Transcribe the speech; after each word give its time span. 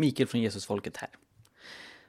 Mikael 0.00 0.28
från 0.28 0.40
Jesusfolket 0.40 0.96
här. 0.96 1.10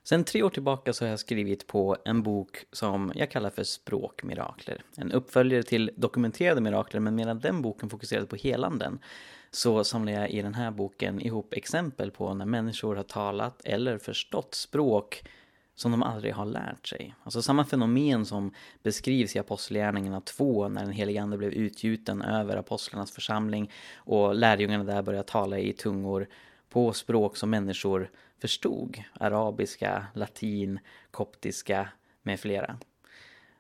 Sen 0.04 0.24
tre 0.24 0.43
år 0.43 0.50
tillbaka 0.50 0.93
så 0.93 1.05
har 1.05 1.09
jag 1.09 1.20
skrivit 1.20 1.67
på 1.67 1.98
en 2.06 2.24
bok 2.24 2.66
som 2.71 3.12
jag 3.16 3.32
kallar 3.32 3.50
för 3.50 3.64
Språkmirakler. 3.64 4.83
En 4.98 5.12
uppföljare 5.12 5.63
till 5.63 5.91
dokumenterade 5.96 6.62
mirakler, 6.62 6.99
men 6.99 7.15
medan 7.15 7.39
den 7.39 7.62
boken 7.62 7.89
fokuserade 7.89 8.27
på 8.27 8.35
helanden 8.35 8.99
så 9.51 9.83
samlar 9.83 10.13
jag 10.13 10.29
i 10.29 10.41
den 10.41 10.54
här 10.54 10.71
boken 10.71 11.21
ihop 11.21 11.54
exempel 11.54 12.12
på 12.12 12.33
när 12.33 12.46
människor 12.46 12.96
har 12.96 13.04
talat 13.04 13.62
eller 13.65 13.97
förstått 13.97 14.55
språk 14.55 15.23
som 15.76 15.92
de 15.92 16.03
aldrig 16.03 16.34
har 16.34 16.45
lärt 16.45 16.88
sig. 16.88 17.16
Alltså 17.23 17.41
samma 17.41 17.66
fenomen 17.66 18.26
som 18.26 18.53
beskrivs 18.84 19.35
i 19.35 19.39
Apostlagärningarna 19.39 20.21
2 20.21 20.67
när 20.67 20.81
den 20.81 20.91
helige 20.91 21.21
Ande 21.21 21.38
blev 21.38 21.52
utgjuten 21.52 22.21
över 22.21 22.58
apostlarnas 22.58 23.12
församling 23.12 23.71
och 23.95 24.35
lärjungarna 24.35 24.84
där 24.84 25.02
började 25.02 25.27
tala 25.27 25.59
i 25.59 25.73
tungor 25.73 26.27
på 26.72 26.94
språk 26.94 27.38
som 27.38 27.49
människor 27.49 28.09
förstod. 28.40 29.03
Arabiska, 29.13 30.05
latin, 30.13 30.80
koptiska 31.11 31.89
med 32.21 32.39
flera. 32.39 32.77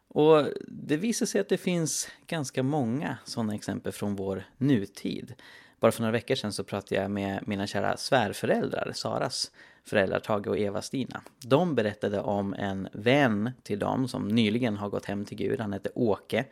Och 0.07 0.45
det 0.67 0.97
visar 0.97 1.25
sig 1.25 1.41
att 1.41 1.49
det 1.49 1.57
finns 1.57 2.07
ganska 2.27 2.63
många 2.63 3.17
sådana 3.25 3.55
exempel 3.55 3.91
från 3.91 4.15
vår 4.15 4.43
nutid. 4.57 5.33
Bara 5.79 5.91
för 5.91 6.01
några 6.01 6.11
veckor 6.11 6.35
sedan 6.35 6.53
så 6.53 6.63
pratade 6.63 7.01
jag 7.01 7.11
med 7.11 7.47
mina 7.47 7.67
kära 7.67 7.97
svärföräldrar, 7.97 8.91
Saras 8.95 9.51
föräldrar 9.83 10.19
Tage 10.19 10.47
och 10.47 10.57
Eva-Stina. 10.57 11.21
De 11.45 11.75
berättade 11.75 12.19
om 12.19 12.53
en 12.53 12.87
vän 12.93 13.51
till 13.63 13.79
dem 13.79 14.07
som 14.07 14.27
nyligen 14.27 14.77
har 14.77 14.89
gått 14.89 15.05
hem 15.05 15.25
till 15.25 15.37
Gud. 15.37 15.59
Han 15.59 15.73
hette 15.73 15.89
Åke. 15.95 16.45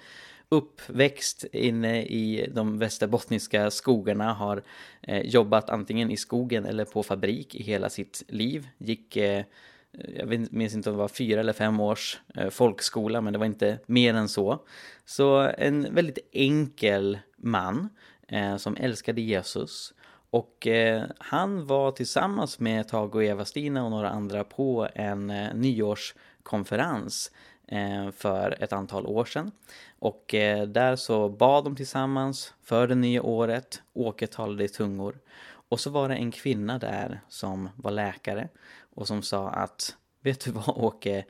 Uppväxt 0.51 1.43
inne 1.51 2.03
i 2.03 2.49
de 2.53 2.79
västerbottniska 2.79 3.71
skogarna, 3.71 4.33
har 4.33 4.63
eh, 5.01 5.21
jobbat 5.21 5.69
antingen 5.69 6.11
i 6.11 6.17
skogen 6.17 6.65
eller 6.65 6.85
på 6.85 7.03
fabrik 7.03 7.55
i 7.55 7.63
hela 7.63 7.89
sitt 7.89 8.23
liv. 8.27 8.67
Gick 8.77 9.15
eh, 9.17 9.43
jag 9.91 10.47
minns 10.51 10.73
inte 10.73 10.89
om 10.89 10.95
det 10.95 11.01
var 11.01 11.07
fyra 11.07 11.39
eller 11.39 11.53
fem 11.53 11.79
års 11.79 12.19
eh, 12.35 12.49
folkskola, 12.49 13.21
men 13.21 13.33
det 13.33 13.39
var 13.39 13.45
inte 13.45 13.79
mer 13.85 14.13
än 14.13 14.29
så. 14.29 14.65
Så 15.05 15.51
en 15.57 15.95
väldigt 15.95 16.29
enkel 16.31 17.19
man 17.37 17.89
eh, 18.27 18.57
som 18.57 18.75
älskade 18.75 19.21
Jesus. 19.21 19.93
Och 20.29 20.67
eh, 20.67 21.03
han 21.17 21.67
var 21.67 21.91
tillsammans 21.91 22.59
med 22.59 22.87
Tage 22.87 23.15
och 23.15 23.23
Eva-Stina 23.23 23.83
och 23.83 23.91
några 23.91 24.09
andra 24.09 24.43
på 24.43 24.87
en 24.95 25.29
eh, 25.29 25.53
nyårskonferens 25.53 27.31
eh, 27.31 27.37
Eh, 27.71 28.11
för 28.11 28.63
ett 28.63 28.73
antal 28.73 29.07
år 29.07 29.25
sedan. 29.25 29.51
Och 29.99 30.33
eh, 30.33 30.67
där 30.67 30.95
så 30.95 31.29
bad 31.29 31.63
de 31.63 31.75
tillsammans 31.75 32.53
för 32.63 32.87
det 32.87 32.95
nya 32.95 33.23
året, 33.23 33.81
Åke 33.93 34.27
talade 34.27 34.63
i 34.63 34.67
tungor. 34.67 35.19
Och 35.45 35.79
så 35.79 35.89
var 35.89 36.09
det 36.09 36.15
en 36.15 36.31
kvinna 36.31 36.79
där 36.79 37.21
som 37.27 37.69
var 37.75 37.91
läkare 37.91 38.49
och 38.95 39.07
som 39.07 39.21
sa 39.21 39.49
att 39.49 39.95
Vet 40.21 40.45
du 40.45 40.51
vad 40.51 40.69
Åke, 40.69 41.25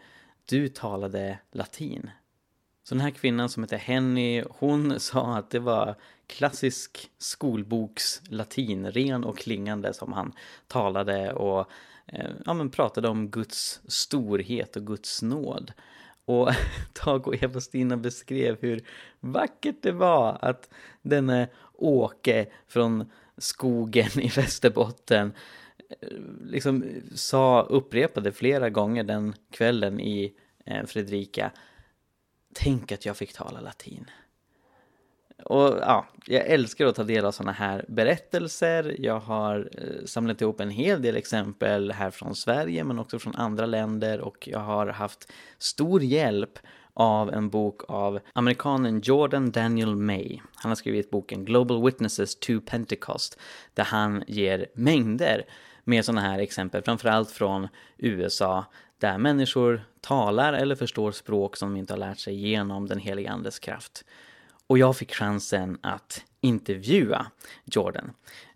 du 0.45 0.69
talade 0.69 1.39
latin. 1.51 2.09
Så 2.83 2.95
den 2.95 3.01
här 3.01 3.11
kvinnan 3.11 3.49
som 3.49 3.63
heter 3.63 3.77
Henny, 3.77 4.43
hon 4.49 4.99
sa 4.99 5.37
att 5.37 5.49
det 5.49 5.59
var 5.59 5.95
klassisk 6.27 7.11
skolboks 7.17 8.21
latin, 8.29 8.91
ren 8.91 9.23
och 9.23 9.37
klingande 9.37 9.93
som 9.93 10.13
han 10.13 10.33
talade 10.67 11.33
och 11.33 11.71
eh, 12.05 12.29
ja, 12.45 12.53
men 12.53 12.69
pratade 12.69 13.07
om 13.07 13.29
Guds 13.29 13.81
storhet 13.87 14.75
och 14.75 14.87
Guds 14.87 15.21
nåd. 15.21 15.73
Och 16.29 16.49
Tage 16.93 17.27
och 17.27 17.43
Eva-Stina 17.43 17.97
beskrev 17.97 18.57
hur 18.61 18.81
vackert 19.19 19.75
det 19.81 19.91
var 19.91 20.37
att 20.41 20.69
denne 21.01 21.49
Åke 21.73 22.47
från 22.67 23.11
skogen 23.37 24.19
i 24.19 24.27
Västerbotten 24.35 25.33
eh, 25.89 26.09
liksom 26.43 26.85
sa, 27.15 27.61
upprepade 27.61 28.31
flera 28.31 28.69
gånger 28.69 29.03
den 29.03 29.33
kvällen 29.51 29.99
i 29.99 30.33
eh, 30.65 30.85
Fredrika 30.85 31.51
Tänk 32.53 32.91
att 32.91 33.05
jag 33.05 33.17
fick 33.17 33.33
tala 33.33 33.61
latin. 33.61 34.05
Och 35.45 35.77
ja, 35.81 36.05
jag 36.25 36.45
älskar 36.45 36.85
att 36.85 36.95
ta 36.95 37.03
del 37.03 37.25
av 37.25 37.31
sådana 37.31 37.51
här 37.51 37.85
berättelser. 37.87 38.95
Jag 38.99 39.19
har 39.19 39.69
eh, 39.71 40.05
samlat 40.05 40.41
ihop 40.41 40.59
en 40.59 40.69
hel 40.69 41.01
del 41.01 41.17
exempel 41.17 41.91
här 41.91 42.11
från 42.11 42.35
Sverige 42.35 42.83
men 42.83 42.99
också 42.99 43.19
från 43.19 43.35
andra 43.35 43.65
länder 43.65 44.19
och 44.19 44.47
jag 44.51 44.59
har 44.59 44.87
haft 44.87 45.31
stor 45.57 46.03
hjälp 46.03 46.59
av 46.93 47.33
en 47.33 47.49
bok 47.49 47.81
av 47.87 48.19
amerikanen 48.33 49.01
Jordan 49.01 49.51
Daniel 49.51 49.95
May. 49.95 50.39
Han 50.55 50.69
har 50.69 50.75
skrivit 50.75 51.09
boken 51.09 51.45
Global 51.45 51.85
Witnesses 51.85 52.35
to 52.35 52.61
Pentecost 52.65 53.39
där 53.73 53.83
han 53.83 54.23
ger 54.27 54.65
mängder 54.73 55.45
med 55.83 56.05
sådana 56.05 56.21
här 56.21 56.39
exempel, 56.39 56.81
framförallt 56.81 57.31
från 57.31 57.67
USA 57.97 58.65
där 58.97 59.17
människor 59.17 59.81
talar 60.01 60.53
eller 60.53 60.75
förstår 60.75 61.11
språk 61.11 61.57
som 61.57 61.73
de 61.73 61.79
inte 61.79 61.93
har 61.93 61.99
lärt 61.99 62.19
sig 62.19 62.35
genom 62.35 62.87
den 62.87 62.99
heliga 62.99 63.31
Andes 63.31 63.59
kraft. 63.59 64.05
Och 64.69 64.77
jag 64.77 64.97
fick 64.97 65.13
chansen 65.13 65.77
att 65.81 66.23
intervjua 66.41 67.25
Jordan. 67.65 68.11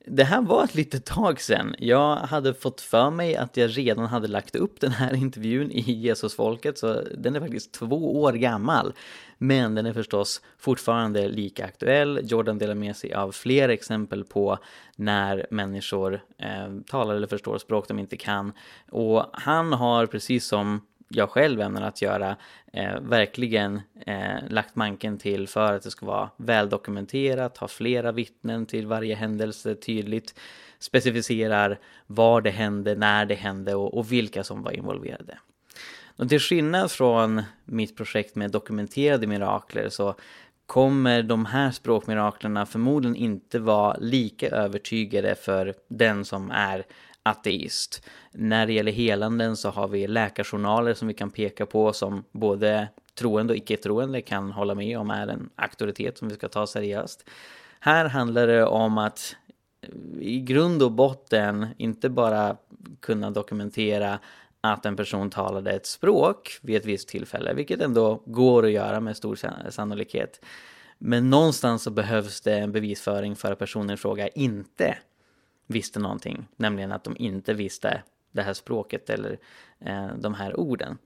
Det 0.05 0.23
här 0.23 0.41
var 0.41 0.63
ett 0.63 0.75
litet 0.75 1.05
tag 1.05 1.41
sedan. 1.41 1.75
Jag 1.79 2.15
hade 2.15 2.53
fått 2.53 2.81
för 2.81 3.09
mig 3.09 3.35
att 3.35 3.57
jag 3.57 3.77
redan 3.77 4.05
hade 4.05 4.27
lagt 4.27 4.55
upp 4.55 4.79
den 4.79 4.91
här 4.91 5.15
intervjun 5.15 5.71
i 5.71 5.91
Jesusfolket, 5.91 6.77
så 6.77 7.01
den 7.17 7.35
är 7.35 7.39
faktiskt 7.39 7.71
två 7.71 8.21
år 8.21 8.33
gammal. 8.33 8.93
Men 9.37 9.75
den 9.75 9.85
är 9.85 9.93
förstås 9.93 10.41
fortfarande 10.57 11.27
lika 11.27 11.65
aktuell. 11.65 12.19
Jordan 12.23 12.57
delar 12.57 12.75
med 12.75 12.95
sig 12.95 13.13
av 13.13 13.31
fler 13.31 13.69
exempel 13.69 14.23
på 14.23 14.57
när 14.95 15.47
människor 15.49 16.21
eh, 16.37 16.79
talar 16.87 17.15
eller 17.15 17.27
förstår 17.27 17.57
språk 17.57 17.87
de 17.87 17.99
inte 17.99 18.17
kan. 18.17 18.53
Och 18.91 19.25
han 19.33 19.73
har, 19.73 20.05
precis 20.05 20.45
som 20.45 20.81
jag 21.15 21.29
själv 21.29 21.61
ämnar 21.61 21.81
att 21.81 22.01
göra, 22.01 22.35
eh, 22.73 22.99
verkligen 23.01 23.81
eh, 24.05 24.49
lagt 24.49 24.75
manken 24.75 25.17
till 25.17 25.47
för 25.47 25.73
att 25.73 25.83
det 25.83 25.91
ska 25.91 26.05
vara 26.05 26.29
väldokumenterat, 26.37 27.57
ha 27.57 27.67
flera 27.67 28.11
vittnen 28.11 28.65
till 28.65 28.87
varje 28.87 29.15
händelse 29.15 29.75
tydligt, 29.75 30.39
specificerar 30.79 31.79
var 32.07 32.41
det 32.41 32.49
hände, 32.49 32.95
när 32.95 33.25
det 33.25 33.35
hände 33.35 33.75
och, 33.75 33.97
och 33.97 34.11
vilka 34.11 34.43
som 34.43 34.63
var 34.63 34.71
involverade. 34.71 35.37
Och 36.15 36.29
till 36.29 36.39
skillnad 36.39 36.91
från 36.91 37.41
mitt 37.65 37.97
projekt 37.97 38.35
med 38.35 38.51
dokumenterade 38.51 39.27
mirakler 39.27 39.89
så 39.89 40.15
kommer 40.65 41.23
de 41.23 41.45
här 41.45 41.71
språkmiraklerna 41.71 42.65
förmodligen 42.65 43.15
inte 43.15 43.59
vara 43.59 43.97
lika 43.97 44.49
övertygade 44.49 45.35
för 45.35 45.73
den 45.87 46.25
som 46.25 46.51
är 46.51 46.83
ateist. 47.23 48.03
När 48.31 48.67
det 48.67 48.73
gäller 48.73 48.91
helanden 48.91 49.57
så 49.57 49.69
har 49.69 49.87
vi 49.87 50.07
läkarjournaler 50.07 50.93
som 50.93 51.07
vi 51.07 51.13
kan 51.13 51.31
peka 51.31 51.65
på 51.65 51.93
som 51.93 52.23
både 52.31 52.87
troende 53.15 53.53
och 53.53 53.57
icke-troende 53.57 54.21
kan 54.21 54.51
hålla 54.51 54.75
med 54.75 54.97
om 54.99 55.09
är 55.09 55.27
en 55.27 55.49
auktoritet 55.55 56.17
som 56.17 56.29
vi 56.29 56.35
ska 56.35 56.49
ta 56.49 56.67
seriöst. 56.67 57.29
Här 57.79 58.05
handlar 58.05 58.47
det 58.47 58.65
om 58.65 58.97
att 58.97 59.35
i 60.19 60.39
grund 60.39 60.83
och 60.83 60.91
botten 60.91 61.67
inte 61.77 62.09
bara 62.09 62.57
kunna 62.99 63.31
dokumentera 63.31 64.19
att 64.61 64.85
en 64.85 64.95
person 64.95 65.29
talade 65.29 65.71
ett 65.71 65.85
språk 65.85 66.59
vid 66.61 66.75
ett 66.75 66.85
visst 66.85 67.07
tillfälle, 67.07 67.53
vilket 67.53 67.81
ändå 67.81 68.23
går 68.25 68.65
att 68.65 68.71
göra 68.71 68.99
med 68.99 69.17
stor 69.17 69.39
sannolikhet. 69.69 70.45
Men 70.97 71.29
någonstans 71.29 71.83
så 71.83 71.91
behövs 71.91 72.41
det 72.41 72.57
en 72.57 72.71
bevisföring 72.71 73.35
för 73.35 73.51
att 73.51 73.59
personen 73.59 73.89
i 73.93 73.97
fråga 73.97 74.27
inte 74.27 74.97
visste 75.67 75.99
någonting, 75.99 76.47
nämligen 76.55 76.91
att 76.91 77.03
de 77.03 77.15
inte 77.17 77.53
visste 77.53 78.03
det 78.31 78.41
här 78.41 78.53
språket 78.53 79.09
eller 79.09 79.37
eh, 79.79 80.07
de 80.17 80.33
här 80.33 80.59
orden. 80.59 80.97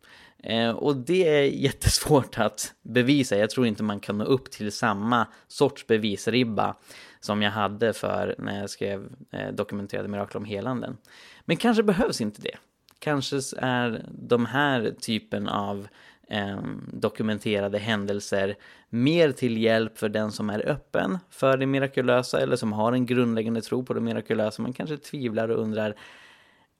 Eh, 0.44 0.70
och 0.70 0.96
det 0.96 1.28
är 1.28 1.44
jättesvårt 1.44 2.40
att 2.40 2.74
bevisa. 2.82 3.38
Jag 3.38 3.50
tror 3.50 3.68
inte 3.68 3.84
man 3.84 4.00
kan 4.00 4.18
nå 4.18 4.26
upp 4.26 4.52
till 4.52 4.72
samma 4.72 5.28
sorts 5.48 5.88
bevisribba 5.88 6.76
som 7.20 7.42
jag 7.42 7.52
hade 7.52 7.94
för 7.94 8.36
när 8.38 8.60
jag 8.60 8.70
skrev 8.70 9.10
eh, 9.32 9.52
dokumenterade 9.54 10.08
mirakel 10.08 10.38
om 10.38 10.46
helanden. 10.46 10.98
Men 11.46 11.58
kanske 11.58 11.84
behövs 11.84 12.22
inte 12.22 12.42
det. 12.42 12.58
Kanske 13.00 13.40
är 13.58 14.06
de 14.10 14.46
här 14.46 14.96
typen 15.00 15.48
av 15.48 15.88
eh, 16.30 16.62
dokumenterade 16.94 17.78
händelser 17.78 18.56
mer 18.90 19.32
till 19.32 19.58
hjälp 19.58 19.98
för 19.98 20.10
den 20.10 20.32
som 20.32 20.50
är 20.50 20.70
öppen 20.70 21.18
för 21.30 21.58
det 21.58 21.66
mirakulösa 21.66 22.40
eller 22.40 22.56
som 22.56 22.74
har 22.74 22.92
en 22.94 23.06
grundläggande 23.06 23.62
tro 23.62 23.86
på 23.86 23.94
det 23.94 24.02
mirakulösa. 24.02 24.62
Men 24.62 24.74
kanske 24.74 24.98
tvivlar 24.98 25.50
och 25.50 25.62
undrar 25.62 25.96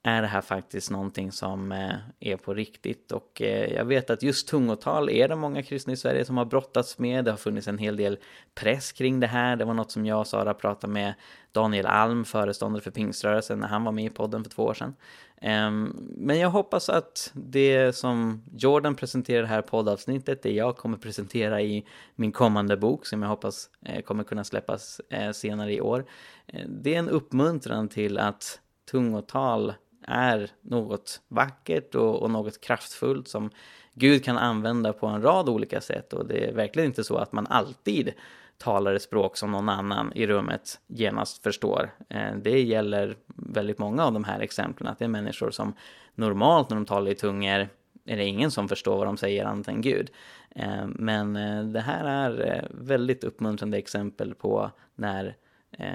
är 0.08 0.22
det 0.22 0.28
här 0.28 0.40
faktiskt 0.40 0.90
någonting 0.90 1.32
som 1.32 1.72
eh, 1.72 1.94
är 2.20 2.36
på 2.36 2.54
riktigt? 2.54 3.12
Och 3.12 3.42
eh, 3.42 3.72
jag 3.74 3.84
vet 3.84 4.10
att 4.10 4.22
just 4.22 4.48
tungotal 4.48 5.10
är 5.10 5.28
det 5.28 5.36
många 5.36 5.62
kristna 5.62 5.92
i 5.92 5.96
Sverige 5.96 6.24
som 6.24 6.36
har 6.36 6.44
brottats 6.44 6.98
med. 6.98 7.24
Det 7.24 7.30
har 7.30 7.38
funnits 7.38 7.68
en 7.68 7.78
hel 7.78 7.96
del 7.96 8.18
press 8.54 8.92
kring 8.92 9.20
det 9.20 9.26
här. 9.26 9.56
Det 9.56 9.64
var 9.64 9.74
något 9.74 9.90
som 9.90 10.06
jag 10.06 10.20
och 10.20 10.26
Sara 10.26 10.54
pratade 10.54 10.92
med 10.92 11.14
Daniel 11.52 11.86
Alm, 11.86 12.24
föreståndare 12.24 12.82
för 12.82 12.90
pingströrelsen, 12.90 13.58
när 13.58 13.68
han 13.68 13.84
var 13.84 13.92
med 13.92 14.04
i 14.04 14.10
podden 14.10 14.44
för 14.44 14.50
två 14.50 14.62
år 14.62 14.74
sedan. 14.74 14.94
Ehm, 15.40 15.96
men 16.16 16.38
jag 16.38 16.50
hoppas 16.50 16.88
att 16.88 17.30
det 17.34 17.96
som 17.96 18.42
Jordan 18.56 18.94
presenterar 18.94 19.38
i 19.38 19.42
det 19.42 19.48
här 19.48 19.62
poddavsnittet, 19.62 20.42
det 20.42 20.52
jag 20.52 20.76
kommer 20.76 20.98
presentera 20.98 21.62
i 21.62 21.84
min 22.14 22.32
kommande 22.32 22.76
bok, 22.76 23.06
som 23.06 23.22
jag 23.22 23.28
hoppas 23.28 23.70
eh, 23.84 24.02
kommer 24.02 24.24
kunna 24.24 24.44
släppas 24.44 25.00
senare 25.32 25.72
i 25.72 25.80
år, 25.80 26.04
det 26.68 26.94
är 26.94 26.98
en 26.98 27.08
uppmuntran 27.08 27.88
till 27.88 28.18
att 28.18 28.60
tungotal 28.90 29.72
är 30.08 30.50
något 30.60 31.20
vackert 31.28 31.94
och, 31.94 32.22
och 32.22 32.30
något 32.30 32.60
kraftfullt 32.60 33.28
som 33.28 33.50
Gud 33.94 34.24
kan 34.24 34.38
använda 34.38 34.92
på 34.92 35.06
en 35.06 35.22
rad 35.22 35.48
olika 35.48 35.80
sätt 35.80 36.12
och 36.12 36.26
det 36.26 36.48
är 36.48 36.52
verkligen 36.52 36.86
inte 36.86 37.04
så 37.04 37.16
att 37.16 37.32
man 37.32 37.46
alltid 37.46 38.12
talar 38.58 38.94
ett 38.94 39.02
språk 39.02 39.36
som 39.36 39.50
någon 39.50 39.68
annan 39.68 40.12
i 40.14 40.26
rummet 40.26 40.80
genast 40.86 41.42
förstår. 41.42 41.90
Eh, 42.08 42.34
det 42.42 42.60
gäller 42.60 43.16
väldigt 43.36 43.78
många 43.78 44.04
av 44.04 44.12
de 44.12 44.24
här 44.24 44.40
exemplen, 44.40 44.88
att 44.88 44.98
det 44.98 45.04
är 45.04 45.08
människor 45.08 45.50
som 45.50 45.74
normalt 46.14 46.70
när 46.70 46.76
de 46.76 46.86
talar 46.86 47.10
i 47.10 47.14
tungor 47.14 47.68
är 48.04 48.16
det 48.16 48.24
ingen 48.24 48.50
som 48.50 48.68
förstår 48.68 48.96
vad 48.96 49.06
de 49.06 49.16
säger 49.16 49.44
annat 49.44 49.68
än 49.68 49.80
Gud. 49.80 50.10
Eh, 50.50 50.86
men 50.86 51.36
eh, 51.36 51.64
det 51.64 51.80
här 51.80 52.04
är 52.04 52.68
väldigt 52.70 53.24
uppmuntrande 53.24 53.78
exempel 53.78 54.34
på 54.34 54.70
när 54.94 55.36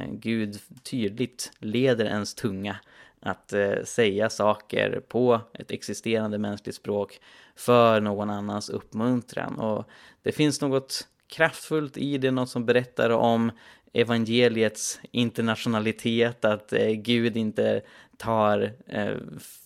Gud 0.09 0.59
tydligt 0.83 1.51
leder 1.59 2.05
ens 2.05 2.35
tunga 2.35 2.77
att 3.25 3.53
eh, 3.53 3.83
säga 3.83 4.29
saker 4.29 5.01
på 5.07 5.41
ett 5.53 5.71
existerande 5.71 6.37
mänskligt 6.37 6.75
språk 6.75 7.19
för 7.55 8.01
någon 8.01 8.29
annans 8.29 8.69
uppmuntran. 8.69 9.59
Och 9.59 9.89
det 10.21 10.31
finns 10.31 10.61
något 10.61 11.07
kraftfullt 11.27 11.97
i 11.97 12.17
det, 12.17 12.31
något 12.31 12.49
som 12.49 12.65
berättar 12.65 13.09
om 13.09 13.51
evangeliets 13.93 14.99
internationalitet, 15.11 16.45
att 16.45 16.73
eh, 16.73 16.89
Gud 16.89 17.37
inte 17.37 17.81
tar 18.17 18.73
eh, 18.87 19.15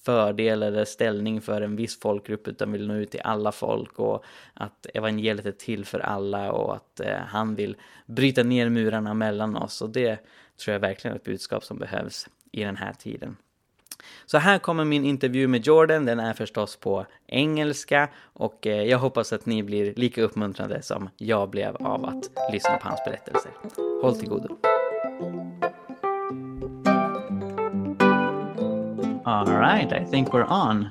fördel 0.06 0.64
eller 0.64 0.86
ställning 0.86 1.42
för 1.42 1.62
en 1.62 1.76
viss 1.76 2.00
folkgrupp 2.00 2.48
utan 2.48 2.72
vill 2.72 2.88
nå 2.88 2.94
ut 2.94 3.12
till 3.12 3.22
alla 3.24 3.52
folk 3.52 4.00
och 4.00 4.26
att 4.54 4.88
evangeliet 4.94 5.46
är 5.46 5.52
till 5.52 5.86
för 5.86 6.00
alla 6.00 6.52
och 6.52 6.76
att 6.76 7.00
eh, 7.00 7.18
han 7.28 7.56
vill 7.56 7.78
bryta 8.06 8.44
ner 8.44 8.70
murarna 8.70 9.14
mellan 9.14 9.56
oss 9.56 9.82
och 9.82 9.90
det 9.90 10.20
tror 10.58 10.74
jag 10.74 10.80
verkligen 10.80 11.16
är 11.16 11.20
ett 11.20 11.26
budskap 11.26 11.64
som 11.64 11.80
behövs 11.80 12.30
i 12.52 12.64
den 12.64 12.76
här 12.76 12.94
tiden. 12.94 13.38
Så 14.26 14.38
här 14.38 14.60
kommer 14.60 14.86
min 14.86 15.06
intervju 15.06 15.48
med 15.48 15.68
Jordan, 15.68 16.06
den 16.06 16.20
är 16.20 16.34
förstås 16.34 16.76
på 16.76 17.06
engelska 17.28 18.10
och 18.34 18.68
eh, 18.68 18.84
jag 18.84 18.98
hoppas 18.98 19.34
att 19.34 19.46
ni 19.46 19.64
blir 19.64 19.94
lika 19.96 20.22
uppmuntrade 20.22 20.82
som 20.82 21.10
jag 21.18 21.50
blev 21.50 21.76
av 21.76 22.06
att 22.06 22.52
lyssna 22.52 22.78
på 22.78 22.88
hans 22.88 23.04
berättelser. 23.06 23.52
Håll 24.02 24.16
till 24.16 24.30
godo. 24.30 24.58
All 29.26 29.48
right, 29.48 29.92
I 29.92 30.06
think 30.12 30.30
we're 30.30 30.70
on. 30.70 30.90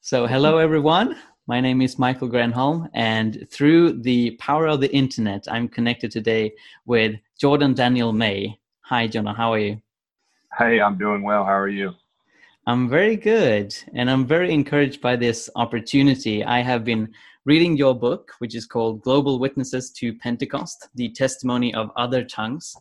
So 0.00 0.26
hello 0.26 0.58
everyone. 0.58 1.14
My 1.46 1.60
name 1.60 1.84
is 1.84 1.98
Michael 1.98 2.28
Granholm, 2.28 2.88
and 2.94 3.46
through 3.50 4.02
the 4.02 4.30
power 4.38 4.66
of 4.66 4.80
the 4.80 4.96
internet, 4.96 5.46
I'm 5.46 5.68
connected 5.68 6.10
today 6.10 6.52
with 6.86 7.16
Jordan 7.38 7.74
Daniel 7.74 8.12
May. 8.12 8.58
Hi, 8.80 9.06
Jordan. 9.06 9.34
How 9.34 9.52
are 9.52 9.58
you? 9.58 9.80
Hey, 10.58 10.80
I'm 10.80 10.96
doing 10.96 11.22
well. 11.22 11.44
How 11.44 11.58
are 11.58 11.68
you? 11.68 11.94
I'm 12.66 12.88
very 12.88 13.16
good, 13.16 13.76
and 13.94 14.10
I'm 14.10 14.24
very 14.24 14.50
encouraged 14.50 15.02
by 15.02 15.16
this 15.16 15.50
opportunity. 15.54 16.42
I 16.42 16.62
have 16.62 16.82
been 16.82 17.12
reading 17.44 17.76
your 17.76 17.94
book, 17.94 18.32
which 18.38 18.54
is 18.54 18.64
called 18.64 19.02
Global 19.02 19.38
Witnesses 19.38 19.90
to 19.98 20.14
Pentecost 20.14 20.88
The 20.94 21.10
Testimony 21.10 21.74
of 21.74 21.90
Other 21.94 22.24
Tongues. 22.24 22.74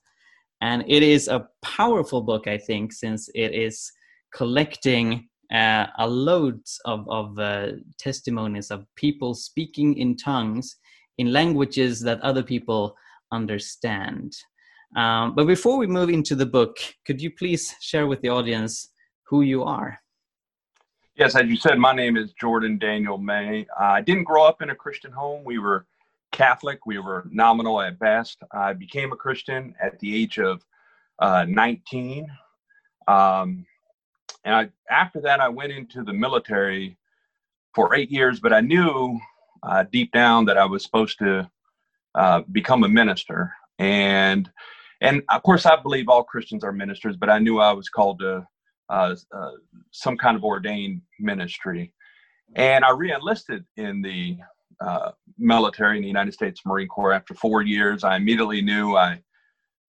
And 0.61 0.85
it 0.87 1.03
is 1.03 1.27
a 1.27 1.49
powerful 1.61 2.21
book, 2.21 2.47
I 2.47 2.57
think, 2.57 2.93
since 2.93 3.27
it 3.35 3.53
is 3.53 3.91
collecting 4.33 5.27
uh, 5.53 5.87
a 5.99 6.07
load 6.07 6.61
of, 6.85 7.05
of 7.09 7.37
uh, 7.37 7.71
testimonies 7.99 8.71
of 8.71 8.85
people 8.95 9.33
speaking 9.33 9.97
in 9.97 10.15
tongues 10.15 10.77
in 11.17 11.33
languages 11.33 11.99
that 12.03 12.21
other 12.21 12.41
people 12.41 12.95
understand. 13.33 14.33
Um, 14.95 15.35
but 15.35 15.45
before 15.45 15.77
we 15.77 15.87
move 15.87 16.09
into 16.09 16.35
the 16.35 16.45
book, 16.45 16.77
could 17.05 17.21
you 17.21 17.31
please 17.31 17.75
share 17.81 18.07
with 18.07 18.21
the 18.21 18.29
audience 18.29 18.87
who 19.23 19.41
you 19.41 19.63
are. 19.63 19.99
Yes, 21.15 21.35
as 21.35 21.47
you 21.47 21.55
said, 21.55 21.77
my 21.77 21.93
name 21.93 22.17
is 22.17 22.33
Jordan 22.33 22.77
Daniel 22.79 23.17
May. 23.17 23.67
I 23.79 24.01
didn't 24.01 24.23
grow 24.23 24.45
up 24.45 24.61
in 24.61 24.71
a 24.71 24.75
Christian 24.75 25.11
home. 25.11 25.43
We 25.43 25.59
were 25.59 25.85
Catholic, 26.31 26.85
we 26.85 26.97
were 26.97 27.27
nominal 27.29 27.79
at 27.79 27.99
best. 27.99 28.41
I 28.51 28.73
became 28.73 29.11
a 29.13 29.15
Christian 29.15 29.75
at 29.81 29.99
the 29.99 30.15
age 30.15 30.39
of 30.39 30.65
uh, 31.19 31.45
19. 31.47 32.27
Um, 33.07 33.65
and 34.43 34.55
I, 34.55 34.69
after 34.89 35.21
that, 35.21 35.39
I 35.39 35.49
went 35.49 35.71
into 35.71 36.03
the 36.03 36.11
military 36.11 36.97
for 37.75 37.93
eight 37.93 38.11
years, 38.11 38.39
but 38.39 38.51
I 38.51 38.61
knew 38.61 39.19
uh, 39.61 39.83
deep 39.91 40.11
down 40.11 40.45
that 40.45 40.57
I 40.57 40.65
was 40.65 40.83
supposed 40.83 41.19
to 41.19 41.49
uh, 42.15 42.41
become 42.51 42.83
a 42.83 42.89
minister. 42.89 43.53
And 43.79 44.49
and 45.01 45.21
of 45.29 45.43
course, 45.43 45.65
I 45.65 45.75
believe 45.75 46.07
all 46.07 46.23
Christians 46.23 46.63
are 46.63 46.71
ministers, 46.71 47.17
but 47.17 47.29
I 47.29 47.37
knew 47.37 47.59
I 47.59 47.73
was 47.73 47.89
called 47.89 48.19
to 48.19 48.47
uh, 48.89 49.15
uh, 49.35 49.51
some 49.91 50.17
kind 50.17 50.37
of 50.37 50.43
ordained 50.43 51.01
ministry. 51.19 51.93
And 52.55 52.85
I 52.85 52.91
reenlisted 52.91 53.65
in 53.77 54.01
the 54.01 54.37
uh, 54.81 55.11
military 55.37 55.97
in 55.97 56.01
the 56.01 56.07
United 56.07 56.33
States 56.33 56.61
Marine 56.65 56.87
Corps 56.87 57.13
after 57.13 57.33
four 57.33 57.61
years. 57.61 58.03
I 58.03 58.17
immediately 58.17 58.61
knew 58.61 58.95
I 58.95 59.21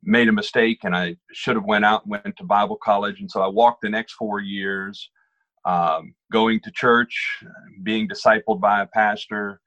made 0.02 0.28
a 0.28 0.32
mistake 0.32 0.80
and 0.84 0.94
I 0.94 1.16
should 1.32 1.56
have 1.56 1.64
went 1.64 1.84
out 1.84 2.04
and 2.04 2.10
went 2.10 2.36
to 2.36 2.44
Bible 2.44 2.78
college. 2.82 3.20
And 3.20 3.30
so 3.30 3.40
I 3.42 3.48
walked 3.48 3.82
the 3.82 3.88
next 3.88 4.12
four 4.12 4.40
years 4.40 5.10
um, 5.64 6.14
going 6.30 6.60
to 6.60 6.70
church, 6.70 7.42
being 7.82 8.08
discipled 8.08 8.60
by 8.60 8.82
a 8.82 8.86
pastor. 8.86 9.60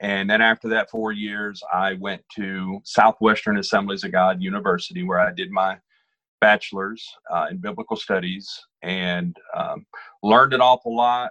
And 0.00 0.28
then 0.28 0.40
after 0.40 0.68
that 0.70 0.90
four 0.90 1.12
years, 1.12 1.62
I 1.72 1.94
went 1.94 2.22
to 2.36 2.80
Southwestern 2.84 3.58
Assemblies 3.58 4.04
of 4.04 4.12
God 4.12 4.42
University 4.42 5.02
where 5.02 5.20
I 5.20 5.32
did 5.32 5.50
my 5.50 5.78
bachelor's 6.44 7.02
uh, 7.30 7.46
in 7.50 7.56
biblical 7.56 7.96
studies 7.96 8.46
and 8.82 9.34
um, 9.56 9.86
learned 10.22 10.52
an 10.52 10.60
awful 10.60 10.94
lot, 10.94 11.30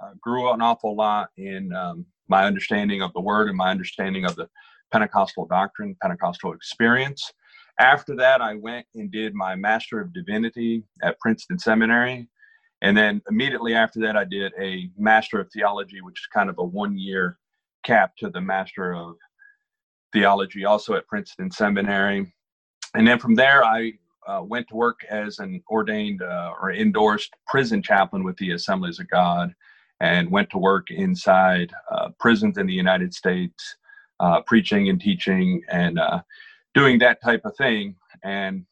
uh, 0.00 0.10
grew 0.20 0.52
an 0.52 0.62
awful 0.62 0.94
lot 0.94 1.30
in 1.36 1.74
um, 1.74 2.06
my 2.28 2.44
understanding 2.44 3.02
of 3.02 3.12
the 3.12 3.20
word 3.20 3.48
and 3.48 3.56
my 3.56 3.72
understanding 3.72 4.24
of 4.24 4.36
the 4.36 4.48
Pentecostal 4.92 5.46
doctrine, 5.46 5.96
Pentecostal 6.00 6.52
experience. 6.52 7.32
After 7.80 8.14
that, 8.14 8.40
I 8.40 8.54
went 8.54 8.86
and 8.94 9.10
did 9.10 9.34
my 9.34 9.56
Master 9.56 10.00
of 10.00 10.12
Divinity 10.12 10.84
at 11.02 11.18
Princeton 11.18 11.58
Seminary. 11.58 12.28
And 12.82 12.96
then 12.96 13.20
immediately 13.28 13.74
after 13.74 13.98
that, 14.02 14.16
I 14.16 14.22
did 14.22 14.52
a 14.60 14.90
Master 14.96 15.40
of 15.40 15.50
Theology, 15.50 16.02
which 16.02 16.20
is 16.20 16.28
kind 16.32 16.48
of 16.48 16.56
a 16.60 16.64
one 16.64 16.96
year 16.96 17.36
cap 17.82 18.16
to 18.18 18.30
the 18.30 18.40
Master 18.40 18.94
of 18.94 19.16
Theology, 20.12 20.64
also 20.64 20.94
at 20.94 21.08
Princeton 21.08 21.50
Seminary. 21.50 22.32
And 22.94 23.08
then 23.08 23.18
from 23.18 23.34
there, 23.34 23.64
I 23.64 23.94
uh, 24.26 24.42
went 24.44 24.68
to 24.68 24.76
work 24.76 25.00
as 25.10 25.38
an 25.38 25.62
ordained 25.70 26.22
uh, 26.22 26.52
or 26.60 26.72
endorsed 26.72 27.34
prison 27.46 27.82
chaplain 27.82 28.24
with 28.24 28.36
the 28.36 28.52
Assemblies 28.52 29.00
of 29.00 29.08
God 29.10 29.54
and 30.00 30.30
went 30.30 30.50
to 30.50 30.58
work 30.58 30.90
inside 30.90 31.72
uh, 31.90 32.08
prisons 32.18 32.58
in 32.58 32.66
the 32.66 32.72
United 32.72 33.14
States, 33.14 33.76
uh, 34.20 34.40
preaching 34.42 34.88
and 34.88 35.00
teaching 35.00 35.62
and 35.70 35.98
uh, 35.98 36.20
doing 36.74 36.98
that 36.98 37.22
type 37.22 37.42
of 37.44 37.56
thing. 37.56 37.94
And 38.24 38.64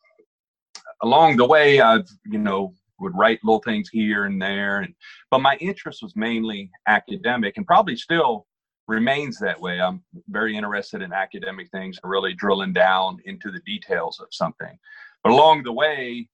along 1.03 1.37
the 1.37 1.47
way, 1.47 1.81
I've, 1.81 2.09
you 2.27 2.39
know, 2.39 2.75
would 2.99 3.17
write 3.17 3.41
little 3.43 3.63
things 3.63 3.89
here 3.89 4.27
and 4.27 4.41
there. 4.41 4.81
And, 4.81 4.95
but 5.31 5.41
my 5.41 5.57
interest 5.57 6.03
was 6.03 6.15
mainly 6.17 6.71
academic 6.87 7.57
and 7.57 7.67
probably 7.67 7.97
still 7.97 8.47
remains 8.89 9.39
that 9.39 9.61
way. 9.61 9.81
I'm 9.81 10.03
very 10.29 10.57
interested 10.57 11.01
in 11.01 11.13
academic 11.13 11.71
things, 11.71 11.99
and 12.03 12.11
really 12.11 12.35
drilling 12.35 12.73
down 12.73 13.19
into 13.25 13.51
the 13.51 13.61
details 13.61 14.19
of 14.21 14.27
something. 14.33 14.77
But 15.23 15.33
along 15.33 15.63
the 15.65 15.73
way, 15.73 16.29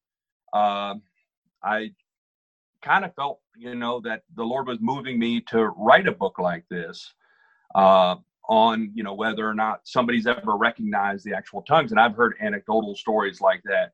uh, 0.53 0.95
I 1.63 1.91
kind 2.83 3.05
of 3.05 3.15
felt, 3.15 3.41
you 3.57 3.75
know, 3.75 4.01
that 4.01 4.23
the 4.37 4.45
Lord 4.45 4.67
was 4.67 4.79
moving 4.81 5.19
me 5.19 5.41
to 5.49 5.67
write 5.67 6.07
a 6.07 6.13
book 6.13 6.39
like 6.39 6.65
this 6.71 7.13
uh, 7.75 8.17
on, 8.49 8.93
you 8.95 9.03
know, 9.03 9.15
whether 9.15 9.49
or 9.49 9.55
not 9.55 9.81
somebody's 9.85 10.27
ever 10.27 10.57
recognized 10.57 11.25
the 11.25 11.35
actual 11.35 11.63
tongues. 11.63 11.91
And 11.91 12.01
I've 12.01 12.15
heard 12.15 12.37
anecdotal 12.41 12.95
stories 12.95 13.41
like 13.41 13.63
that 13.65 13.93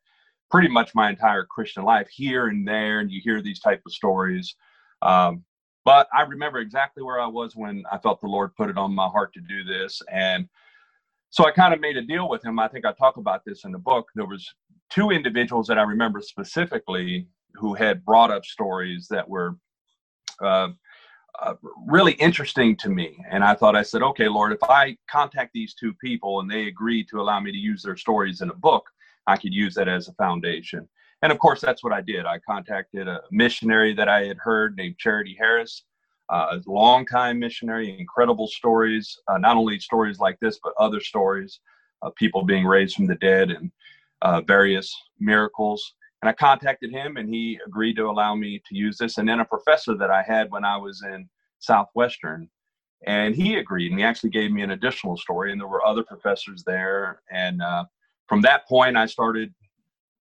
pretty 0.50 0.68
much 0.68 0.94
my 0.94 1.08
entire 1.08 1.44
Christian 1.44 1.82
life, 1.82 2.08
here 2.10 2.48
and 2.48 2.68
there, 2.68 3.00
and 3.00 3.10
you 3.10 3.22
hear 3.24 3.40
these 3.40 3.58
type 3.58 3.80
of 3.86 3.92
stories. 3.92 4.54
Um, 5.00 5.44
but 5.84 6.06
I 6.14 6.22
remember 6.22 6.58
exactly 6.58 7.02
where 7.02 7.18
I 7.18 7.26
was 7.26 7.56
when 7.56 7.82
I 7.90 7.96
felt 7.98 8.20
the 8.20 8.26
Lord 8.26 8.54
put 8.54 8.68
it 8.68 8.76
on 8.76 8.94
my 8.94 9.08
heart 9.08 9.32
to 9.32 9.40
do 9.40 9.64
this, 9.64 10.00
and 10.12 10.46
so 11.30 11.46
I 11.46 11.50
kind 11.50 11.72
of 11.72 11.80
made 11.80 11.96
a 11.96 12.02
deal 12.02 12.28
with 12.28 12.44
him. 12.44 12.58
I 12.58 12.68
think 12.68 12.84
I 12.84 12.92
talk 12.92 13.16
about 13.16 13.42
this 13.46 13.64
in 13.64 13.72
the 13.72 13.78
book. 13.78 14.10
There 14.14 14.26
was 14.26 14.46
two 14.92 15.10
individuals 15.10 15.66
that 15.68 15.78
I 15.78 15.82
remember 15.82 16.20
specifically 16.20 17.26
who 17.54 17.74
had 17.74 18.04
brought 18.04 18.30
up 18.30 18.44
stories 18.44 19.06
that 19.10 19.28
were 19.28 19.56
uh, 20.40 20.68
uh, 21.40 21.54
really 21.86 22.12
interesting 22.12 22.76
to 22.76 22.88
me. 22.88 23.16
And 23.30 23.42
I 23.42 23.54
thought, 23.54 23.76
I 23.76 23.82
said, 23.82 24.02
okay, 24.02 24.28
Lord, 24.28 24.52
if 24.52 24.62
I 24.62 24.96
contact 25.10 25.52
these 25.54 25.74
two 25.74 25.94
people 25.94 26.40
and 26.40 26.50
they 26.50 26.66
agree 26.66 27.04
to 27.04 27.20
allow 27.20 27.40
me 27.40 27.52
to 27.52 27.58
use 27.58 27.82
their 27.82 27.96
stories 27.96 28.40
in 28.40 28.50
a 28.50 28.54
book, 28.54 28.84
I 29.26 29.36
could 29.36 29.54
use 29.54 29.74
that 29.74 29.88
as 29.88 30.08
a 30.08 30.14
foundation. 30.14 30.88
And 31.22 31.30
of 31.30 31.38
course, 31.38 31.60
that's 31.60 31.84
what 31.84 31.92
I 31.92 32.00
did. 32.00 32.26
I 32.26 32.38
contacted 32.38 33.08
a 33.08 33.22
missionary 33.30 33.94
that 33.94 34.08
I 34.08 34.24
had 34.24 34.38
heard 34.38 34.76
named 34.76 34.98
Charity 34.98 35.36
Harris 35.38 35.84
uh, 36.32 36.58
a 36.66 36.70
long-time 36.70 37.38
missionary, 37.38 37.96
incredible 37.98 38.48
stories, 38.48 39.18
uh, 39.28 39.38
not 39.38 39.56
only 39.56 39.78
stories 39.78 40.18
like 40.18 40.38
this, 40.40 40.58
but 40.62 40.72
other 40.78 41.00
stories 41.00 41.60
of 42.00 42.14
people 42.14 42.42
being 42.42 42.64
raised 42.64 42.96
from 42.96 43.06
the 43.06 43.16
dead 43.16 43.50
and 43.50 43.70
uh, 44.22 44.40
various 44.40 44.94
miracles. 45.20 45.94
and 46.22 46.28
I 46.28 46.32
contacted 46.32 46.90
him, 46.90 47.16
and 47.16 47.28
he 47.28 47.58
agreed 47.66 47.96
to 47.96 48.08
allow 48.08 48.34
me 48.34 48.62
to 48.68 48.76
use 48.76 48.96
this. 48.96 49.18
And 49.18 49.28
then 49.28 49.40
a 49.40 49.44
professor 49.44 49.96
that 49.96 50.10
I 50.10 50.22
had 50.22 50.50
when 50.50 50.64
I 50.64 50.76
was 50.76 51.02
in 51.02 51.28
Southwestern, 51.58 52.48
and 53.04 53.34
he 53.34 53.56
agreed, 53.56 53.90
and 53.90 53.98
he 53.98 54.06
actually 54.06 54.30
gave 54.30 54.52
me 54.52 54.62
an 54.62 54.70
additional 54.70 55.16
story. 55.16 55.50
And 55.50 55.60
there 55.60 55.68
were 55.68 55.84
other 55.84 56.04
professors 56.04 56.62
there, 56.64 57.22
and 57.30 57.60
uh, 57.60 57.84
from 58.28 58.40
that 58.42 58.68
point, 58.68 58.96
I 58.96 59.06
started 59.06 59.52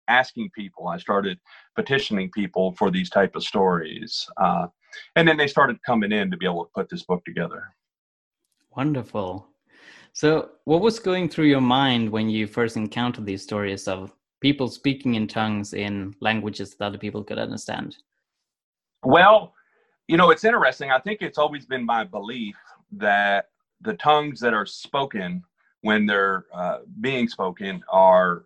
asking 0.08 0.50
people. 0.56 0.88
I 0.88 0.96
started 0.96 1.38
petitioning 1.76 2.30
people 2.30 2.72
for 2.72 2.90
these 2.90 3.10
type 3.10 3.36
of 3.36 3.44
stories, 3.44 4.26
uh, 4.38 4.68
and 5.16 5.28
then 5.28 5.36
they 5.36 5.46
started 5.46 5.76
coming 5.84 6.12
in 6.12 6.30
to 6.30 6.38
be 6.38 6.46
able 6.46 6.64
to 6.64 6.70
put 6.74 6.88
this 6.88 7.02
book 7.02 7.22
together. 7.26 7.74
Wonderful. 8.74 9.49
So, 10.12 10.50
what 10.64 10.80
was 10.80 10.98
going 10.98 11.28
through 11.28 11.46
your 11.46 11.60
mind 11.60 12.10
when 12.10 12.28
you 12.28 12.46
first 12.46 12.76
encountered 12.76 13.26
these 13.26 13.42
stories 13.42 13.86
of 13.86 14.12
people 14.40 14.68
speaking 14.68 15.14
in 15.14 15.28
tongues 15.28 15.72
in 15.72 16.14
languages 16.20 16.74
that 16.74 16.84
other 16.84 16.98
people 16.98 17.22
could 17.22 17.38
understand? 17.38 17.96
Well, 19.02 19.54
you 20.08 20.16
know, 20.16 20.30
it's 20.30 20.44
interesting. 20.44 20.90
I 20.90 20.98
think 20.98 21.22
it's 21.22 21.38
always 21.38 21.66
been 21.66 21.84
my 21.84 22.04
belief 22.04 22.56
that 22.92 23.50
the 23.80 23.94
tongues 23.94 24.40
that 24.40 24.52
are 24.52 24.66
spoken 24.66 25.44
when 25.82 26.06
they're 26.06 26.46
uh, 26.52 26.78
being 27.00 27.28
spoken 27.28 27.82
are 27.88 28.44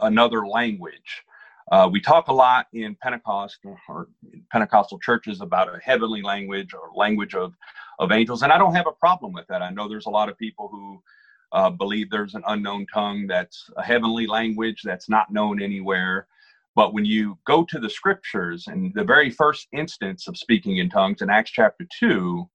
another 0.00 0.46
language. 0.46 1.24
Uh, 1.72 1.88
we 1.90 2.00
talk 2.00 2.28
a 2.28 2.32
lot 2.32 2.66
in 2.72 2.96
Pentecost 3.02 3.58
or 3.88 4.08
Pentecostal 4.52 4.98
churches 4.98 5.40
about 5.40 5.68
a 5.68 5.78
heavenly 5.82 6.22
language 6.22 6.74
or 6.74 6.90
language 6.94 7.34
of, 7.34 7.54
of 7.98 8.12
angels, 8.12 8.42
and 8.42 8.52
I 8.52 8.58
don't 8.58 8.74
have 8.74 8.86
a 8.86 8.92
problem 8.92 9.32
with 9.32 9.46
that. 9.48 9.62
I 9.62 9.70
know 9.70 9.88
there's 9.88 10.06
a 10.06 10.10
lot 10.10 10.28
of 10.28 10.38
people 10.38 10.68
who 10.68 11.02
uh, 11.52 11.70
believe 11.70 12.10
there's 12.10 12.34
an 12.34 12.42
unknown 12.48 12.86
tongue 12.92 13.26
that's 13.26 13.70
a 13.76 13.82
heavenly 13.82 14.26
language 14.26 14.82
that's 14.84 15.08
not 15.08 15.32
known 15.32 15.62
anywhere. 15.62 16.26
But 16.74 16.92
when 16.92 17.06
you 17.06 17.38
go 17.46 17.64
to 17.64 17.78
the 17.78 17.88
scriptures 17.88 18.66
and 18.66 18.92
the 18.94 19.04
very 19.04 19.30
first 19.30 19.66
instance 19.72 20.28
of 20.28 20.36
speaking 20.36 20.76
in 20.76 20.90
tongues 20.90 21.22
in 21.22 21.30
Acts 21.30 21.52
chapter 21.52 21.86
2, 21.98 22.46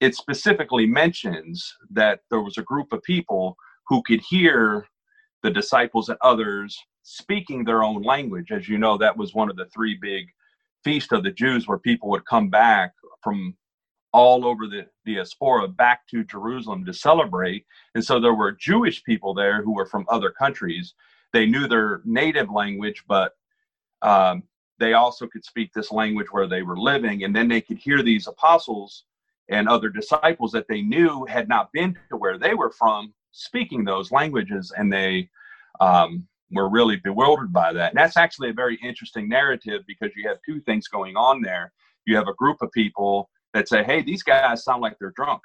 it 0.00 0.16
specifically 0.16 0.84
mentions 0.84 1.72
that 1.90 2.20
there 2.30 2.40
was 2.40 2.58
a 2.58 2.62
group 2.62 2.92
of 2.92 3.02
people 3.04 3.56
who 3.86 4.02
could 4.02 4.20
hear 4.20 4.86
the 5.44 5.50
disciples 5.50 6.08
and 6.08 6.18
others 6.22 6.76
speaking 7.04 7.64
their 7.64 7.84
own 7.84 8.02
language. 8.02 8.50
As 8.50 8.68
you 8.68 8.78
know, 8.78 8.98
that 8.98 9.16
was 9.16 9.34
one 9.34 9.48
of 9.48 9.56
the 9.56 9.66
three 9.66 9.96
big 10.00 10.26
feasts 10.82 11.12
of 11.12 11.22
the 11.22 11.30
Jews 11.30 11.68
where 11.68 11.78
people 11.78 12.10
would 12.10 12.24
come 12.24 12.48
back 12.48 12.92
from 13.22 13.54
all 14.12 14.44
over 14.44 14.66
the 14.66 14.86
diaspora 15.06 15.68
back 15.68 16.06
to 16.08 16.24
Jerusalem 16.24 16.84
to 16.84 16.92
celebrate. 16.92 17.64
And 17.94 18.04
so 18.04 18.20
there 18.20 18.34
were 18.34 18.52
Jewish 18.52 19.02
people 19.04 19.34
there 19.34 19.62
who 19.62 19.74
were 19.74 19.86
from 19.86 20.06
other 20.08 20.30
countries. 20.30 20.94
They 21.32 21.46
knew 21.46 21.66
their 21.66 22.02
native 22.04 22.50
language, 22.50 23.04
but 23.08 23.32
um, 24.02 24.42
they 24.78 24.92
also 24.92 25.26
could 25.26 25.44
speak 25.44 25.72
this 25.72 25.92
language 25.92 26.26
where 26.30 26.46
they 26.46 26.62
were 26.62 26.78
living. 26.78 27.24
And 27.24 27.34
then 27.34 27.48
they 27.48 27.60
could 27.60 27.78
hear 27.78 28.02
these 28.02 28.26
apostles 28.26 29.04
and 29.48 29.68
other 29.68 29.88
disciples 29.88 30.52
that 30.52 30.66
they 30.68 30.82
knew 30.82 31.24
had 31.24 31.48
not 31.48 31.72
been 31.72 31.96
to 32.10 32.16
where 32.16 32.38
they 32.38 32.54
were 32.54 32.70
from 32.70 33.14
speaking 33.32 33.84
those 33.84 34.12
languages. 34.12 34.72
And 34.76 34.92
they 34.92 35.30
um, 35.80 36.26
were 36.50 36.68
really 36.68 36.96
bewildered 36.96 37.52
by 37.52 37.72
that. 37.72 37.92
And 37.92 37.98
that's 37.98 38.16
actually 38.18 38.50
a 38.50 38.54
very 38.54 38.78
interesting 38.82 39.28
narrative 39.28 39.82
because 39.86 40.10
you 40.16 40.28
have 40.28 40.38
two 40.44 40.60
things 40.60 40.86
going 40.86 41.16
on 41.16 41.40
there. 41.40 41.72
You 42.04 42.16
have 42.16 42.28
a 42.28 42.34
group 42.34 42.58
of 42.60 42.70
people 42.72 43.30
that 43.54 43.68
say, 43.68 43.84
hey, 43.84 44.02
these 44.02 44.22
guys 44.22 44.64
sound 44.64 44.82
like 44.82 44.96
they're 44.98 45.12
drunk. 45.14 45.42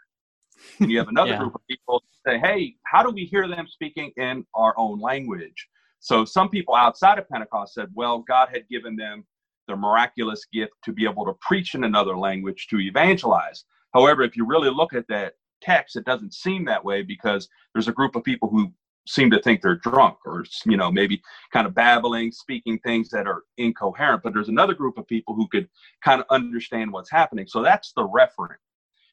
And 0.80 0.90
you 0.90 0.98
have 0.98 1.08
another 1.08 1.32
yeah. 1.32 1.38
group 1.40 1.56
of 1.56 1.62
people 1.70 2.04
say, 2.26 2.40
hey, 2.40 2.76
how 2.84 3.04
do 3.04 3.12
we 3.12 3.26
hear 3.26 3.48
them 3.48 3.68
speaking 3.68 4.12
in 4.18 4.46
our 4.54 4.74
own 4.78 5.00
language? 5.00 5.68
So 6.00 6.26
some 6.26 6.50
people 6.50 6.76
outside 6.76 7.18
of 7.18 7.28
Pentecost 7.30 7.74
said, 7.74 7.90
well, 7.94 8.20
God 8.20 8.50
had 8.52 8.68
given 8.70 8.96
them 8.96 9.26
the 9.68 9.76
miraculous 9.76 10.46
gift 10.52 10.74
to 10.86 10.94
be 10.94 11.06
able 11.06 11.26
to 11.26 11.34
preach 11.42 11.76
in 11.76 11.84
another 11.84 12.18
language 12.18 12.68
to 12.70 12.80
evangelize. 12.80 13.66
However, 13.94 14.22
if 14.24 14.38
you 14.38 14.46
really 14.46 14.70
look 14.70 14.94
at 14.94 15.08
that 15.10 15.34
text, 15.62 15.96
it 15.96 16.06
doesn't 16.06 16.34
seem 16.34 16.66
that 16.66 16.84
way 16.84 17.02
because 17.02 17.50
there's 17.74 17.88
a 17.88 17.94
group 17.94 18.16
of 18.16 18.24
people 18.24 18.50
who 18.50 18.72
seem 19.08 19.32
to 19.32 19.42
think 19.42 19.62
they're 19.62 19.76
drunk 19.76 20.18
or 20.26 20.46
you 20.66 20.78
know 20.78 20.92
maybe 20.92 21.22
kind 21.52 21.66
of 21.66 21.74
babbling 21.74 22.32
speaking 22.32 22.78
things 22.80 23.10
that 23.10 23.28
are 23.28 23.44
incoherent 23.58 24.22
but 24.24 24.34
there's 24.34 24.50
another 24.50 24.74
group 24.74 24.98
of 24.98 25.08
people 25.08 25.34
who 25.34 25.48
could 25.48 25.68
kind 26.04 26.20
of 26.22 26.28
understand 26.30 26.92
what's 26.92 27.12
happening. 27.12 27.48
So 27.48 27.62
that's 27.62 27.94
the 27.94 28.08
referent. 28.08 28.58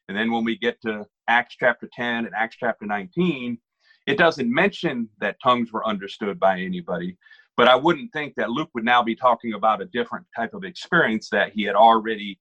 And 0.07 0.17
then 0.17 0.31
when 0.31 0.43
we 0.43 0.57
get 0.57 0.81
to 0.81 1.05
acts 1.27 1.55
chapter 1.59 1.89
10 1.91 2.25
and 2.25 2.35
acts 2.35 2.57
chapter 2.59 2.85
19 2.85 3.57
it 4.05 4.17
doesn't 4.17 4.53
mention 4.53 5.09
that 5.19 5.37
tongues 5.41 5.71
were 5.71 5.85
understood 5.87 6.39
by 6.39 6.59
anybody 6.59 7.17
but 7.57 7.67
i 7.67 7.75
wouldn't 7.75 8.13
think 8.13 8.35
that 8.35 8.51
luke 8.51 8.69
would 8.75 8.85
now 8.85 9.01
be 9.01 9.15
talking 9.15 9.53
about 9.53 9.81
a 9.81 9.85
different 9.85 10.25
type 10.35 10.53
of 10.53 10.63
experience 10.63 11.29
that 11.29 11.51
he 11.53 11.63
had 11.63 11.75
already 11.75 12.39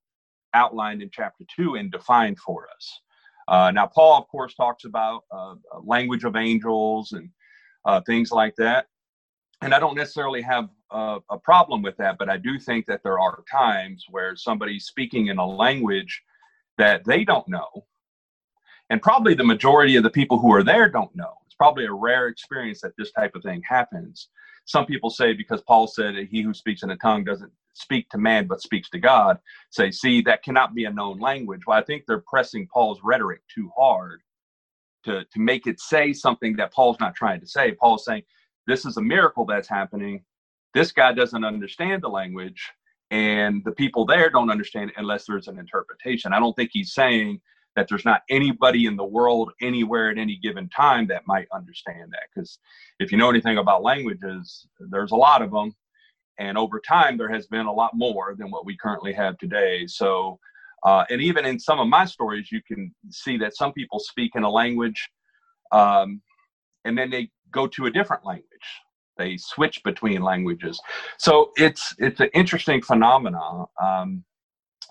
outlined 0.52 1.02
in 1.02 1.11
chapter 1.11 1.44
2 1.56 1.75
and 1.75 1.90
defined 1.90 2.38
for 2.38 2.68
us. 2.76 3.00
Uh, 3.49 3.70
now 3.70 3.87
paul 3.87 4.18
of 4.18 4.28
course 4.28 4.54
talks 4.54 4.84
about 4.84 5.23
uh, 5.30 5.54
language 5.82 6.25
of 6.25 6.37
angels 6.37 7.12
and 7.12 7.30
uh, 7.85 8.00
things 8.07 8.31
like 8.31 8.55
that. 8.57 8.87
And 9.62 9.75
I 9.75 9.79
don't 9.79 9.97
necessarily 9.97 10.43
have 10.43 10.69
a, 10.91 11.19
a 11.31 11.38
problem 11.38 11.83
with 11.83 11.97
that, 11.97 12.19
but 12.19 12.29
I 12.29 12.37
do 12.37 12.59
think 12.59 12.87
that 12.87 13.03
there 13.03 13.19
are 13.19 13.43
times 13.50 14.05
where 14.11 14.37
somebody's 14.37 14.87
speaking 14.87 15.29
in 15.29 15.38
a 15.38 15.47
language 15.47 16.23
that 16.79 17.05
they 17.05 17.25
don't 17.25 17.49
know. 17.49 17.87
And 18.91 19.00
probably 19.00 19.35
the 19.35 19.45
majority 19.45 19.97
of 19.97 20.03
the 20.03 20.11
people 20.11 20.38
who 20.38 20.53
are 20.53 20.62
there 20.62 20.88
don't 20.88 21.14
know. 21.17 21.33
It's 21.47 21.55
probably 21.55 21.87
a 21.87 21.93
rare 21.93 22.29
experience 22.29 22.81
that 22.83 22.93
this 22.99 23.12
type 23.12 23.35
of 23.35 23.43
thing 23.43 23.62
happens. 23.67 24.29
Some 24.67 24.87
people 24.87 25.11
say 25.11 25.33
because 25.33 25.62
Paul 25.62 25.87
said 25.87 26.14
he 26.31 26.43
who 26.43 26.53
speaks 26.53 26.83
in 26.83 26.91
a 26.91 26.97
tongue 26.97 27.25
doesn't 27.25 27.53
speak 27.75 28.09
to 28.11 28.19
man 28.19 28.47
but 28.47 28.61
speaks 28.61 28.88
to 28.91 28.99
God, 28.99 29.38
say, 29.71 29.91
see, 29.91 30.21
that 30.23 30.43
cannot 30.43 30.75
be 30.75 30.85
a 30.85 30.91
known 30.91 31.19
language. 31.19 31.62
Well, 31.67 31.79
I 31.79 31.83
think 31.83 32.05
they're 32.07 32.25
pressing 32.26 32.69
Paul's 32.73 33.00
rhetoric 33.03 33.41
too 33.53 33.71
hard 33.76 34.21
to, 35.04 35.25
to 35.25 35.40
make 35.40 35.66
it 35.66 35.80
say 35.80 36.12
something 36.12 36.56
that 36.56 36.73
Paul's 36.73 37.00
not 37.00 37.14
trying 37.14 37.40
to 37.40 37.46
say. 37.46 37.73
Paul's 37.73 38.04
saying, 38.04 38.23
this 38.66 38.84
is 38.84 38.96
a 38.96 39.02
miracle 39.02 39.44
that's 39.44 39.68
happening. 39.68 40.25
This 40.73 40.92
guy 40.92 41.12
doesn't 41.12 41.44
understand 41.44 42.02
the 42.02 42.08
language, 42.08 42.70
and 43.11 43.62
the 43.64 43.73
people 43.73 44.04
there 44.06 44.30
don't 44.30 44.50
understand 44.50 44.90
it 44.90 44.96
unless 44.99 45.25
there's 45.26 45.49
an 45.49 45.58
interpretation. 45.58 46.32
I 46.32 46.40
don't 46.40 46.54
think 46.54 46.70
he's 46.73 46.94
saying 46.94 47.40
that 47.76 47.88
there's 47.88 48.04
not 48.04 48.23
anybody 48.30 48.87
in 48.87 48.96
the 48.96 49.04
world 49.04 49.52
anywhere 49.61 50.11
at 50.11 50.18
any 50.18 50.37
given 50.37 50.68
time 50.68 51.06
that 51.08 51.26
might 51.26 51.46
understand 51.52 52.12
that. 52.12 52.28
Because 52.34 52.58
if 53.00 53.12
you 53.12 53.18
know 53.18 53.30
anything 53.30 53.58
about 53.58 53.82
languages, 53.82 54.66
there's 54.78 55.12
a 55.12 55.16
lot 55.16 55.42
of 55.42 55.50
them. 55.50 55.75
And 56.38 56.58
over 56.58 56.80
time, 56.80 57.16
there 57.16 57.28
has 57.28 57.46
been 57.46 57.66
a 57.66 57.73
lot 57.73 57.92
more 57.94 58.34
than 58.37 58.50
what 58.50 58.64
we 58.64 58.76
currently 58.76 59.12
have 59.12 59.38
today. 59.38 59.87
So 59.87 60.38
uh, 60.85 61.05
and 61.11 61.21
even 61.21 61.45
in 61.45 61.59
some 61.59 61.81
of 61.81 61.88
my 61.88 62.05
stories, 62.05 62.53
you 62.53 62.61
can 62.67 62.95
see 63.11 63.37
that 63.38 63.57
some 63.57 63.73
people 63.73 63.99
speak 63.99 64.33
in 64.35 64.43
a 64.43 64.50
language 64.50 65.09
um, 65.73 66.21
and 66.85 66.97
then 66.97 67.11
they 67.11 67.31
go 67.50 67.67
to 67.67 67.87
a 67.87 67.91
different 67.91 68.25
language. 68.25 68.47
They 69.17 69.37
switch 69.37 69.83
between 69.85 70.23
languages. 70.23 70.81
So 71.19 71.53
it's 71.57 71.95
it's 71.99 72.21
an 72.21 72.31
interesting 72.35 72.83
phenomenon. 72.83 73.67
Um, 73.83 74.25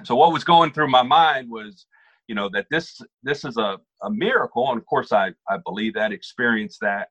so 0.04 0.16
what 0.16 0.34
was 0.34 0.44
going 0.44 0.72
through 0.72 0.90
my 0.90 1.04
mind 1.04 1.50
was, 1.50 1.86
you 2.28 2.36
know, 2.36 2.50
that 2.54 2.68
this 2.72 3.00
this 3.24 3.44
is 3.44 3.58
a, 3.58 3.80
a 4.02 4.10
miracle, 4.10 4.70
and 4.70 4.80
of 4.80 4.86
course 4.86 5.12
I 5.12 5.32
I 5.50 5.58
believe 5.66 5.94
that, 5.96 6.12
experience 6.12 6.78
that, 6.82 7.10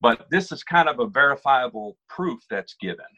but 0.00 0.26
this 0.30 0.52
is 0.52 0.62
kind 0.62 0.88
of 0.88 1.00
a 1.00 1.06
verifiable 1.06 1.96
proof 2.08 2.40
that's 2.48 2.76
given. 2.80 3.12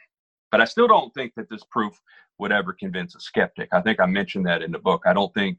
But 0.50 0.60
I 0.60 0.64
still 0.64 0.88
don't 0.88 1.12
think 1.14 1.32
that 1.36 1.50
this 1.50 1.64
proof 1.70 1.94
would 2.38 2.52
ever 2.52 2.72
convince 2.72 3.14
a 3.14 3.20
skeptic. 3.20 3.68
I 3.72 3.80
think 3.80 4.00
I 4.00 4.06
mentioned 4.06 4.46
that 4.46 4.62
in 4.62 4.72
the 4.72 4.78
book. 4.78 5.02
I 5.06 5.12
don't 5.12 5.32
think 5.34 5.58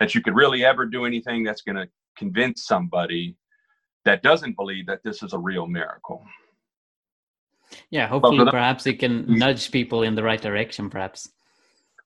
that 0.00 0.14
you 0.14 0.20
could 0.22 0.34
really 0.34 0.64
ever 0.64 0.86
do 0.86 1.04
anything 1.04 1.44
that's 1.44 1.62
going 1.62 1.76
to 1.76 1.88
convince 2.16 2.66
somebody 2.66 3.36
that 4.04 4.22
doesn't 4.22 4.56
believe 4.56 4.86
that 4.86 5.02
this 5.04 5.22
is 5.22 5.32
a 5.32 5.38
real 5.38 5.66
miracle. 5.66 6.24
Yeah, 7.90 8.06
hopefully, 8.06 8.44
the, 8.44 8.50
perhaps 8.50 8.86
it 8.86 8.98
can 8.98 9.26
nudge 9.26 9.70
people 9.70 10.02
in 10.02 10.14
the 10.14 10.22
right 10.22 10.40
direction, 10.40 10.88
perhaps. 10.88 11.28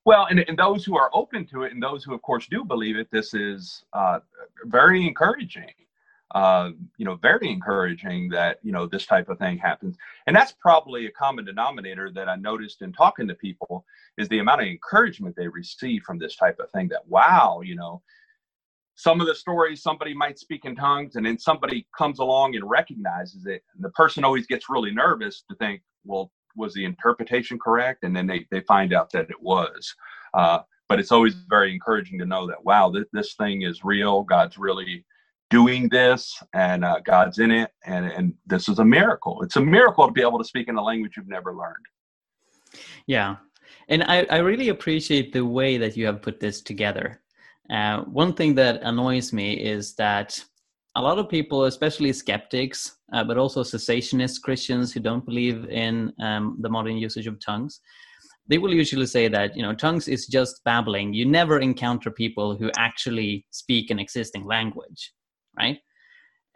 Well, 0.06 0.26
and, 0.30 0.40
and 0.48 0.58
those 0.58 0.84
who 0.84 0.96
are 0.96 1.10
open 1.12 1.46
to 1.48 1.64
it 1.64 1.72
and 1.72 1.82
those 1.82 2.02
who, 2.02 2.14
of 2.14 2.22
course, 2.22 2.46
do 2.50 2.64
believe 2.64 2.96
it, 2.96 3.08
this 3.12 3.34
is 3.34 3.84
uh, 3.92 4.20
very 4.64 5.06
encouraging 5.06 5.70
uh, 6.32 6.70
you 6.96 7.04
know, 7.04 7.16
very 7.16 7.50
encouraging 7.50 8.28
that, 8.28 8.58
you 8.62 8.72
know, 8.72 8.86
this 8.86 9.06
type 9.06 9.28
of 9.28 9.38
thing 9.38 9.58
happens. 9.58 9.96
And 10.26 10.36
that's 10.36 10.52
probably 10.52 11.06
a 11.06 11.10
common 11.10 11.44
denominator 11.44 12.10
that 12.12 12.28
I 12.28 12.36
noticed 12.36 12.82
in 12.82 12.92
talking 12.92 13.26
to 13.28 13.34
people 13.34 13.84
is 14.16 14.28
the 14.28 14.38
amount 14.38 14.62
of 14.62 14.68
encouragement 14.68 15.34
they 15.36 15.48
receive 15.48 16.02
from 16.02 16.18
this 16.18 16.36
type 16.36 16.58
of 16.60 16.70
thing 16.70 16.88
that, 16.88 17.06
wow, 17.08 17.62
you 17.64 17.74
know, 17.74 18.02
some 18.94 19.20
of 19.20 19.26
the 19.26 19.34
stories 19.34 19.82
somebody 19.82 20.14
might 20.14 20.38
speak 20.38 20.66
in 20.66 20.76
tongues 20.76 21.16
and 21.16 21.24
then 21.24 21.38
somebody 21.38 21.86
comes 21.96 22.18
along 22.18 22.54
and 22.54 22.68
recognizes 22.68 23.46
it. 23.46 23.62
And 23.74 23.82
the 23.82 23.90
person 23.90 24.24
always 24.24 24.46
gets 24.46 24.68
really 24.68 24.92
nervous 24.92 25.42
to 25.48 25.56
think, 25.56 25.80
well, 26.04 26.30
was 26.54 26.74
the 26.74 26.84
interpretation 26.84 27.58
correct? 27.58 28.04
And 28.04 28.14
then 28.14 28.26
they, 28.26 28.46
they 28.50 28.60
find 28.60 28.92
out 28.92 29.10
that 29.12 29.30
it 29.30 29.40
was. 29.40 29.94
Uh, 30.34 30.60
but 30.88 31.00
it's 31.00 31.12
always 31.12 31.34
very 31.48 31.72
encouraging 31.72 32.18
to 32.18 32.26
know 32.26 32.46
that, 32.48 32.64
wow, 32.64 32.90
th- 32.92 33.06
this 33.12 33.34
thing 33.34 33.62
is 33.62 33.84
real. 33.84 34.22
God's 34.22 34.58
really 34.58 35.04
doing 35.50 35.88
this 35.88 36.40
and 36.54 36.84
uh, 36.84 37.00
God's 37.04 37.38
in 37.38 37.50
it 37.50 37.70
and, 37.84 38.06
and 38.06 38.34
this 38.46 38.68
is 38.68 38.78
a 38.78 38.84
miracle. 38.84 39.42
It's 39.42 39.56
a 39.56 39.60
miracle 39.60 40.06
to 40.06 40.12
be 40.12 40.22
able 40.22 40.38
to 40.38 40.44
speak 40.44 40.68
in 40.68 40.76
a 40.76 40.82
language 40.82 41.14
you've 41.16 41.28
never 41.28 41.54
learned. 41.54 41.84
Yeah. 43.06 43.36
And 43.88 44.04
I, 44.04 44.26
I 44.30 44.38
really 44.38 44.68
appreciate 44.68 45.32
the 45.32 45.44
way 45.44 45.76
that 45.76 45.96
you 45.96 46.06
have 46.06 46.22
put 46.22 46.38
this 46.40 46.62
together. 46.62 47.20
Uh, 47.68 48.02
one 48.02 48.32
thing 48.32 48.54
that 48.56 48.82
annoys 48.82 49.32
me 49.32 49.54
is 49.54 49.94
that 49.94 50.42
a 50.96 51.02
lot 51.02 51.18
of 51.18 51.28
people, 51.28 51.64
especially 51.64 52.12
skeptics, 52.12 52.96
uh, 53.12 53.22
but 53.22 53.38
also 53.38 53.62
cessationist 53.62 54.42
Christians 54.42 54.92
who 54.92 55.00
don't 55.00 55.24
believe 55.24 55.68
in 55.70 56.12
um, 56.20 56.56
the 56.60 56.68
modern 56.68 56.96
usage 56.96 57.26
of 57.26 57.38
tongues, 57.40 57.80
they 58.48 58.58
will 58.58 58.74
usually 58.74 59.06
say 59.06 59.28
that 59.28 59.56
you 59.56 59.62
know 59.62 59.72
tongues 59.72 60.08
is 60.08 60.26
just 60.26 60.64
babbling. 60.64 61.14
You 61.14 61.24
never 61.24 61.60
encounter 61.60 62.10
people 62.10 62.56
who 62.56 62.70
actually 62.76 63.46
speak 63.50 63.90
an 63.90 64.00
existing 64.00 64.44
language, 64.44 65.12
right? 65.60 65.78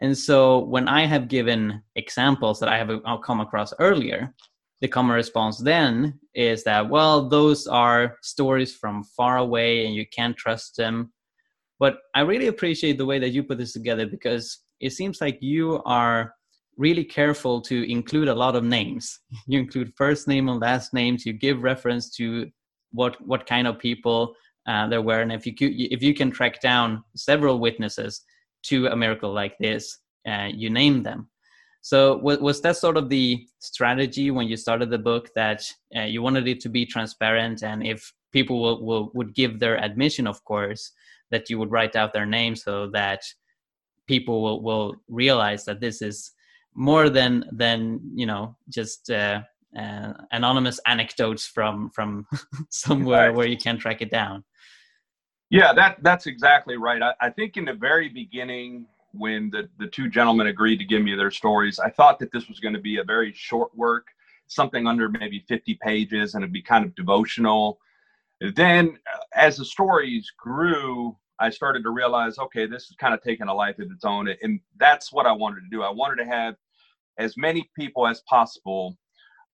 And 0.01 0.17
so 0.17 0.59
when 0.59 0.87
I 0.87 1.05
have 1.05 1.27
given 1.27 1.81
examples 1.95 2.59
that 2.59 2.69
I 2.69 2.77
have 2.77 2.89
uh, 2.89 3.17
come 3.17 3.39
across 3.39 3.73
earlier, 3.79 4.33
the 4.81 4.87
common 4.87 5.15
response 5.15 5.57
then 5.57 6.19
is 6.33 6.63
that 6.65 6.89
well 6.89 7.29
those 7.29 7.65
are 7.65 8.17
stories 8.21 8.71
from 8.75 9.03
far 9.17 9.37
away 9.37 9.85
and 9.85 9.95
you 9.95 10.05
can't 10.17 10.37
trust 10.37 10.75
them. 10.75 11.13
But 11.79 11.93
i 12.13 12.21
really 12.21 12.47
appreciate 12.47 12.97
the 12.97 13.09
way 13.11 13.19
that 13.19 13.33
you 13.35 13.41
put 13.43 13.57
this 13.57 13.73
together 13.73 14.05
because 14.15 14.45
it 14.79 14.91
seems 14.91 15.17
like 15.21 15.37
you 15.41 15.81
are 15.85 16.33
really 16.77 17.05
careful 17.19 17.61
to 17.61 17.89
include 17.97 18.27
a 18.27 18.39
lot 18.43 18.55
of 18.55 18.63
names. 18.77 19.05
You 19.51 19.57
include 19.65 19.99
first 20.03 20.27
name 20.27 20.49
and 20.49 20.59
last 20.69 20.93
names. 20.93 21.25
You 21.25 21.33
give 21.45 21.69
reference 21.71 22.05
to 22.17 22.25
what 22.99 23.13
what 23.31 23.49
kind 23.53 23.65
of 23.67 23.83
people 23.89 24.19
uh, 24.71 24.85
there 24.91 25.05
were. 25.09 25.21
And 25.23 25.31
if 25.31 25.43
you 25.45 25.53
if 25.95 26.01
you 26.07 26.13
can 26.19 26.31
track 26.31 26.55
down 26.71 26.87
several 27.15 27.55
witnesses 27.65 28.13
to 28.67 28.87
a 28.87 28.95
miracle 28.95 29.33
like 29.33 29.57
this 29.59 29.99
uh, 30.27 30.49
you 30.51 30.69
name 30.69 31.03
them 31.03 31.29
so 31.81 32.17
was, 32.17 32.39
was 32.39 32.61
that 32.61 32.77
sort 32.77 32.97
of 32.97 33.09
the 33.09 33.47
strategy 33.59 34.31
when 34.31 34.47
you 34.47 34.57
started 34.57 34.89
the 34.89 34.97
book 34.97 35.29
that 35.35 35.61
uh, 35.95 36.01
you 36.01 36.21
wanted 36.21 36.47
it 36.47 36.59
to 36.61 36.69
be 36.69 36.83
transparent 36.85 37.63
and 37.63 37.85
if 37.85 38.11
people 38.35 38.61
will, 38.61 38.83
will, 38.83 39.11
would 39.13 39.33
give 39.33 39.59
their 39.59 39.77
admission, 39.81 40.27
of 40.27 40.43
course, 40.43 40.91
that 41.31 41.49
you 41.49 41.57
would 41.57 41.71
write 41.71 41.95
out 41.95 42.11
their 42.11 42.25
name 42.25 42.55
so 42.55 42.87
that 42.87 43.21
people 44.07 44.41
will, 44.43 44.61
will 44.61 44.95
realize 45.07 45.63
that 45.65 45.79
this 45.79 46.01
is 46.01 46.31
more 46.73 47.09
than 47.09 47.45
than 47.53 48.01
you 48.13 48.25
know 48.25 48.53
just 48.67 49.09
uh, 49.09 49.39
uh, 49.79 50.11
anonymous 50.31 50.79
anecdotes 50.87 51.45
from 51.47 51.89
from 51.95 52.27
somewhere 52.69 53.27
right. 53.27 53.35
where 53.35 53.47
you 53.47 53.57
can't 53.57 53.79
track 53.79 54.01
it 54.01 54.11
down. 54.11 54.43
Yeah, 55.49 55.73
that 55.73 55.97
that's 56.01 56.25
exactly 56.25 56.77
right. 56.77 57.01
I, 57.01 57.13
I 57.21 57.29
think 57.29 57.57
in 57.57 57.65
the 57.65 57.73
very 57.73 58.09
beginning, 58.09 58.87
when 59.17 59.49
the, 59.49 59.69
the 59.79 59.87
two 59.87 60.09
gentlemen 60.09 60.47
agreed 60.47 60.77
to 60.77 60.85
give 60.85 61.01
me 61.01 61.15
their 61.15 61.31
stories. 61.31 61.79
I 61.79 61.89
thought 61.89 62.19
that 62.19 62.31
this 62.31 62.47
was 62.47 62.59
going 62.59 62.73
to 62.73 62.81
be 62.81 62.97
a 62.97 63.03
very 63.03 63.33
short 63.33 63.75
work, 63.75 64.07
something 64.47 64.87
under 64.87 65.09
maybe 65.09 65.43
50 65.47 65.79
pages, 65.81 66.35
and 66.35 66.43
it'd 66.43 66.53
be 66.53 66.61
kind 66.61 66.85
of 66.85 66.95
devotional. 66.95 67.79
Then, 68.55 68.97
uh, 69.13 69.19
as 69.33 69.57
the 69.57 69.65
stories 69.65 70.31
grew, 70.37 71.17
I 71.39 71.49
started 71.49 71.83
to 71.83 71.89
realize, 71.89 72.37
okay, 72.37 72.65
this 72.65 72.83
is 72.83 72.95
kind 72.99 73.13
of 73.13 73.21
taking 73.21 73.47
a 73.47 73.53
life 73.53 73.79
of 73.79 73.89
its 73.91 74.05
own. 74.05 74.29
And 74.41 74.59
that's 74.77 75.11
what 75.11 75.25
I 75.25 75.31
wanted 75.31 75.61
to 75.61 75.69
do. 75.71 75.83
I 75.83 75.91
wanted 75.91 76.23
to 76.23 76.29
have 76.29 76.55
as 77.17 77.37
many 77.37 77.69
people 77.77 78.07
as 78.07 78.21
possible. 78.21 78.97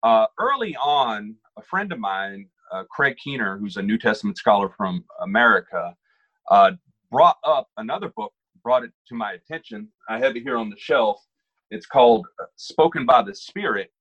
Uh, 0.04 0.26
early 0.40 0.76
on, 0.78 1.36
a 1.58 1.62
friend 1.62 1.92
of 1.92 2.00
mine, 2.00 2.48
uh, 2.72 2.84
Craig 2.90 3.18
Keener, 3.24 3.58
who's 3.58 3.78
a 3.78 3.82
New 3.82 3.98
Testament 3.98 4.38
scholar 4.38 4.70
from 4.70 5.04
America, 5.22 5.96
uh, 6.50 6.72
brought 7.12 7.38
up 7.44 7.70
another 7.78 8.10
book 8.10 8.34
brought 8.64 8.84
it 8.84 8.92
to 9.08 9.16
my 9.16 9.34
attention. 9.34 9.88
I 10.10 10.20
have 10.20 10.36
it 10.36 10.44
here 10.44 10.58
on 10.58 10.70
the 10.70 10.78
shelf. 10.78 11.20
It's 11.70 11.86
called 11.86 12.28
Spoken 12.56 13.06
by 13.06 13.24
the 13.24 13.34
Spirit 13.34 13.92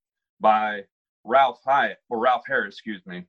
by 0.41 0.85
Ralph 1.25 1.61
Hyatt 1.65 1.99
or 2.09 2.19
Ralph 2.19 2.43
Harris, 2.47 2.75
excuse 2.75 3.05
me. 3.07 3.25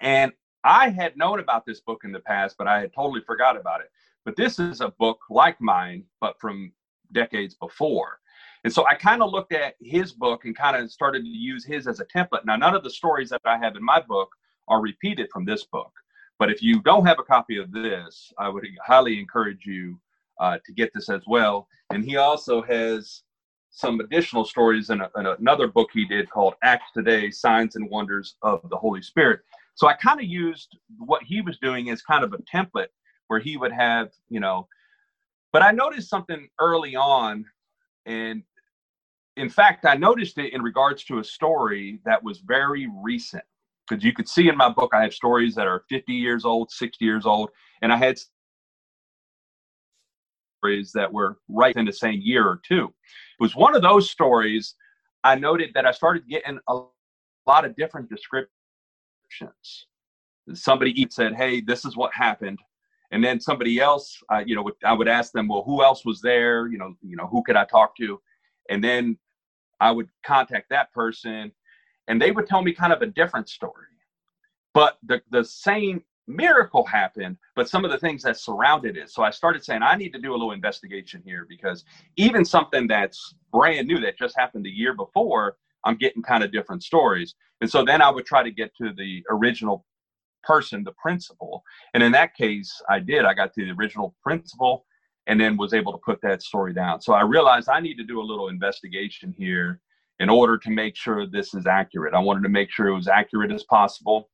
And 0.00 0.32
I 0.64 0.88
had 0.88 1.16
known 1.16 1.40
about 1.40 1.66
this 1.66 1.80
book 1.80 2.02
in 2.04 2.12
the 2.12 2.20
past, 2.20 2.56
but 2.58 2.66
I 2.66 2.80
had 2.80 2.92
totally 2.92 3.20
forgot 3.20 3.56
about 3.56 3.80
it. 3.80 3.90
But 4.24 4.36
this 4.36 4.58
is 4.58 4.80
a 4.80 4.92
book 4.98 5.18
like 5.30 5.60
mine, 5.60 6.04
but 6.20 6.38
from 6.40 6.72
decades 7.12 7.54
before. 7.54 8.18
And 8.64 8.72
so 8.72 8.86
I 8.86 8.94
kind 8.94 9.22
of 9.22 9.30
looked 9.30 9.52
at 9.52 9.74
his 9.80 10.12
book 10.12 10.44
and 10.44 10.56
kind 10.56 10.76
of 10.76 10.90
started 10.90 11.24
to 11.24 11.28
use 11.28 11.64
his 11.64 11.88
as 11.88 12.00
a 12.00 12.04
template. 12.06 12.44
Now, 12.44 12.56
none 12.56 12.74
of 12.74 12.84
the 12.84 12.90
stories 12.90 13.28
that 13.30 13.40
I 13.44 13.58
have 13.58 13.74
in 13.74 13.84
my 13.84 14.00
book 14.00 14.30
are 14.68 14.80
repeated 14.80 15.28
from 15.32 15.44
this 15.44 15.64
book. 15.64 15.92
But 16.38 16.50
if 16.50 16.62
you 16.62 16.80
don't 16.82 17.06
have 17.06 17.18
a 17.18 17.24
copy 17.24 17.56
of 17.56 17.70
this, 17.72 18.32
I 18.38 18.48
would 18.48 18.66
highly 18.84 19.18
encourage 19.18 19.64
you 19.64 20.00
uh, 20.40 20.58
to 20.64 20.72
get 20.72 20.90
this 20.94 21.08
as 21.08 21.22
well. 21.26 21.68
And 21.90 22.04
he 22.04 22.16
also 22.16 22.62
has 22.62 23.22
some 23.70 24.00
additional 24.00 24.44
stories 24.44 24.90
in, 24.90 25.00
a, 25.00 25.10
in 25.16 25.26
another 25.26 25.66
book 25.66 25.90
he 25.92 26.04
did 26.04 26.28
called 26.30 26.54
Acts 26.62 26.90
Today 26.94 27.30
Signs 27.30 27.76
and 27.76 27.88
Wonders 27.88 28.36
of 28.42 28.60
the 28.70 28.76
Holy 28.76 29.02
Spirit. 29.02 29.40
So 29.74 29.88
I 29.88 29.94
kind 29.94 30.20
of 30.20 30.26
used 30.26 30.76
what 30.98 31.22
he 31.22 31.40
was 31.40 31.58
doing 31.58 31.90
as 31.90 32.02
kind 32.02 32.24
of 32.24 32.34
a 32.34 32.38
template 32.38 32.88
where 33.28 33.40
he 33.40 33.56
would 33.56 33.72
have, 33.72 34.10
you 34.28 34.40
know, 34.40 34.68
but 35.52 35.62
I 35.62 35.70
noticed 35.70 36.10
something 36.10 36.48
early 36.60 36.96
on. 36.96 37.44
And 38.04 38.42
in 39.36 39.48
fact, 39.48 39.86
I 39.86 39.94
noticed 39.94 40.38
it 40.38 40.52
in 40.52 40.62
regards 40.62 41.04
to 41.04 41.18
a 41.18 41.24
story 41.24 42.00
that 42.04 42.22
was 42.22 42.38
very 42.38 42.88
recent. 43.02 43.44
Because 43.92 44.04
you 44.04 44.14
could 44.14 44.26
see 44.28 44.48
in 44.48 44.56
my 44.56 44.70
book, 44.70 44.92
I 44.94 45.02
have 45.02 45.12
stories 45.12 45.54
that 45.54 45.66
are 45.66 45.84
50 45.90 46.14
years 46.14 46.46
old, 46.46 46.70
60 46.70 47.04
years 47.04 47.26
old, 47.26 47.50
and 47.82 47.92
I 47.92 47.98
had 47.98 48.18
stories 50.62 50.92
that 50.92 51.12
were 51.12 51.36
right 51.50 51.76
in 51.76 51.84
the 51.84 51.92
same 51.92 52.22
year 52.22 52.46
or 52.48 52.62
two. 52.66 52.84
It 52.84 53.42
was 53.42 53.54
one 53.54 53.76
of 53.76 53.82
those 53.82 54.08
stories 54.08 54.76
I 55.24 55.34
noted 55.34 55.72
that 55.74 55.84
I 55.84 55.90
started 55.90 56.26
getting 56.26 56.58
a 56.68 56.80
lot 57.46 57.66
of 57.66 57.76
different 57.76 58.08
descriptions. 58.08 58.48
Somebody 60.54 61.06
said, 61.10 61.34
"Hey, 61.34 61.60
this 61.60 61.84
is 61.84 61.94
what 61.94 62.14
happened," 62.14 62.60
and 63.10 63.22
then 63.22 63.40
somebody 63.40 63.78
else, 63.78 64.22
uh, 64.32 64.42
you 64.46 64.56
know, 64.56 64.70
I 64.86 64.94
would 64.94 65.06
ask 65.06 65.32
them, 65.32 65.48
"Well, 65.48 65.64
who 65.64 65.84
else 65.84 66.02
was 66.06 66.22
there? 66.22 66.66
You 66.66 66.78
know, 66.78 66.96
you 67.02 67.16
know, 67.16 67.26
who 67.26 67.42
could 67.42 67.56
I 67.56 67.66
talk 67.66 67.94
to?" 67.96 68.22
And 68.70 68.82
then 68.82 69.18
I 69.80 69.90
would 69.90 70.08
contact 70.24 70.70
that 70.70 70.94
person, 70.94 71.52
and 72.08 72.20
they 72.20 72.30
would 72.30 72.46
tell 72.46 72.62
me 72.62 72.72
kind 72.72 72.92
of 72.92 73.02
a 73.02 73.06
different 73.06 73.48
story, 73.48 73.86
but 74.74 74.98
the 75.04 75.20
the 75.30 75.44
same 75.44 76.02
miracle 76.26 76.84
happened, 76.84 77.36
but 77.56 77.68
some 77.68 77.84
of 77.84 77.90
the 77.90 77.98
things 77.98 78.22
that 78.22 78.36
surrounded 78.36 78.96
it. 78.96 79.10
So 79.10 79.22
I 79.22 79.30
started 79.30 79.64
saying, 79.64 79.82
I 79.82 79.96
need 79.96 80.12
to 80.12 80.20
do 80.20 80.32
a 80.32 80.36
little 80.36 80.52
investigation 80.52 81.22
here 81.24 81.46
because 81.48 81.84
even 82.16 82.44
something 82.44 82.86
that's 82.86 83.34
brand 83.52 83.88
new 83.88 84.00
that 84.00 84.18
just 84.18 84.36
happened 84.38 84.64
the 84.64 84.70
year 84.70 84.94
before, 84.94 85.56
I'm 85.84 85.96
getting 85.96 86.22
kind 86.22 86.44
of 86.44 86.52
different 86.52 86.82
stories. 86.82 87.34
And 87.60 87.70
so 87.70 87.84
then 87.84 88.00
I 88.00 88.10
would 88.10 88.26
try 88.26 88.42
to 88.42 88.50
get 88.50 88.74
to 88.76 88.92
the 88.92 89.24
original 89.30 89.84
person, 90.42 90.84
the 90.84 90.92
principal. 90.92 91.62
And 91.94 92.02
in 92.02 92.12
that 92.12 92.34
case, 92.34 92.80
I 92.88 92.98
did. 92.98 93.24
I 93.24 93.34
got 93.34 93.52
to 93.54 93.64
the 93.64 93.72
original 93.72 94.14
principal 94.22 94.84
and 95.26 95.40
then 95.40 95.56
was 95.56 95.72
able 95.72 95.92
to 95.92 95.98
put 95.98 96.20
that 96.22 96.42
story 96.42 96.72
down. 96.72 97.00
So 97.00 97.12
I 97.12 97.22
realized 97.22 97.68
I 97.68 97.80
need 97.80 97.96
to 97.96 98.04
do 98.04 98.20
a 98.20 98.22
little 98.22 98.48
investigation 98.48 99.34
here 99.36 99.80
in 100.20 100.28
order 100.28 100.56
to 100.58 100.70
make 100.70 100.96
sure 100.96 101.26
this 101.26 101.54
is 101.54 101.66
accurate. 101.66 102.14
I 102.14 102.20
wanted 102.20 102.42
to 102.42 102.48
make 102.48 102.70
sure 102.70 102.86
it 102.88 102.94
was 102.94 103.08
accurate 103.08 103.52
as 103.52 103.64
possible 103.64 104.28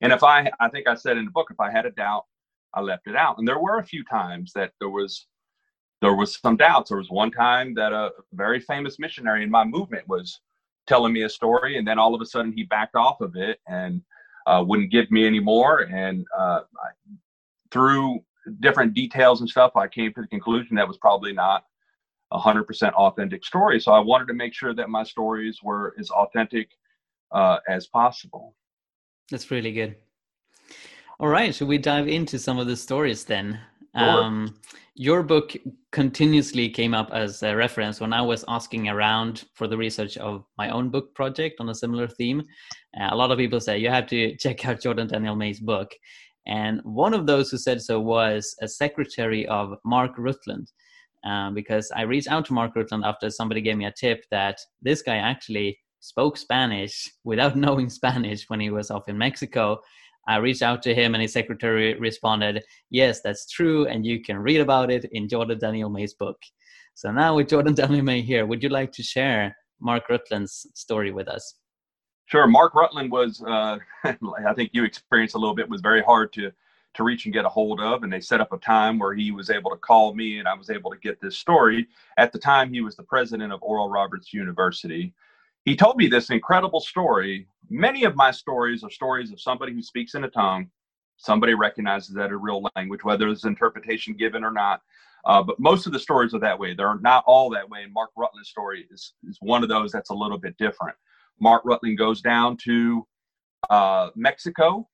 and 0.00 0.12
if 0.12 0.22
I, 0.22 0.50
I 0.60 0.68
think 0.68 0.86
I 0.86 0.94
said 0.94 1.16
in 1.16 1.26
the 1.26 1.30
book, 1.30 1.48
if 1.50 1.60
I 1.60 1.70
had 1.70 1.86
a 1.86 1.90
doubt, 1.90 2.24
I 2.74 2.80
left 2.80 3.06
it 3.06 3.16
out. 3.16 3.38
And 3.38 3.46
there 3.46 3.58
were 3.58 3.78
a 3.78 3.84
few 3.84 4.04
times 4.04 4.52
that 4.54 4.72
there 4.80 4.88
was, 4.88 5.26
there 6.00 6.14
was 6.14 6.38
some 6.40 6.56
doubts. 6.56 6.88
There 6.88 6.98
was 6.98 7.10
one 7.10 7.30
time 7.30 7.74
that 7.74 7.92
a 7.92 8.10
very 8.32 8.60
famous 8.60 8.98
missionary 8.98 9.42
in 9.42 9.50
my 9.50 9.64
movement 9.64 10.08
was 10.08 10.40
telling 10.86 11.12
me 11.12 11.22
a 11.22 11.28
story, 11.28 11.76
and 11.76 11.86
then 11.86 11.98
all 11.98 12.14
of 12.14 12.20
a 12.20 12.26
sudden 12.26 12.52
he 12.52 12.64
backed 12.64 12.96
off 12.96 13.20
of 13.20 13.36
it 13.36 13.60
and 13.68 14.02
uh, 14.46 14.64
wouldn't 14.66 14.90
give 14.90 15.10
me 15.10 15.26
any 15.26 15.40
more. 15.40 15.80
And 15.80 16.24
uh, 16.36 16.60
I, 16.82 16.88
through 17.70 18.20
different 18.60 18.94
details 18.94 19.40
and 19.40 19.50
stuff, 19.50 19.76
I 19.76 19.86
came 19.86 20.14
to 20.14 20.22
the 20.22 20.26
conclusion 20.26 20.76
that 20.76 20.88
was 20.88 20.96
probably 20.96 21.32
not 21.32 21.64
a 22.32 22.38
hundred 22.38 22.64
percent 22.64 22.94
authentic 22.94 23.44
story. 23.44 23.80
So 23.80 23.92
I 23.92 24.00
wanted 24.00 24.28
to 24.28 24.34
make 24.34 24.54
sure 24.54 24.74
that 24.74 24.88
my 24.88 25.02
stories 25.02 25.60
were 25.62 25.94
as 25.98 26.10
authentic 26.10 26.70
uh, 27.32 27.58
as 27.68 27.86
possible. 27.86 28.54
That's 29.30 29.50
really 29.50 29.72
good. 29.72 29.96
All 31.18 31.28
right, 31.28 31.54
should 31.54 31.68
we 31.68 31.78
dive 31.78 32.08
into 32.08 32.38
some 32.38 32.58
of 32.58 32.66
the 32.66 32.76
stories 32.76 33.24
then? 33.24 33.60
Sure. 33.96 34.08
Um, 34.08 34.56
your 34.94 35.22
book 35.22 35.54
continuously 35.92 36.68
came 36.68 36.94
up 36.94 37.10
as 37.12 37.42
a 37.42 37.56
reference 37.56 38.00
when 38.00 38.12
I 38.12 38.22
was 38.22 38.44
asking 38.48 38.88
around 38.88 39.44
for 39.54 39.66
the 39.66 39.76
research 39.76 40.16
of 40.18 40.44
my 40.58 40.70
own 40.70 40.90
book 40.90 41.14
project 41.14 41.60
on 41.60 41.68
a 41.68 41.74
similar 41.74 42.06
theme. 42.06 42.42
Uh, 42.98 43.08
a 43.10 43.16
lot 43.16 43.30
of 43.30 43.38
people 43.38 43.60
say 43.60 43.78
you 43.78 43.88
have 43.88 44.06
to 44.08 44.36
check 44.38 44.66
out 44.66 44.80
Jordan 44.80 45.08
Daniel 45.08 45.36
May's 45.36 45.60
book. 45.60 45.90
And 46.46 46.80
one 46.84 47.14
of 47.14 47.26
those 47.26 47.50
who 47.50 47.58
said 47.58 47.80
so 47.80 48.00
was 48.00 48.54
a 48.60 48.68
secretary 48.68 49.46
of 49.46 49.74
Mark 49.84 50.12
Rutland. 50.16 50.70
Uh, 51.24 51.50
because 51.50 51.90
I 51.94 52.02
reached 52.02 52.28
out 52.28 52.46
to 52.46 52.54
Mark 52.54 52.74
Rutland 52.74 53.04
after 53.04 53.28
somebody 53.28 53.60
gave 53.60 53.76
me 53.76 53.84
a 53.84 53.92
tip 53.92 54.24
that 54.30 54.58
this 54.80 55.02
guy 55.02 55.16
actually 55.16 55.78
spoke 56.00 56.36
Spanish 56.36 57.10
without 57.24 57.56
knowing 57.56 57.90
Spanish 57.90 58.48
when 58.48 58.60
he 58.60 58.70
was 58.70 58.90
off 58.90 59.08
in 59.08 59.18
Mexico. 59.18 59.80
I 60.28 60.36
reached 60.36 60.62
out 60.62 60.82
to 60.82 60.94
him 60.94 61.14
and 61.14 61.22
his 61.22 61.32
secretary 61.32 61.98
responded, 61.98 62.62
Yes, 62.90 63.20
that's 63.22 63.50
true. 63.50 63.86
And 63.86 64.06
you 64.06 64.22
can 64.22 64.38
read 64.38 64.60
about 64.60 64.90
it 64.90 65.06
in 65.12 65.28
Jordan 65.28 65.58
Daniel 65.58 65.90
May's 65.90 66.14
book. 66.14 66.36
So 66.94 67.10
now 67.10 67.36
with 67.36 67.48
Jordan 67.48 67.74
Daniel 67.80 68.04
May 68.04 68.22
here, 68.22 68.46
would 68.46 68.62
you 68.62 68.68
like 68.68 68.92
to 68.92 69.02
share 69.02 69.56
Mark 69.80 70.08
Rutland's 70.08 70.66
story 70.74 71.12
with 71.12 71.28
us? 71.28 71.56
Sure. 72.26 72.46
Mark 72.46 72.74
Rutland 72.74 73.10
was, 73.10 73.42
uh, 73.42 73.78
I 74.04 74.54
think 74.54 74.70
you 74.72 74.84
experienced 74.84 75.34
a 75.34 75.38
little 75.38 75.54
bit, 75.54 75.68
was 75.68 75.80
very 75.80 76.02
hard 76.02 76.32
to 76.34 76.52
to 76.94 77.04
reach 77.04 77.24
and 77.24 77.34
get 77.34 77.44
a 77.44 77.48
hold 77.48 77.80
of. 77.80 78.02
And 78.02 78.12
they 78.12 78.20
set 78.20 78.40
up 78.40 78.52
a 78.52 78.58
time 78.58 78.98
where 78.98 79.14
he 79.14 79.30
was 79.30 79.50
able 79.50 79.70
to 79.70 79.76
call 79.76 80.14
me 80.14 80.38
and 80.38 80.48
I 80.48 80.54
was 80.54 80.70
able 80.70 80.90
to 80.90 80.98
get 80.98 81.20
this 81.20 81.38
story. 81.38 81.88
At 82.18 82.32
the 82.32 82.38
time, 82.38 82.72
he 82.72 82.80
was 82.80 82.96
the 82.96 83.02
president 83.02 83.52
of 83.52 83.62
Oral 83.62 83.88
Roberts 83.88 84.32
University. 84.32 85.14
He 85.64 85.76
told 85.76 85.96
me 85.96 86.08
this 86.08 86.30
incredible 86.30 86.80
story. 86.80 87.46
Many 87.68 88.04
of 88.04 88.16
my 88.16 88.30
stories 88.30 88.82
are 88.82 88.90
stories 88.90 89.32
of 89.32 89.40
somebody 89.40 89.72
who 89.72 89.82
speaks 89.82 90.14
in 90.14 90.24
a 90.24 90.30
tongue. 90.30 90.70
Somebody 91.16 91.54
recognizes 91.54 92.14
that 92.14 92.30
a 92.30 92.36
real 92.36 92.66
language, 92.74 93.04
whether 93.04 93.28
it's 93.28 93.44
interpretation 93.44 94.14
given 94.14 94.42
or 94.42 94.50
not. 94.50 94.80
Uh, 95.26 95.42
but 95.42 95.60
most 95.60 95.86
of 95.86 95.92
the 95.92 95.98
stories 95.98 96.32
are 96.32 96.40
that 96.40 96.58
way. 96.58 96.72
They're 96.74 96.98
not 97.00 97.24
all 97.26 97.50
that 97.50 97.68
way. 97.68 97.82
And 97.82 97.92
Mark 97.92 98.10
Rutland's 98.16 98.48
story 98.48 98.86
is, 98.90 99.12
is 99.28 99.36
one 99.40 99.62
of 99.62 99.68
those 99.68 99.92
that's 99.92 100.10
a 100.10 100.14
little 100.14 100.38
bit 100.38 100.56
different. 100.56 100.96
Mark 101.38 101.62
Rutland 101.64 101.98
goes 101.98 102.22
down 102.22 102.56
to 102.64 103.06
uh, 103.68 104.08
Mexico 104.16 104.88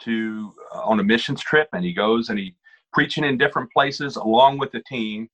to 0.00 0.54
uh, 0.74 0.80
on 0.80 1.00
a 1.00 1.04
missions 1.04 1.40
trip, 1.40 1.68
and 1.72 1.84
he 1.84 1.92
goes 1.92 2.28
and 2.28 2.38
he 2.38 2.54
preaching 2.92 3.24
in 3.24 3.38
different 3.38 3.70
places 3.72 4.16
along 4.16 4.58
with 4.58 4.72
the 4.72 4.82
team. 4.82 5.28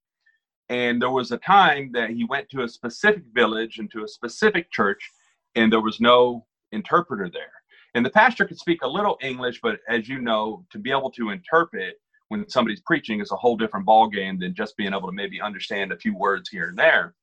And 0.68 1.00
there 1.00 1.10
was 1.10 1.30
a 1.32 1.38
time 1.38 1.90
that 1.92 2.10
he 2.10 2.24
went 2.24 2.48
to 2.50 2.62
a 2.62 2.68
specific 2.68 3.22
village 3.32 3.78
and 3.78 3.90
to 3.92 4.04
a 4.04 4.08
specific 4.08 4.70
church, 4.70 5.10
and 5.54 5.72
there 5.72 5.80
was 5.80 6.00
no 6.00 6.44
interpreter 6.72 7.30
there. 7.32 7.52
And 7.94 8.04
the 8.04 8.10
pastor 8.10 8.44
could 8.44 8.58
speak 8.58 8.82
a 8.82 8.88
little 8.88 9.16
English, 9.22 9.60
but 9.62 9.80
as 9.88 10.08
you 10.08 10.20
know, 10.20 10.66
to 10.70 10.78
be 10.78 10.90
able 10.90 11.10
to 11.12 11.30
interpret 11.30 11.94
when 12.28 12.48
somebody's 12.48 12.80
preaching 12.80 13.20
is 13.20 13.30
a 13.30 13.36
whole 13.36 13.56
different 13.56 13.86
ballgame 13.86 14.38
than 14.38 14.54
just 14.54 14.76
being 14.76 14.92
able 14.92 15.08
to 15.08 15.14
maybe 15.14 15.40
understand 15.40 15.92
a 15.92 15.96
few 15.96 16.14
words 16.14 16.48
here 16.50 16.68
and 16.68 16.78
there. 16.78 17.14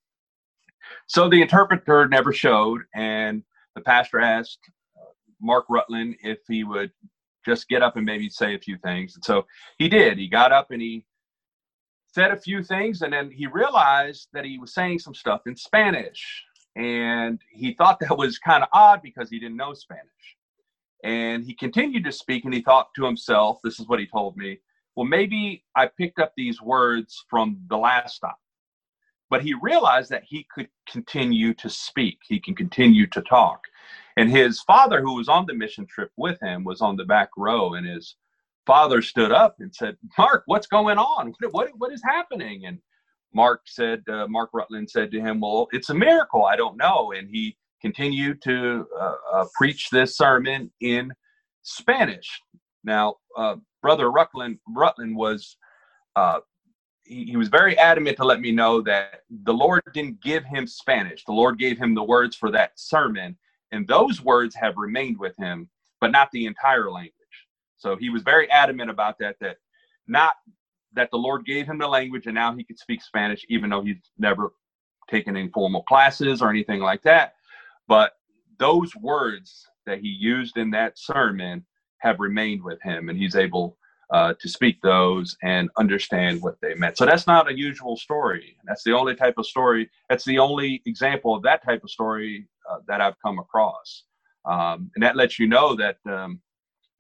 So 1.08 1.30
the 1.30 1.42
interpreter 1.42 2.08
never 2.08 2.34
showed, 2.34 2.82
and 2.96 3.44
the 3.76 3.82
pastor 3.82 4.20
asked 4.20 4.60
uh, 4.98 5.12
Mark 5.42 5.66
Rutland 5.70 6.16
if 6.24 6.40
he 6.48 6.64
would 6.64 6.92
just 7.46 7.68
get 7.70 7.82
up 7.82 7.96
and 7.98 8.06
maybe 8.06 8.30
say 8.30 8.56
a 8.56 8.60
few 8.60 8.78
things. 8.78 9.16
And 9.16 9.24
so 9.24 9.46
he 9.78 9.90
did. 9.90 10.18
He 10.18 10.28
got 10.28 10.52
up 10.52 10.72
and 10.72 10.82
he 10.82 11.06
said 12.14 12.32
a 12.32 12.38
few 12.38 12.64
things, 12.64 13.02
and 13.02 13.12
then 13.12 13.32
he 13.32 13.48
realized 13.48 14.28
that 14.34 14.46
he 14.46 14.60
was 14.60 14.74
saying 14.74 15.00
some 15.00 15.16
stuff 15.16 15.42
in 15.48 15.56
Spanish. 15.56 16.44
And 16.76 17.42
he 17.52 17.74
thought 17.74 18.00
that 18.00 18.18
was 18.18 18.38
kind 18.38 18.64
of 18.64 18.70
odd 18.72 19.02
because 19.02 19.30
he 19.30 19.40
didn't 19.40 19.58
know 19.58 19.74
Spanish. 19.74 20.38
And 21.04 21.44
he 21.44 21.54
continued 21.54 22.04
to 22.06 22.12
speak, 22.12 22.46
and 22.46 22.54
he 22.54 22.62
thought 22.62 22.94
to 22.96 23.06
himself, 23.06 23.60
this 23.64 23.80
is 23.80 23.88
what 23.88 24.00
he 24.00 24.08
told 24.08 24.38
me, 24.38 24.60
well, 24.96 25.06
maybe 25.06 25.64
I 25.76 25.88
picked 25.88 26.20
up 26.20 26.34
these 26.38 26.62
words 26.62 27.26
from 27.30 27.60
the 27.68 27.78
last 27.78 28.16
stop. 28.16 28.38
But 29.34 29.42
he 29.42 29.56
realized 29.56 30.12
that 30.12 30.26
he 30.28 30.46
could 30.54 30.70
continue 30.88 31.56
to 31.56 31.68
speak, 31.68 32.20
he 32.24 32.40
can 32.40 32.54
continue 32.54 33.08
to 33.08 33.22
talk. 33.24 33.62
And 34.16 34.30
his 34.30 34.62
father, 34.62 35.02
who 35.02 35.16
was 35.16 35.28
on 35.28 35.48
the 35.48 35.56
mission 35.56 35.88
trip 35.88 36.12
with 36.18 36.40
him, 36.40 36.64
was 36.64 36.82
on 36.82 36.98
the 36.98 37.04
back 37.04 37.30
row, 37.36 37.74
and 37.74 37.84
his 37.84 38.16
father 38.68 39.02
stood 39.02 39.32
up 39.32 39.56
and 39.58 39.74
said, 39.74 39.98
"Mark, 40.20 40.44
what's 40.46 40.68
going 40.68 41.00
on? 41.00 41.34
What 41.40 41.52
what, 41.52 41.70
what 41.80 41.92
is 41.92 42.04
happening?" 42.04 42.68
And 42.68 42.78
Mark 43.34 43.62
said, 43.66 44.04
uh, 44.08 44.28
Mark 44.28 44.52
Rutland 44.54 44.92
said 44.92 45.10
to 45.10 45.20
him, 45.20 45.40
"Well, 45.40 45.68
it's 45.72 45.90
a 45.90 45.96
miracle. 45.96 46.46
I 46.46 46.56
don't 46.56 46.78
know." 46.78 47.12
And 47.14 47.28
he 47.28 47.58
continued 47.82 48.40
to 48.44 48.86
uh, 48.96 49.16
uh, 49.34 49.46
preach 49.56 49.90
this 49.90 50.16
sermon 50.16 50.72
in 50.80 51.12
Spanish. 51.64 52.40
Now, 52.84 53.16
uh, 53.36 53.56
Brother 53.82 54.12
Rutland, 54.12 54.60
Rutland 54.68 55.16
was 55.16 55.58
uh, 56.16 56.42
he, 57.04 57.26
he 57.26 57.38
was 57.38 57.50
very 57.50 57.78
adamant 57.78 58.18
to 58.18 58.24
let 58.24 58.42
me 58.42 58.52
know 58.52 58.82
that 58.82 59.22
the 59.30 59.54
Lord 59.54 59.82
didn't 59.94 60.22
give 60.22 60.44
him 60.46 60.68
Spanish. 60.68 61.24
The 61.26 61.34
Lord 61.34 61.60
gave 61.60 61.78
him 61.78 61.94
the 61.94 62.04
words 62.04 62.36
for 62.36 62.52
that 62.52 62.80
sermon, 62.80 63.38
and 63.72 63.88
those 63.88 64.22
words 64.22 64.56
have 64.56 64.78
remained 64.78 65.18
with 65.18 65.36
him, 65.38 65.70
but 66.00 66.12
not 66.12 66.32
the 66.32 66.46
entire 66.46 66.92
language. 66.92 67.14
So 67.78 67.96
he 67.96 68.10
was 68.10 68.22
very 68.24 68.50
adamant 68.50 68.90
about 68.90 69.18
that, 69.20 69.36
that 69.42 69.58
not 70.08 70.34
that 70.94 71.12
the 71.12 71.18
Lord 71.18 71.46
gave 71.46 71.66
him 71.66 71.78
the 71.78 71.88
language 71.88 72.28
and 72.28 72.36
now 72.36 72.56
he 72.56 72.64
could 72.64 72.80
speak 72.80 73.02
Spanish, 73.02 73.46
even 73.50 73.70
though 73.70 73.82
he's 73.82 73.98
never 74.18 74.54
taken 75.10 75.36
any 75.36 75.50
formal 75.50 75.84
classes 75.84 76.42
or 76.42 76.50
anything 76.50 76.80
like 76.80 77.02
that. 77.04 77.36
But 77.88 78.14
those 78.58 78.96
words 78.96 79.68
that 79.86 80.00
he 80.00 80.08
used 80.08 80.58
in 80.58 80.72
that 80.72 80.98
sermon 80.98 81.66
have 81.98 82.20
remained 82.20 82.64
with 82.64 82.82
him, 82.82 83.10
and 83.10 83.18
he's 83.18 83.36
able 83.36 83.78
uh, 84.14 84.34
to 84.40 84.48
speak 84.48 84.80
those 84.84 85.36
and 85.42 85.70
understand 85.78 86.40
what 86.42 86.56
they 86.62 86.76
meant. 86.76 86.98
So 86.98 87.06
that's 87.06 87.26
not 87.26 87.50
a 87.50 87.58
usual 87.58 87.98
story. 87.98 88.56
That's 88.64 88.84
the 88.84 88.94
only 88.94 89.16
type 89.16 89.40
of 89.40 89.48
story. 89.48 89.90
That's 90.08 90.24
the 90.24 90.38
only 90.38 90.84
example 90.86 91.36
of 91.36 91.42
that 91.44 91.66
type 91.66 91.84
of 91.84 91.90
story 91.90 92.48
uh, 92.70 92.78
that 92.88 93.02
I've 93.02 93.20
come 93.26 93.40
across. 93.40 94.04
Um, 94.46 94.92
and 94.96 95.04
that 95.04 95.16
lets 95.16 95.40
you 95.40 95.48
know 95.48 95.76
that 95.78 95.98
um, 96.08 96.40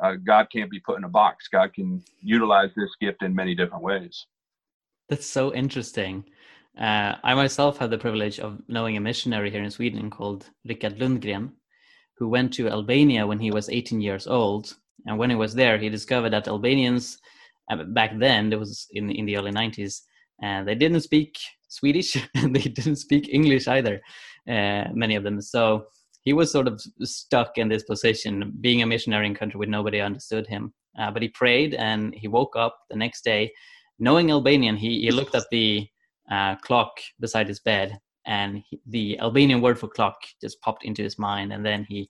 uh, 0.04 0.16
God 0.16 0.48
can't 0.52 0.72
be 0.72 0.80
put 0.80 0.98
in 0.98 1.04
a 1.04 1.10
box. 1.10 1.48
God 1.52 1.72
can 1.74 2.04
utilize 2.20 2.72
this 2.76 2.90
gift 3.00 3.22
in 3.22 3.36
many 3.36 3.54
different 3.54 3.84
ways. 3.84 4.26
That's 5.08 5.28
so 5.28 5.54
interesting. 5.54 6.26
Uh, 6.76 7.18
I 7.24 7.36
myself 7.36 7.78
had 7.78 7.92
the 7.92 8.00
privilege 8.00 8.40
of 8.40 8.60
knowing 8.68 8.98
a 8.98 9.02
missionary 9.02 9.52
here 9.52 9.62
in 9.62 9.70
Sweden 9.70 10.10
called 10.10 10.50
Rickard 10.66 10.98
Lundgren, 10.98 11.52
who 12.18 12.28
went 12.28 12.56
to 12.56 12.70
Albania 12.70 13.28
when 13.28 13.40
he 13.40 13.52
was 13.52 13.70
18 13.70 14.02
years 14.02 14.26
old 14.26 14.76
and 15.06 15.18
when 15.18 15.30
he 15.30 15.36
was 15.36 15.54
there, 15.54 15.78
he 15.78 15.90
discovered 15.90 16.32
that 16.32 16.48
Albanians 16.48 17.18
uh, 17.72 17.84
back 17.84 18.18
then, 18.18 18.50
there 18.50 18.60
was 18.60 18.88
in 18.92 19.10
in 19.12 19.26
the 19.26 19.38
early 19.38 19.52
90s, 19.52 20.02
and 20.42 20.68
they 20.68 20.76
didn't 20.76 21.02
speak 21.02 21.38
Swedish 21.70 22.16
and 22.36 22.56
they 22.56 22.70
didn't 22.70 22.98
speak 22.98 23.30
English 23.30 23.68
either. 23.68 24.02
Uh, 24.48 24.86
many 24.94 25.16
of 25.16 25.24
them. 25.24 25.42
So 25.42 25.86
he 26.24 26.34
was 26.34 26.52
sort 26.52 26.68
of 26.68 26.82
stuck 27.02 27.58
in 27.58 27.70
this 27.70 27.84
position, 27.84 28.54
being 28.62 28.82
a 28.82 28.86
missionary 28.86 29.28
in 29.28 29.34
a 29.34 29.40
country 29.40 29.58
where 29.58 29.68
nobody 29.68 30.02
understood 30.02 30.48
him. 30.48 30.74
Uh, 31.00 31.12
but 31.12 31.22
he 31.22 31.30
prayed 31.30 31.74
and 31.74 32.14
he 32.14 32.28
woke 32.28 32.56
up 32.56 32.78
the 32.90 32.96
next 32.96 33.24
day, 33.24 33.52
knowing 34.00 34.32
Albanian. 34.32 34.78
He 34.78 35.02
he 35.02 35.12
looked 35.12 35.36
at 35.36 35.48
the 35.52 35.88
uh, 36.32 36.56
clock 36.58 36.92
beside 37.20 37.48
his 37.48 37.60
bed, 37.60 37.98
and 38.26 38.64
he, 38.70 38.80
the 38.88 39.20
Albanian 39.20 39.62
word 39.62 39.80
for 39.80 39.88
clock 39.88 40.18
just 40.42 40.62
popped 40.62 40.86
into 40.86 41.02
his 41.02 41.18
mind, 41.18 41.52
and 41.54 41.66
then 41.66 41.86
he 41.90 42.10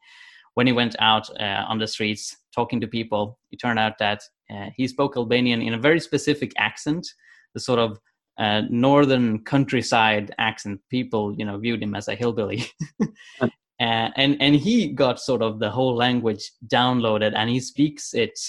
when 0.55 0.67
he 0.67 0.73
went 0.73 0.95
out 0.99 1.29
uh, 1.39 1.65
on 1.67 1.79
the 1.79 1.87
streets 1.87 2.37
talking 2.53 2.79
to 2.81 2.87
people, 2.87 3.39
it 3.51 3.57
turned 3.57 3.79
out 3.79 3.97
that 3.99 4.21
uh, 4.53 4.69
he 4.75 4.87
spoke 4.87 5.17
Albanian 5.17 5.61
in 5.61 5.73
a 5.73 5.77
very 5.77 5.99
specific 5.99 6.53
accent, 6.57 7.07
the 7.53 7.59
sort 7.59 7.79
of 7.79 7.99
uh, 8.37 8.61
northern 8.69 9.43
countryside 9.43 10.33
accent. 10.37 10.79
People, 10.89 11.35
you 11.37 11.45
know, 11.45 11.57
viewed 11.57 11.83
him 11.83 11.95
as 11.95 12.07
a 12.07 12.15
hillbilly. 12.15 12.65
uh, 13.41 13.47
and 13.79 14.37
and 14.41 14.55
he 14.55 14.87
got 14.87 15.19
sort 15.19 15.41
of 15.41 15.59
the 15.59 15.69
whole 15.69 15.95
language 15.95 16.51
downloaded, 16.67 17.33
and 17.35 17.49
he 17.49 17.59
speaks 17.59 18.13
it 18.13 18.39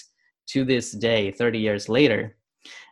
to 0.49 0.65
this 0.65 0.93
day, 0.93 1.31
thirty 1.31 1.59
years 1.59 1.89
later. 1.89 2.37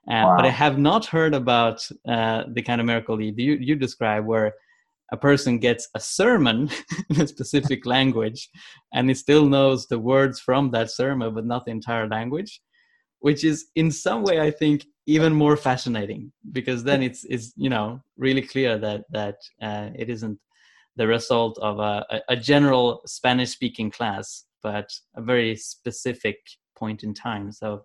Uh, 0.08 0.26
wow. 0.26 0.36
But 0.36 0.46
I 0.46 0.50
have 0.50 0.78
not 0.78 1.06
heard 1.06 1.34
about 1.34 1.86
uh, 2.08 2.44
the 2.48 2.62
kind 2.62 2.80
of 2.80 2.86
miracle 2.86 3.20
you, 3.20 3.32
you 3.36 3.76
describe, 3.76 4.26
where 4.26 4.52
a 5.12 5.16
person 5.16 5.58
gets 5.58 5.88
a 5.94 6.00
sermon 6.00 6.68
in 7.10 7.20
a 7.20 7.26
specific 7.26 7.86
language 7.96 8.48
and 8.92 9.08
he 9.08 9.14
still 9.14 9.46
knows 9.46 9.86
the 9.86 9.98
words 9.98 10.40
from 10.40 10.70
that 10.70 10.90
sermon 10.90 11.34
but 11.34 11.46
not 11.46 11.64
the 11.64 11.70
entire 11.70 12.08
language 12.08 12.60
which 13.20 13.44
is 13.44 13.66
in 13.76 13.90
some 13.90 14.22
way 14.22 14.40
i 14.40 14.50
think 14.50 14.84
even 15.06 15.32
more 15.32 15.56
fascinating 15.56 16.32
because 16.52 16.82
then 16.82 17.02
it's 17.02 17.24
it's 17.24 17.52
you 17.56 17.68
know 17.68 18.00
really 18.16 18.42
clear 18.42 18.78
that 18.78 19.02
that 19.10 19.36
uh, 19.60 19.90
it 19.94 20.08
isn't 20.08 20.38
the 20.96 21.06
result 21.06 21.58
of 21.58 21.78
a, 21.78 22.22
a 22.28 22.36
general 22.36 23.02
spanish 23.06 23.50
speaking 23.50 23.90
class 23.90 24.44
but 24.62 24.88
a 25.16 25.22
very 25.22 25.56
specific 25.56 26.36
point 26.76 27.02
in 27.02 27.12
time. 27.14 27.50
So 27.50 27.84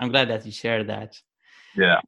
i'm 0.00 0.10
glad 0.10 0.28
that 0.30 0.44
you 0.44 0.52
shared 0.52 0.88
that. 0.88 1.14
Yeah 1.76 2.00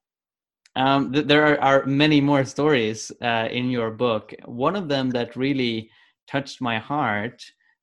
um, 0.76 1.12
th- 1.12 1.26
there 1.26 1.46
are, 1.46 1.60
are, 1.60 1.86
many 1.86 2.20
more 2.20 2.44
stories 2.44 3.10
uh, 3.22 3.48
in 3.50 3.70
your 3.70 3.90
book. 3.90 4.32
One 4.44 4.76
of 4.76 4.88
them 4.88 5.10
that 5.10 5.36
really 5.36 5.90
touched 6.28 6.60
my 6.60 6.78
heart 6.78 7.42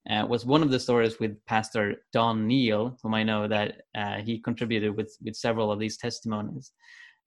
uh, 0.10 0.26
was 0.26 0.45
one 0.45 0.63
of 0.63 0.71
the 0.71 0.80
stories 0.80 1.19
with 1.19 1.43
Pastor 1.45 1.95
Don 2.13 2.47
Neal, 2.47 2.97
whom 3.04 3.13
I 3.13 3.23
know 3.23 3.47
that 3.47 3.82
uh, 3.95 4.17
he 4.17 4.39
contributed 4.39 4.95
with 4.95 5.15
with 5.21 5.36
several 5.36 5.71
of 5.71 5.80
these 5.80 5.97
testimonies. 5.97 6.71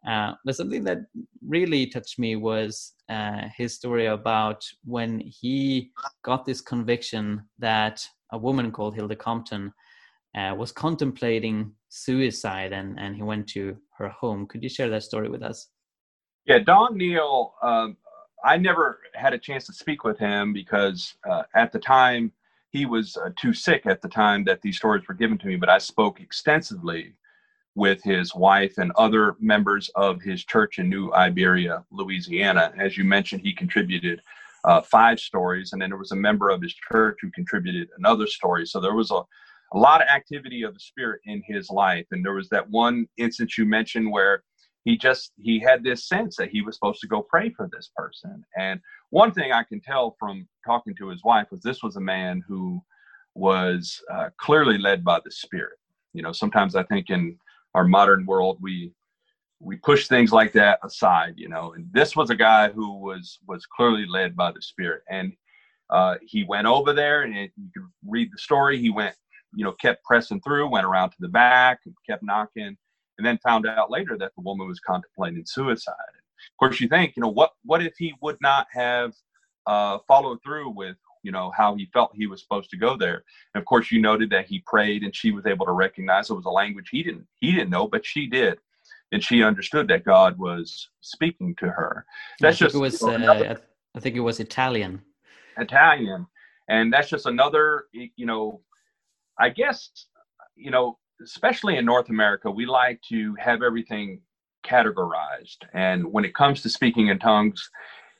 Uh, 0.09 0.33
but 0.47 0.57
something 0.57 0.83
that 0.85 0.99
really 1.47 1.87
touched 1.87 2.19
me 2.19 2.37
was 2.37 2.95
uh, 3.11 3.43
his 3.55 3.75
story 3.75 4.07
about 4.07 4.65
when 4.85 5.21
he 5.21 5.91
got 6.23 6.47
this 6.47 6.63
conviction 6.63 7.43
that 7.59 8.03
a 8.33 8.39
woman 8.39 8.73
called 8.73 8.95
Hilda 8.95 9.17
Compton 9.17 9.73
uh, 10.35 10.55
was 10.57 10.73
contemplating 10.73 11.73
suicide 11.91 12.73
and, 12.73 12.99
and 12.99 13.15
he 13.15 13.23
went 13.23 13.47
to 13.49 13.77
her 13.99 14.09
home. 14.09 14.47
Could 14.47 14.63
you 14.63 14.69
share 14.69 14.89
that 14.89 15.03
story 15.03 15.29
with 15.29 15.43
us? 15.43 15.69
Yeah, 16.47 16.61
Don 16.61 16.97
Neal, 16.97 17.53
um, 17.63 17.97
I 18.43 18.57
never 18.57 19.01
had 19.15 19.35
a 19.35 19.39
chance 19.39 19.67
to 19.67 19.73
speak 19.75 20.05
with 20.05 20.19
him 20.19 20.55
because 20.55 21.15
uh, 21.29 21.43
at 21.55 21.73
the 21.73 21.79
time 21.79 22.33
he 22.71 22.87
was 22.87 23.17
uh, 23.17 23.31
too 23.37 23.53
sick 23.53 23.87
at 23.87 24.01
the 24.01 24.09
time 24.09 24.45
that 24.45 24.63
these 24.63 24.77
stories 24.79 25.07
were 25.07 25.15
given 25.15 25.37
to 25.39 25.47
me, 25.47 25.57
but 25.57 25.69
I 25.69 25.79
spoke 25.79 26.21
extensively 26.21 27.13
with 27.75 28.03
his 28.03 28.35
wife 28.35 28.79
and 28.79 28.93
other 28.93 29.37
members 29.41 29.91
of 29.95 30.23
his 30.23 30.45
church 30.45 30.79
in 30.79 30.89
New 30.89 31.13
Iberia, 31.13 31.85
Louisiana. 31.91 32.73
As 32.79 32.97
you 32.97 33.05
mentioned, 33.05 33.43
he 33.43 33.53
contributed 33.53 34.23
uh, 34.65 34.81
five 34.83 35.19
stories, 35.19 35.73
and 35.73 35.83
then 35.83 35.91
there 35.91 35.99
was 35.99 36.13
a 36.13 36.17
member 36.17 36.51
of 36.51 36.63
his 36.63 36.75
church 36.75 37.19
who 37.21 37.31
contributed 37.31 37.89
another 37.99 38.27
story. 38.27 38.67
So 38.67 38.81
there 38.81 38.95
was 38.95 39.11
a, 39.11 39.23
a 39.73 39.79
lot 39.79 40.03
of 40.03 40.09
activity 40.09 40.63
of 40.63 40.75
the 40.75 40.81
Spirit 40.81 41.21
in 41.27 41.43
his 41.47 41.71
life. 41.71 42.07
And 42.11 42.25
there 42.25 42.35
was 42.35 42.49
that 42.49 42.69
one 42.71 43.07
instance 43.19 43.57
you 43.57 43.65
mentioned 43.65 44.11
where 44.11 44.43
he 44.85 44.97
just 44.97 45.33
he 45.39 45.61
had 45.61 45.85
this 45.85 46.09
sense 46.09 46.37
that 46.37 46.51
he 46.51 46.63
was 46.63 46.75
supposed 46.75 47.01
to 47.01 47.07
go 47.07 47.23
pray 47.23 47.51
for 47.51 47.69
this 47.73 47.91
person. 47.95 48.45
And 48.57 48.81
one 49.11 49.33
thing 49.33 49.53
I 49.53 49.63
can 49.63 49.81
tell 49.81 50.17
from 50.19 50.49
talking 50.65 50.95
to 50.97 51.09
his 51.09 51.23
wife 51.23 51.49
was 51.51 51.61
this 51.61 51.83
was 51.83 51.97
a 51.97 52.01
man 52.01 52.43
who 52.49 52.83
was 53.35 54.01
uh, 54.13 54.31
clearly 54.39 54.79
led 54.79 55.05
by 55.05 55.21
the 55.25 55.31
Spirit. 55.31 55.79
You 56.15 56.23
know, 56.23 56.33
sometimes 56.33 56.75
I 56.75 56.83
think 56.85 57.11
in 57.11 57.37
our 57.75 57.85
modern 57.85 58.27
world 58.27 58.59
we 58.61 58.93
we 59.61 59.77
push 59.77 60.09
things 60.09 60.33
like 60.33 60.53
that 60.53 60.79
aside 60.83 61.35
you 61.37 61.49
know 61.49 61.75
and 61.75 61.87
this 61.93 62.17
was 62.17 62.31
a 62.31 62.35
guy 62.35 62.71
who 62.71 62.99
was 62.99 63.39
was 63.47 63.67
clearly 63.67 64.07
led 64.07 64.35
by 64.35 64.51
the 64.51 64.63
spirit 64.63 65.03
and 65.11 65.33
uh, 65.91 66.15
he 66.23 66.45
went 66.45 66.69
over 66.69 66.93
there 66.93 67.23
and 67.23 67.37
it, 67.37 67.51
you 67.57 67.69
could 67.75 67.83
read 68.07 68.31
the 68.33 68.39
story 68.39 68.79
he 68.79 68.91
went 68.91 69.15
you 69.55 69.65
know 69.65 69.73
kept 69.73 70.05
pressing 70.05 70.41
through 70.41 70.69
went 70.69 70.87
around 70.87 71.11
to 71.11 71.17
the 71.21 71.29
back 71.29 71.81
and 71.87 71.95
kept 72.09 72.23
knocking 72.23 72.77
and 73.19 73.27
then 73.27 73.39
found 73.39 73.67
out 73.67 73.91
later 73.91 74.17
that 74.19 74.33
the 74.37 74.43
woman 74.43 74.67
was 74.67 74.81
contemplating 74.81 75.45
suicide 75.45 75.95
of 75.95 76.57
course 76.59 76.81
you 76.81 76.89
think 76.89 77.15
you 77.17 77.23
know 77.23 77.29
what 77.29 77.53
what 77.65 77.83
if 77.83 77.95
he 77.99 78.15
would 78.21 78.37
not 78.41 78.67
have 78.73 79.13
uh, 79.67 79.99
followed 80.09 80.39
through 80.43 80.71
with 80.71 80.97
you 81.23 81.31
know 81.31 81.53
how 81.57 81.75
he 81.75 81.87
felt 81.93 82.11
he 82.15 82.27
was 82.27 82.41
supposed 82.41 82.71
to 82.71 82.77
go 82.77 82.97
there 82.97 83.23
and 83.55 83.61
of 83.61 83.67
course 83.67 83.91
you 83.93 84.01
noted 84.01 84.31
that 84.31 84.47
he 84.47 84.63
prayed 84.67 85.03
and 85.03 85.15
she 85.15 85.33
was 85.33 85.47
able 85.47 85.67
to 85.67 85.73
recognize 85.73 86.31
it 86.31 86.35
was 86.35 86.47
a 86.47 86.51
language 86.51 86.89
he 86.91 87.03
didn't 87.03 87.27
he 87.41 87.53
didn't 87.53 87.71
know 87.71 87.87
but 87.87 88.05
she 88.05 88.27
did 88.27 88.59
and 89.13 89.23
she 89.23 89.43
understood 89.43 89.89
that 89.89 90.05
God 90.05 90.39
was 90.39 90.89
speaking 91.01 91.55
to 91.57 91.67
her. 91.67 92.05
That's 92.41 92.59
just 92.59 92.75
it 92.75 92.79
was. 92.79 93.01
You 93.03 93.19
know, 93.19 93.33
uh, 93.33 93.57
I 93.95 94.01
think 94.01 94.17
it 94.17 94.21
was 94.21 94.41
Italian. 94.41 95.03
Italian, 95.59 96.27
and 96.69 96.93
that's 96.93 97.09
just 97.09 97.27
another. 97.27 97.87
You 97.93 98.27
know, 98.27 98.61
I 99.41 99.49
guess 99.49 99.91
you 100.57 100.71
know, 100.71 100.99
especially 101.23 101.77
in 101.77 101.85
North 101.85 102.11
America, 102.11 102.51
we 102.51 102.67
like 102.67 103.01
to 103.09 103.35
have 103.37 103.63
everything 103.63 104.21
categorized, 104.65 105.59
and 105.73 106.05
when 106.13 106.25
it 106.25 106.35
comes 106.35 106.63
to 106.63 106.69
speaking 106.69 107.09
in 107.09 107.19
tongues, 107.19 107.71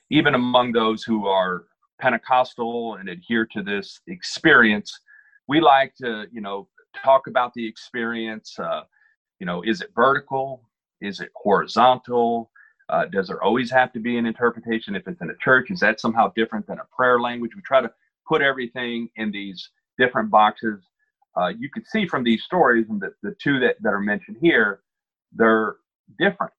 even 0.09 0.35
among 0.35 0.71
those 0.71 1.03
who 1.03 1.27
are 1.27 1.65
Pentecostal 1.99 2.95
and 2.95 3.07
adhere 3.09 3.45
to 3.45 3.61
this 3.61 4.01
experience, 4.07 4.99
we 5.47 5.61
like 5.61 5.93
to, 6.01 6.25
you 6.31 6.41
know, 6.41 6.67
talk 7.03 7.27
about 7.27 7.53
the 7.53 7.65
experience. 7.65 8.57
Uh, 8.57 8.81
you 9.39 9.45
know, 9.45 9.61
is 9.61 9.81
it 9.81 9.91
vertical? 9.95 10.63
Is 10.99 11.19
it 11.19 11.29
horizontal? 11.35 12.51
Uh, 12.89 13.05
does 13.05 13.27
there 13.27 13.41
always 13.41 13.71
have 13.71 13.93
to 13.93 13.99
be 13.99 14.17
an 14.17 14.25
interpretation 14.25 14.95
if 14.95 15.07
it's 15.07 15.21
in 15.21 15.29
a 15.29 15.35
church? 15.37 15.71
Is 15.71 15.79
that 15.79 15.99
somehow 15.99 16.31
different 16.35 16.67
than 16.67 16.79
a 16.79 16.95
prayer 16.95 17.19
language? 17.19 17.55
We 17.55 17.61
try 17.61 17.81
to 17.81 17.91
put 18.27 18.41
everything 18.41 19.09
in 19.15 19.31
these 19.31 19.69
different 19.97 20.29
boxes. 20.29 20.83
Uh, 21.39 21.49
you 21.59 21.69
can 21.69 21.85
see 21.85 22.07
from 22.07 22.23
these 22.23 22.43
stories, 22.43 22.87
and 22.89 23.01
the, 23.01 23.13
the 23.23 23.35
two 23.41 23.59
that, 23.59 23.77
that 23.81 23.89
are 23.93 24.01
mentioned 24.01 24.37
here, 24.41 24.81
they're 25.33 25.75
different, 26.19 26.53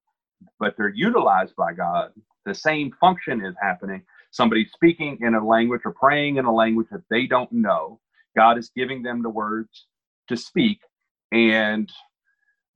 but 0.60 0.74
they're 0.76 0.90
utilized 0.94 1.54
by 1.56 1.72
God. 1.72 2.12
The 2.46 2.54
same 2.54 2.92
function 3.00 3.44
is 3.44 3.54
happening. 3.62 4.02
Somebody 4.30 4.66
speaking 4.74 5.18
in 5.22 5.34
a 5.34 5.46
language 5.46 5.82
or 5.84 5.92
praying 5.92 6.36
in 6.38 6.46
a 6.46 6.54
language 6.54 6.88
that 6.92 7.04
they 7.10 7.26
don't 7.26 7.52
know. 7.52 8.00
God 8.36 8.58
is 8.58 8.70
giving 8.76 9.02
them 9.02 9.22
the 9.22 9.30
words 9.30 9.86
to 10.28 10.36
speak, 10.36 10.80
and 11.32 11.90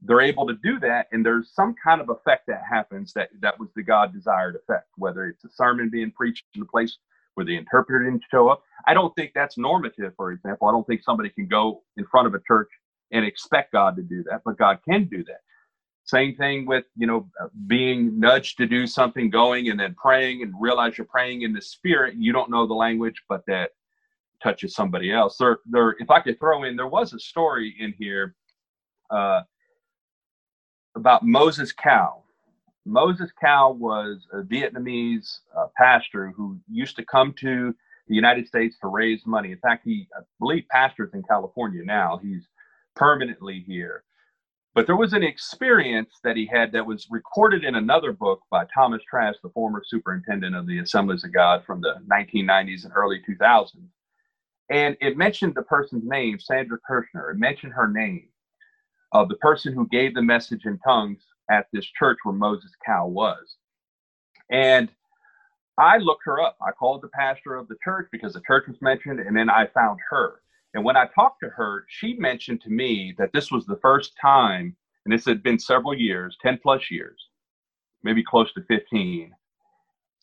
they're 0.03 0.23
able 0.23 0.47
to 0.49 0.55
do 0.65 0.81
that 0.81 1.09
and 1.13 1.27
there's 1.27 1.51
some 1.55 1.75
kind 1.83 2.01
of 2.03 2.11
effect 2.11 2.47
that 2.49 2.63
happens 2.71 3.15
that 3.15 3.31
that 3.41 3.59
was 3.61 3.71
the 3.77 3.83
god 3.83 4.15
desired 4.15 4.57
effect 4.57 4.89
whether 4.97 5.27
it's 5.27 5.45
a 5.45 5.51
sermon 5.51 5.91
being 5.91 6.13
preached 6.13 6.45
in 6.55 6.63
a 6.63 6.67
place 6.67 6.99
where 7.37 7.47
the 7.47 7.57
interpreter 7.57 8.05
didn't 8.05 8.25
show 8.31 8.49
up. 8.49 8.63
I 8.87 8.95
don't 8.95 9.15
think 9.15 9.33
that's 9.35 9.57
normative 9.57 10.13
for 10.17 10.33
example. 10.33 10.69
I 10.69 10.73
don't 10.73 10.87
think 10.87 11.03
somebody 11.03 11.29
can 11.29 11.47
go 11.47 11.83
in 11.97 12.05
front 12.07 12.27
of 12.27 12.35
a 12.35 12.41
church 12.47 12.69
and 13.13 13.25
expect 13.25 13.73
god 13.73 13.95
to 13.97 14.03
do 14.03 14.25
that 14.29 14.43
but 14.45 14.59
god 14.59 14.81
can 14.89 15.05
do 15.05 15.23
that. 15.25 15.41
Same 16.05 16.35
thing 16.37 16.67
with 16.67 16.85
you 16.97 17.07
know 17.07 17.29
being 17.67 18.19
nudged 18.19 18.57
to 18.59 18.67
do 18.67 18.87
something 18.87 19.31
going 19.31 19.71
and 19.71 19.79
then 19.79 19.95
praying 19.95 20.43
and 20.43 20.53
realize 20.59 20.97
you're 20.99 21.07
praying 21.07 21.43
in 21.43 21.53
the 21.53 21.63
spirit. 21.63 22.15
You 22.17 22.33
don't 22.33 22.51
know 22.51 22.67
the 22.67 22.75
language 22.75 23.23
but 23.29 23.43
that 23.47 23.71
touches 24.43 24.75
somebody 24.75 25.13
else. 25.13 25.37
There 25.37 25.59
there 25.67 25.97
if 25.99 26.11
i 26.11 26.21
could 26.21 26.39
throw 26.39 26.65
in 26.65 26.77
there 26.77 26.89
was 26.89 27.13
a 27.13 27.19
story 27.19 27.75
in 27.79 27.95
here 27.99 28.35
uh, 29.11 29.43
about 30.97 31.25
Moses 31.25 31.73
Cao. 31.73 32.23
Moses 32.87 33.31
Cao 33.43 33.77
was 33.77 34.27
a 34.33 34.43
Vietnamese 34.43 35.41
uh, 35.57 35.67
pastor 35.77 36.33
who 36.37 36.59
used 36.71 36.97
to 36.97 37.05
come 37.05 37.35
to 37.41 37.75
the 38.07 38.15
United 38.15 38.47
States 38.47 38.77
to 38.81 38.87
raise 38.87 39.27
money. 39.27 39.51
In 39.51 39.59
fact, 39.59 39.83
he, 39.85 40.07
I 40.17 40.23
believe, 40.39 40.65
pastors 40.71 41.11
in 41.13 41.25
California 41.25 41.83
now. 41.85 42.21
He's 42.23 42.47
permanently 42.95 43.65
here. 43.67 44.05
But 44.75 44.87
there 44.87 44.97
was 44.97 45.15
an 45.15 45.25
experience 45.25 46.21
that 46.23 46.37
he 46.37 46.47
had 46.47 46.71
that 46.73 46.87
was 46.87 47.09
recorded 47.11 47.65
in 47.65 47.75
another 47.75 48.13
book 48.13 48.41
by 48.51 48.67
Thomas 48.73 49.03
Trask, 49.09 49.41
the 49.43 49.49
former 49.51 49.83
superintendent 49.85 50.55
of 50.55 50.67
the 50.67 50.79
Assemblies 50.79 51.25
of 51.25 51.33
God 51.33 51.65
from 51.65 51.81
the 51.81 51.95
1990s 52.09 52.85
and 52.85 52.93
early 52.95 53.21
2000s. 53.29 53.89
And 54.71 54.97
it 55.01 55.17
mentioned 55.17 55.55
the 55.55 55.63
person's 55.63 56.05
name, 56.05 56.39
Sandra 56.39 56.79
Kirshner. 56.89 57.33
It 57.33 57.39
mentioned 57.39 57.73
her 57.73 57.89
name 57.89 58.29
of 59.13 59.29
the 59.29 59.37
person 59.37 59.73
who 59.73 59.89
gave 59.89 60.15
the 60.15 60.23
message 60.23 60.67
in 60.67 60.79
tongues 60.79 61.23
at 61.51 61.67
this 61.73 61.87
church 61.87 62.19
where 62.23 62.35
Moses 62.35 62.73
Cao 62.87 63.09
was. 63.09 63.57
And 64.51 64.91
I 65.79 65.99
looked 65.99 66.25
her 66.25 66.41
up. 66.41 66.57
I 66.67 66.73
called 66.73 67.03
the 67.03 67.09
pastor 67.09 67.55
of 67.55 67.69
the 67.69 67.77
church 67.85 68.09
because 68.11 68.33
the 68.33 68.43
church 68.47 68.67
was 68.67 68.81
mentioned, 68.81 69.21
and 69.21 69.37
then 69.37 69.51
I 69.51 69.67
found 69.67 70.01
her. 70.11 70.41
And 70.75 70.85
when 70.85 70.97
I 70.97 71.07
talked 71.15 71.41
to 71.43 71.51
her, 71.51 71.85
she 71.89 72.15
mentioned 72.15 72.61
to 72.63 72.71
me 72.71 73.15
that 73.19 73.33
this 73.33 73.51
was 73.51 73.67
the 73.67 73.79
first 73.83 74.13
time, 74.21 74.77
and 75.05 75.13
this 75.13 75.25
had 75.25 75.43
been 75.43 75.59
several 75.59 75.95
years 75.95 76.37
10 76.43 76.59
plus 76.63 76.91
years, 76.91 77.29
maybe 78.03 78.23
close 78.23 78.53
to 78.55 78.63
15. 78.63 79.35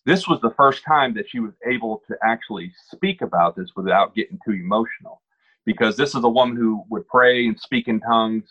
This 0.05 0.27
was 0.27 0.41
the 0.41 0.53
first 0.57 0.83
time 0.83 1.13
that 1.13 1.29
she 1.29 1.39
was 1.39 1.53
able 1.65 2.03
to 2.07 2.15
actually 2.23 2.73
speak 2.91 3.21
about 3.21 3.55
this 3.55 3.71
without 3.75 4.15
getting 4.15 4.39
too 4.43 4.51
emotional. 4.51 5.21
Because 5.65 5.95
this 5.95 6.13
is 6.13 6.23
a 6.23 6.29
woman 6.29 6.57
who 6.57 6.83
would 6.89 7.07
pray 7.07 7.47
and 7.47 7.57
speak 7.57 7.87
in 7.87 8.01
tongues 8.01 8.43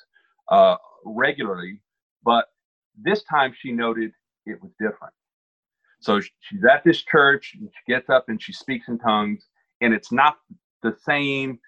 uh, 0.48 0.76
regularly, 1.04 1.78
but 2.24 2.46
this 3.00 3.22
time 3.24 3.52
she 3.56 3.72
noted 3.72 4.12
it 4.46 4.60
was 4.62 4.72
different. 4.80 5.14
So 6.00 6.20
she's 6.20 6.64
at 6.64 6.82
this 6.84 7.02
church 7.02 7.54
and 7.58 7.70
she 7.70 7.92
gets 7.92 8.10
up 8.10 8.28
and 8.28 8.42
she 8.42 8.52
speaks 8.52 8.88
in 8.88 8.98
tongues, 8.98 9.46
and 9.80 9.94
it's 9.94 10.10
not 10.12 10.38
the 10.82 10.96
same 11.04 11.60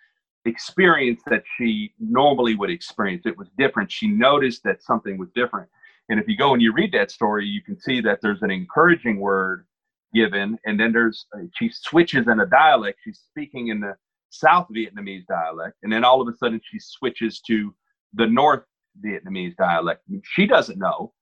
experience 0.44 1.22
that 1.26 1.42
she 1.56 1.94
normally 1.98 2.54
would 2.54 2.70
experience. 2.70 3.22
It 3.26 3.38
was 3.38 3.48
different. 3.56 3.90
She 3.90 4.08
noticed 4.08 4.62
that 4.64 4.82
something 4.82 5.16
was 5.16 5.28
different. 5.34 5.68
And 6.08 6.20
if 6.20 6.28
you 6.28 6.36
go 6.36 6.52
and 6.52 6.60
you 6.60 6.72
read 6.72 6.92
that 6.92 7.10
story, 7.10 7.46
you 7.46 7.62
can 7.62 7.80
see 7.80 8.00
that 8.02 8.18
there's 8.20 8.42
an 8.42 8.50
encouraging 8.50 9.20
word 9.20 9.66
given, 10.12 10.58
and 10.64 10.78
then 10.78 10.92
there's 10.92 11.26
uh, 11.34 11.40
she 11.56 11.70
switches 11.72 12.28
in 12.28 12.40
a 12.40 12.46
dialect. 12.46 12.98
She's 13.02 13.20
speaking 13.30 13.68
in 13.68 13.80
the 13.80 13.96
South 14.30 14.68
Vietnamese 14.68 15.26
dialect, 15.26 15.76
and 15.82 15.92
then 15.92 16.04
all 16.04 16.20
of 16.20 16.28
a 16.28 16.36
sudden 16.36 16.60
she 16.62 16.78
switches 16.78 17.40
to 17.46 17.74
the 18.12 18.26
North 18.26 18.64
Vietnamese 19.02 19.56
dialect. 19.56 20.02
She 20.22 20.46
doesn't 20.46 20.78
know, 20.78 21.12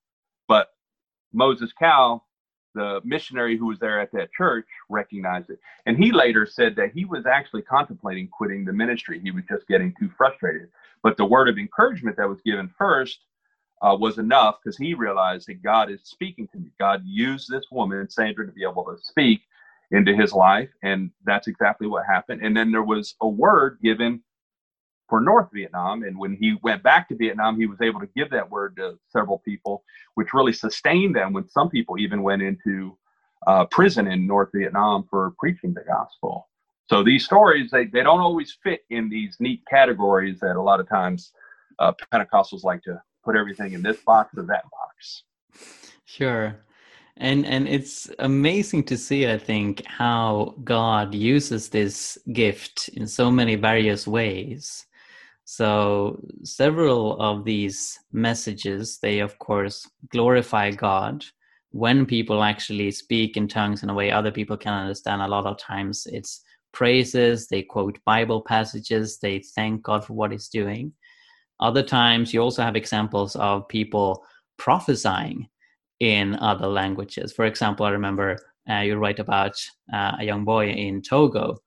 but 0.47 0.69
Moses 1.33 1.71
Cao, 1.79 2.21
the 2.75 3.01
missionary 3.03 3.57
who 3.57 3.67
was 3.67 3.79
there 3.79 3.99
at 3.99 4.11
that 4.13 4.31
church, 4.31 4.67
recognized 4.89 5.49
it. 5.49 5.59
And 5.85 5.97
he 5.97 6.11
later 6.11 6.45
said 6.45 6.75
that 6.75 6.91
he 6.93 7.05
was 7.05 7.25
actually 7.25 7.63
contemplating 7.63 8.27
quitting 8.27 8.65
the 8.65 8.73
ministry. 8.73 9.19
He 9.19 9.31
was 9.31 9.43
just 9.49 9.67
getting 9.67 9.93
too 9.99 10.09
frustrated. 10.17 10.69
But 11.01 11.17
the 11.17 11.25
word 11.25 11.49
of 11.49 11.57
encouragement 11.57 12.17
that 12.17 12.29
was 12.29 12.41
given 12.41 12.73
first 12.77 13.19
uh, 13.81 13.95
was 13.99 14.17
enough 14.17 14.57
because 14.63 14.77
he 14.77 14.93
realized 14.93 15.47
that 15.47 15.61
God 15.61 15.91
is 15.91 16.01
speaking 16.03 16.47
to 16.53 16.59
me. 16.59 16.71
God 16.79 17.01
used 17.05 17.49
this 17.49 17.65
woman, 17.71 18.09
Sandra, 18.09 18.45
to 18.45 18.51
be 18.51 18.63
able 18.63 18.85
to 18.85 18.97
speak 19.01 19.41
into 19.91 20.15
his 20.15 20.33
life. 20.33 20.69
And 20.83 21.11
that's 21.25 21.47
exactly 21.47 21.87
what 21.87 22.05
happened. 22.05 22.41
And 22.43 22.55
then 22.55 22.71
there 22.71 22.83
was 22.83 23.15
a 23.21 23.27
word 23.27 23.77
given 23.83 24.23
for 25.13 25.21
North 25.21 25.49
Vietnam. 25.53 26.01
And 26.01 26.17
when 26.17 26.35
he 26.35 26.57
went 26.63 26.81
back 26.81 27.07
to 27.07 27.15
Vietnam, 27.15 27.55
he 27.55 27.67
was 27.67 27.79
able 27.81 27.99
to 27.99 28.09
give 28.15 28.31
that 28.31 28.49
word 28.49 28.75
to 28.77 28.97
several 29.09 29.37
people, 29.45 29.83
which 30.15 30.33
really 30.33 30.53
sustained 30.53 31.15
them 31.15 31.33
when 31.33 31.47
some 31.47 31.69
people 31.69 31.99
even 31.99 32.23
went 32.23 32.41
into 32.41 32.97
uh, 33.45 33.65
prison 33.65 34.07
in 34.07 34.25
North 34.25 34.49
Vietnam 34.55 35.05
for 35.07 35.35
preaching 35.37 35.71
the 35.71 35.83
gospel. 35.83 36.49
So 36.89 37.03
these 37.03 37.25
stories, 37.25 37.69
they, 37.69 37.85
they 37.85 38.01
don't 38.01 38.21
always 38.21 38.57
fit 38.63 38.85
in 38.89 39.07
these 39.07 39.37
neat 39.39 39.61
categories 39.69 40.39
that 40.39 40.55
a 40.55 40.61
lot 40.63 40.79
of 40.79 40.89
times 40.89 41.31
uh, 41.77 41.93
Pentecostals 42.11 42.63
like 42.63 42.81
to 42.81 42.99
put 43.23 43.35
everything 43.35 43.73
in 43.73 43.83
this 43.83 43.97
box 43.97 44.35
or 44.35 44.41
that 44.47 44.63
box. 44.71 45.25
Sure. 46.05 46.55
And 47.17 47.45
and 47.45 47.67
it's 47.67 48.09
amazing 48.17 48.85
to 48.85 48.97
see, 48.97 49.29
I 49.29 49.37
think, 49.37 49.85
how 49.85 50.55
God 50.63 51.13
uses 51.13 51.69
this 51.69 52.17
gift 52.31 52.89
in 52.95 53.05
so 53.05 53.29
many 53.29 53.53
various 53.53 54.07
ways. 54.07 54.87
So 55.45 56.23
several 56.43 57.19
of 57.19 57.43
these 57.43 57.99
messages, 58.11 58.99
they 58.99 59.19
of 59.19 59.37
course 59.39 59.89
glorify 60.09 60.71
God, 60.71 61.25
when 61.71 62.05
people 62.05 62.43
actually 62.43 62.91
speak 62.91 63.35
in 63.35 63.47
tongues 63.47 63.83
in 63.83 63.89
a 63.89 63.93
way 63.93 64.11
other 64.11 64.31
people 64.31 64.55
can 64.55 64.73
understand, 64.73 65.21
a 65.21 65.27
lot 65.27 65.45
of 65.45 65.57
times 65.57 66.07
it's 66.11 66.41
praises, 66.71 67.47
they 67.47 67.63
quote 67.63 67.97
Bible 68.05 68.41
passages, 68.41 69.19
they 69.19 69.39
thank 69.55 69.83
God 69.83 70.05
for 70.05 70.13
what 70.13 70.31
He's 70.31 70.49
doing. 70.49 70.93
Other 71.59 71.83
times, 71.83 72.33
you 72.33 72.41
also 72.41 72.61
have 72.61 72.75
examples 72.75 73.35
of 73.35 73.67
people 73.67 74.23
prophesying 74.57 75.47
in 75.99 76.35
other 76.35 76.67
languages. 76.67 77.31
For 77.31 77.45
example, 77.45 77.85
I 77.85 77.91
remember 77.91 78.37
uh, 78.69 78.79
you 78.79 78.97
write 78.97 79.19
about 79.19 79.55
uh, 79.93 80.13
a 80.19 80.25
young 80.25 80.45
boy 80.45 80.69
in 80.69 81.01
Togo 81.01 81.57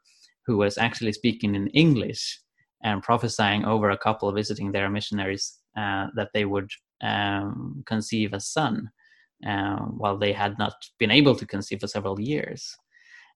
who 0.44 0.56
was 0.56 0.78
actually 0.78 1.12
speaking 1.12 1.54
in 1.54 1.68
English 1.68 2.40
and 2.82 3.02
prophesying 3.02 3.64
over 3.64 3.90
a 3.90 3.98
couple 3.98 4.30
visiting 4.32 4.72
their 4.72 4.90
missionaries 4.90 5.58
uh, 5.76 6.06
that 6.14 6.28
they 6.34 6.44
would 6.44 6.70
um, 7.02 7.82
conceive 7.86 8.32
a 8.32 8.40
son 8.40 8.90
uh, 9.46 9.76
while 9.76 10.16
they 10.16 10.32
had 10.32 10.58
not 10.58 10.74
been 10.98 11.10
able 11.10 11.34
to 11.34 11.46
conceive 11.46 11.80
for 11.80 11.86
several 11.86 12.20
years. 12.20 12.76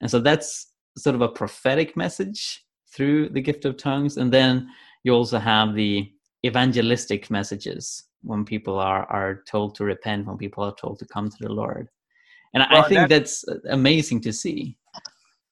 And 0.00 0.10
so 0.10 0.18
that's 0.18 0.72
sort 0.96 1.14
of 1.14 1.22
a 1.22 1.28
prophetic 1.28 1.96
message 1.96 2.64
through 2.94 3.28
the 3.30 3.40
gift 3.40 3.64
of 3.64 3.76
tongues. 3.76 4.16
And 4.16 4.32
then 4.32 4.68
you 5.04 5.12
also 5.12 5.38
have 5.38 5.74
the 5.74 6.10
evangelistic 6.44 7.30
messages 7.30 8.04
when 8.22 8.44
people 8.44 8.78
are, 8.78 9.04
are 9.06 9.42
told 9.46 9.74
to 9.76 9.84
repent, 9.84 10.26
when 10.26 10.36
people 10.36 10.64
are 10.64 10.74
told 10.74 10.98
to 10.98 11.06
come 11.06 11.30
to 11.30 11.36
the 11.40 11.52
Lord. 11.52 11.88
And 12.54 12.64
well, 12.70 12.82
I 12.82 12.88
think 12.88 13.08
that's, 13.08 13.44
that's 13.46 13.64
amazing 13.68 14.20
to 14.22 14.32
see. 14.32 14.76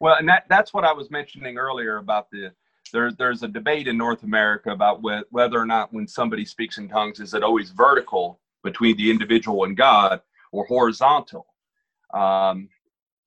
Well, 0.00 0.16
and 0.16 0.28
that, 0.28 0.44
that's 0.48 0.72
what 0.72 0.84
I 0.84 0.92
was 0.92 1.10
mentioning 1.10 1.58
earlier 1.58 1.98
about 1.98 2.30
the 2.30 2.52
there, 2.92 3.12
there's 3.12 3.42
a 3.42 3.48
debate 3.48 3.88
in 3.88 3.96
North 3.96 4.22
America 4.22 4.70
about 4.70 5.00
wh- 5.00 5.32
whether 5.32 5.58
or 5.58 5.66
not 5.66 5.92
when 5.92 6.06
somebody 6.06 6.44
speaks 6.44 6.78
in 6.78 6.88
tongues, 6.88 7.20
is 7.20 7.34
it 7.34 7.42
always 7.42 7.70
vertical 7.70 8.40
between 8.64 8.96
the 8.96 9.10
individual 9.10 9.64
and 9.64 9.76
God 9.76 10.20
or 10.52 10.64
horizontal? 10.66 11.46
Um, 12.14 12.68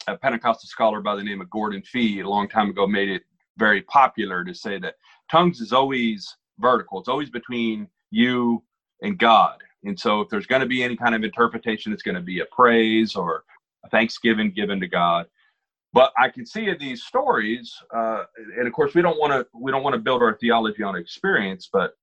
a 0.07 0.17
Pentecostal 0.17 0.67
scholar 0.67 1.01
by 1.01 1.15
the 1.15 1.23
name 1.23 1.41
of 1.41 1.49
Gordon 1.49 1.81
Fee 1.81 2.21
a 2.21 2.29
long 2.29 2.47
time 2.47 2.69
ago 2.69 2.87
made 2.87 3.09
it 3.09 3.23
very 3.57 3.81
popular 3.83 4.43
to 4.43 4.53
say 4.53 4.79
that 4.79 4.95
tongues 5.29 5.61
is 5.61 5.73
always 5.73 6.35
vertical. 6.59 6.99
It's 6.99 7.09
always 7.09 7.29
between 7.29 7.87
you 8.09 8.63
and 9.01 9.17
God. 9.17 9.61
And 9.83 9.99
so 9.99 10.21
if 10.21 10.29
there's 10.29 10.45
going 10.47 10.61
to 10.61 10.67
be 10.67 10.83
any 10.83 10.95
kind 10.95 11.15
of 11.15 11.23
interpretation, 11.23 11.93
it's 11.93 12.03
going 12.03 12.15
to 12.15 12.21
be 12.21 12.39
a 12.39 12.45
praise 12.45 13.15
or 13.15 13.43
a 13.83 13.89
thanksgiving 13.89 14.51
given 14.51 14.79
to 14.79 14.87
God. 14.87 15.27
But 15.93 16.13
I 16.17 16.29
can 16.29 16.45
see 16.45 16.69
in 16.69 16.77
these 16.79 17.03
stories, 17.03 17.73
uh, 17.93 18.23
and 18.57 18.67
of 18.67 18.73
course 18.73 18.93
we 18.93 19.01
don't 19.01 19.19
want 19.19 19.33
to 19.33 19.45
we 19.53 19.71
don't 19.71 19.83
want 19.83 19.93
to 19.93 19.99
build 19.99 20.21
our 20.21 20.37
theology 20.37 20.83
on 20.83 20.95
experience, 20.95 21.69
but 21.71 21.93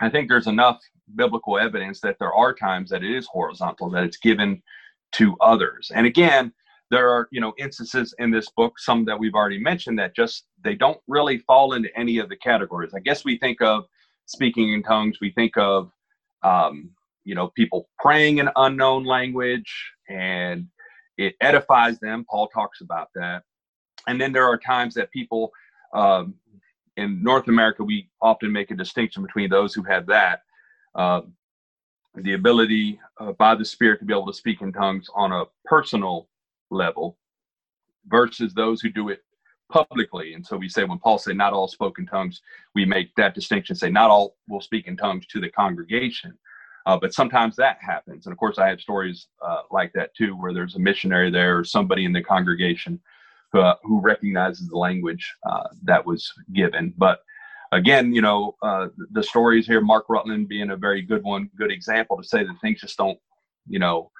I 0.00 0.08
think 0.08 0.28
there's 0.28 0.48
enough 0.48 0.80
biblical 1.14 1.58
evidence 1.58 2.00
that 2.00 2.16
there 2.18 2.32
are 2.32 2.52
times 2.52 2.90
that 2.90 3.04
it 3.04 3.14
is 3.14 3.26
horizontal, 3.26 3.90
that 3.90 4.04
it's 4.04 4.16
given 4.16 4.60
to 5.12 5.36
others. 5.40 5.92
And 5.94 6.06
again, 6.06 6.52
there 6.92 7.08
are 7.10 7.26
you 7.32 7.40
know 7.40 7.54
instances 7.58 8.14
in 8.18 8.30
this 8.30 8.50
book 8.50 8.78
some 8.78 9.04
that 9.06 9.18
we've 9.18 9.34
already 9.34 9.58
mentioned 9.58 9.98
that 9.98 10.14
just 10.14 10.44
they 10.62 10.74
don't 10.74 11.00
really 11.08 11.38
fall 11.38 11.72
into 11.72 11.88
any 11.98 12.18
of 12.18 12.28
the 12.28 12.36
categories 12.36 12.92
i 12.94 13.00
guess 13.00 13.24
we 13.24 13.38
think 13.38 13.60
of 13.62 13.84
speaking 14.26 14.74
in 14.74 14.82
tongues 14.82 15.16
we 15.20 15.30
think 15.32 15.56
of 15.56 15.90
um, 16.42 16.90
you 17.24 17.34
know 17.34 17.48
people 17.56 17.88
praying 17.98 18.38
in 18.38 18.48
unknown 18.56 19.04
language 19.04 19.72
and 20.10 20.66
it 21.18 21.34
edifies 21.40 21.98
them 22.00 22.24
paul 22.28 22.48
talks 22.48 22.80
about 22.80 23.08
that 23.14 23.42
and 24.06 24.20
then 24.20 24.32
there 24.32 24.46
are 24.46 24.58
times 24.58 24.94
that 24.94 25.10
people 25.10 25.52
um, 25.94 26.34
in 26.96 27.22
north 27.22 27.48
america 27.48 27.82
we 27.82 28.08
often 28.20 28.50
make 28.50 28.70
a 28.70 28.76
distinction 28.76 29.22
between 29.22 29.48
those 29.50 29.74
who 29.74 29.82
have 29.82 30.06
that 30.06 30.42
uh, 30.94 31.20
the 32.16 32.34
ability 32.34 33.00
uh, 33.18 33.32
by 33.32 33.54
the 33.54 33.64
spirit 33.64 33.98
to 33.98 34.04
be 34.04 34.12
able 34.12 34.26
to 34.26 34.32
speak 34.32 34.60
in 34.60 34.72
tongues 34.72 35.08
on 35.14 35.32
a 35.32 35.44
personal 35.64 36.28
level 36.70 37.16
versus 38.08 38.52
those 38.54 38.80
who 38.80 38.90
do 38.90 39.08
it 39.08 39.22
publicly. 39.70 40.34
And 40.34 40.46
so 40.46 40.56
we 40.56 40.68
say 40.68 40.84
when 40.84 40.98
Paul 40.98 41.18
said 41.18 41.36
not 41.36 41.52
all 41.52 41.68
spoke 41.68 41.98
in 41.98 42.06
tongues, 42.06 42.42
we 42.74 42.84
make 42.84 43.14
that 43.16 43.34
distinction, 43.34 43.74
say 43.74 43.90
not 43.90 44.10
all 44.10 44.36
will 44.48 44.60
speak 44.60 44.86
in 44.86 44.96
tongues 44.96 45.26
to 45.28 45.40
the 45.40 45.48
congregation. 45.48 46.38
Uh, 46.86 46.98
but 47.00 47.14
sometimes 47.14 47.56
that 47.56 47.78
happens. 47.80 48.26
And 48.26 48.32
of 48.32 48.38
course, 48.38 48.58
I 48.58 48.68
have 48.68 48.80
stories 48.80 49.28
uh, 49.44 49.62
like 49.70 49.92
that 49.94 50.14
too, 50.14 50.34
where 50.36 50.52
there's 50.52 50.74
a 50.74 50.80
missionary 50.80 51.30
there 51.30 51.58
or 51.58 51.64
somebody 51.64 52.04
in 52.04 52.12
the 52.12 52.22
congregation 52.22 53.00
who, 53.52 53.60
uh, 53.60 53.76
who 53.82 54.00
recognizes 54.00 54.68
the 54.68 54.78
language 54.78 55.32
uh, 55.48 55.68
that 55.84 56.04
was 56.04 56.30
given. 56.52 56.92
But 56.96 57.20
again, 57.70 58.12
you 58.12 58.22
know, 58.22 58.56
uh, 58.62 58.88
the 59.12 59.22
stories 59.22 59.66
here, 59.66 59.80
Mark 59.80 60.06
Rutland 60.08 60.48
being 60.48 60.70
a 60.70 60.76
very 60.76 61.02
good 61.02 61.22
one, 61.22 61.50
good 61.56 61.70
example 61.70 62.16
to 62.16 62.24
say 62.24 62.42
that 62.44 62.60
things 62.60 62.80
just 62.80 62.96
don't, 62.96 63.18
you 63.68 63.78
know, 63.78 64.10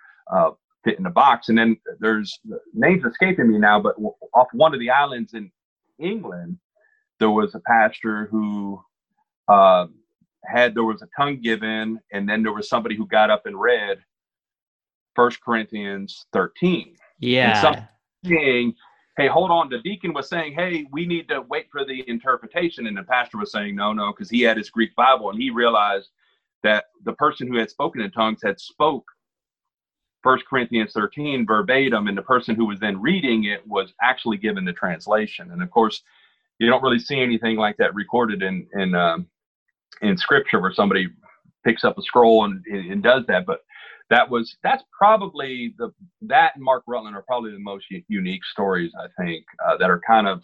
fit 0.85 0.99
in 0.99 1.07
a 1.07 1.11
box. 1.11 1.49
And 1.49 1.59
then 1.59 1.77
there's 1.99 2.39
names 2.75 3.05
escaping 3.05 3.51
me 3.51 3.59
now, 3.59 3.81
but 3.81 3.97
off 4.35 4.49
one 4.53 4.75
of 4.75 4.81
the 4.81 4.91
islands 4.91 5.35
in 5.35 5.51
England, 5.99 6.59
there 7.19 7.31
was 7.31 7.55
a 7.55 7.61
pastor 7.61 8.27
who 8.31 8.81
had 10.45 10.75
there 10.75 10.85
was 10.85 11.03
a 11.03 11.09
tongue 11.17 11.41
given, 11.41 12.01
and 12.13 12.29
then 12.29 12.43
there 12.43 12.53
was 12.53 12.69
somebody 12.69 12.97
who 12.97 13.07
got 13.07 13.31
up 13.31 13.47
and 13.47 13.61
read 13.61 13.99
First 15.15 15.43
Corinthians 15.43 16.27
13. 16.33 16.97
Yeah. 17.19 17.85
saying, 18.25 18.75
hey, 19.17 19.29
hold 19.29 19.51
on. 19.51 19.69
The 19.69 19.79
deacon 19.79 20.13
was 20.13 20.29
saying, 20.29 20.55
hey, 20.55 20.87
we 20.91 21.07
need 21.07 21.29
to 21.29 21.43
wait 21.43 21.67
for 21.71 21.85
the 21.85 22.09
interpretation, 22.09 22.87
and 22.87 22.97
the 22.97 23.03
pastor 23.03 23.39
was 23.39 23.53
saying, 23.53 23.77
no, 23.77 23.93
no, 23.93 24.13
because 24.13 24.31
he 24.31 24.43
had 24.43 24.57
his 24.57 24.71
Greek 24.71 24.95
Bible, 24.97 25.31
and 25.31 25.41
he 25.41 25.51
realized 25.51 26.11
that 26.63 26.85
the 27.05 27.13
person 27.15 27.49
who 27.49 27.59
had 27.59 27.71
spoken 27.71 28.01
in 28.01 28.11
tongues 28.11 28.41
had 28.43 28.61
spoke 28.61 29.05
First 30.23 30.45
Corinthians 30.47 30.93
13 30.93 31.45
verbatim, 31.47 32.07
and 32.07 32.17
the 32.17 32.23
person 32.23 32.55
who 32.55 32.67
was 32.67 32.79
then 32.79 33.01
reading 33.01 33.45
it 33.45 33.67
was 33.67 33.93
actually 34.01 34.37
given 34.37 34.65
the 34.65 34.73
translation. 34.73 35.51
And 35.51 35.63
of 35.63 35.71
course, 35.71 36.03
you 36.59 36.69
don't 36.69 36.83
really 36.83 37.01
see 37.01 37.21
anything 37.21 37.57
like 37.57 37.77
that 37.79 37.95
recorded 37.95 38.43
in 38.43 38.69
in 38.75 38.95
um, 38.95 39.27
in 40.01 40.17
Scripture 40.17 40.61
where 40.61 40.73
somebody 40.73 41.09
picks 41.65 41.85
up 41.85 41.99
a 41.99 42.03
scroll 42.03 42.45
and, 42.45 42.65
and 42.67 43.03
does 43.03 43.25
that. 43.27 43.47
But 43.47 43.61
that 44.11 44.29
was 44.29 44.57
that's 44.63 44.83
probably 44.97 45.75
the 45.79 45.91
that 46.23 46.57
and 46.57 46.65
Mark 46.65 46.85
Rutland 46.87 47.17
are 47.17 47.23
probably 47.23 47.53
the 47.53 47.59
most 47.59 47.87
unique 48.09 48.45
stories 48.45 48.93
I 48.99 49.07
think 49.23 49.45
uh, 49.65 49.77
that 49.79 49.91
are 49.91 50.01
kind 50.07 50.27
of 50.27 50.43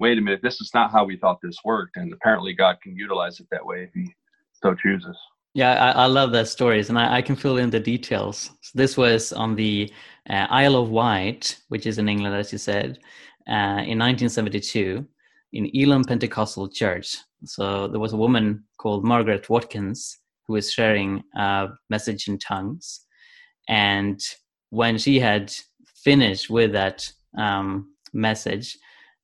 wait 0.00 0.18
a 0.18 0.20
minute, 0.20 0.40
this 0.42 0.60
is 0.60 0.70
not 0.74 0.90
how 0.90 1.04
we 1.04 1.16
thought 1.16 1.38
this 1.42 1.58
worked, 1.64 1.96
and 1.96 2.12
apparently 2.12 2.54
God 2.54 2.78
can 2.82 2.96
utilize 2.96 3.38
it 3.38 3.46
that 3.52 3.64
way 3.64 3.84
if 3.84 3.90
He 3.94 4.12
so 4.52 4.74
chooses. 4.74 5.16
Yeah, 5.52 5.72
I, 5.72 6.04
I, 6.04 6.06
love 6.06 6.32
those 6.32 6.50
stories, 6.50 6.88
and 6.88 6.98
I, 6.98 7.16
I, 7.16 7.22
can 7.22 7.34
fill 7.34 7.58
in 7.58 7.70
the 7.70 7.80
details. 7.80 8.50
So 8.60 8.70
this 8.74 8.96
was 8.96 9.32
on 9.32 9.56
the 9.56 9.92
uh, 10.28 10.46
Isle 10.48 10.76
of 10.76 10.90
Wight, 10.90 11.58
which 11.68 11.86
is 11.86 11.98
in 11.98 12.08
England, 12.08 12.36
as 12.36 12.52
you 12.52 12.58
said, 12.58 13.00
uh, 13.48 13.82
in 13.82 13.98
1972, 13.98 15.04
in 15.52 15.70
Elim 15.74 16.04
Pentecostal 16.04 16.68
Church. 16.68 17.16
So 17.44 17.88
there 17.88 18.00
was 18.00 18.12
a 18.12 18.18
woman 18.18 18.64
called 18.78 19.04
Margaret 19.04 19.48
Watkins 19.48 20.18
who 20.46 20.54
was 20.54 20.72
sharing 20.72 21.22
a 21.36 21.68
message 21.88 22.28
in 22.28 22.38
tongues, 22.38 23.00
and 23.68 24.20
when 24.70 24.98
she 24.98 25.18
had 25.18 25.52
finished 26.04 26.50
with 26.50 26.72
that 26.72 27.10
um, 27.36 27.94
message, 28.12 28.78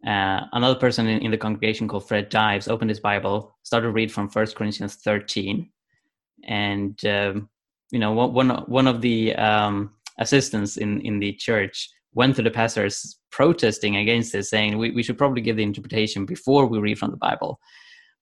uh, 0.07 0.41
another 0.53 0.79
person 0.79 1.07
in, 1.07 1.21
in, 1.21 1.31
the 1.31 1.39
congregation 1.39 1.89
called 1.89 2.07
Fred 2.07 2.29
Dives 2.29 2.69
opened 2.69 2.91
his 2.91 3.01
Bible, 3.01 3.57
started 3.63 3.87
to 3.87 3.93
read 3.93 4.13
from 4.13 4.29
First 4.29 4.55
Corinthians 4.55 4.97
13 4.97 5.69
and 6.45 7.05
um, 7.07 7.49
you 7.91 7.99
know 7.99 8.13
one 8.13 8.49
one 8.67 8.87
of 8.87 9.01
the 9.01 9.35
um, 9.37 9.93
assistants 10.19 10.77
in 10.77 11.01
in 11.01 11.19
the 11.19 11.33
church 11.33 11.91
went 12.17 12.35
to 12.35 12.43
the 12.43 12.51
pastors 12.51 13.19
protesting 13.31 13.97
against 13.97 14.33
this, 14.33 14.49
saying 14.49 14.79
we, 14.79 14.91
we 14.91 15.03
should 15.03 15.19
probably 15.19 15.43
give 15.43 15.57
the 15.57 15.63
interpretation 15.63 16.25
before 16.25 16.67
we 16.67 16.79
read 16.79 16.99
from 16.99 17.11
the 17.11 17.17
Bible. 17.19 17.61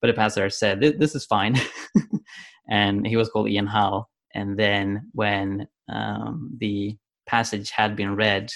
But 0.00 0.08
the 0.08 0.14
pastor 0.14 0.50
said 0.50 0.80
this, 0.80 0.94
this 0.98 1.14
is 1.14 1.24
fine, 1.24 1.58
and 2.68 3.06
he 3.06 3.16
was 3.16 3.30
called 3.30 3.48
Ian 3.48 3.68
Hull. 3.68 4.10
And 4.34 4.58
then 4.58 5.10
when 5.12 5.68
um, 5.88 6.50
the 6.58 6.96
passage 7.26 7.70
had 7.70 7.94
been 7.94 8.16
read, 8.16 8.50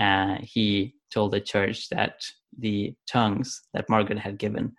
uh, 0.00 0.38
he 0.42 0.94
told 1.14 1.30
the 1.30 1.40
church 1.40 1.88
that 1.90 2.16
the 2.58 2.92
tongues 3.06 3.62
that 3.72 3.88
Margaret 3.88 4.18
had 4.18 4.36
given 4.36 4.72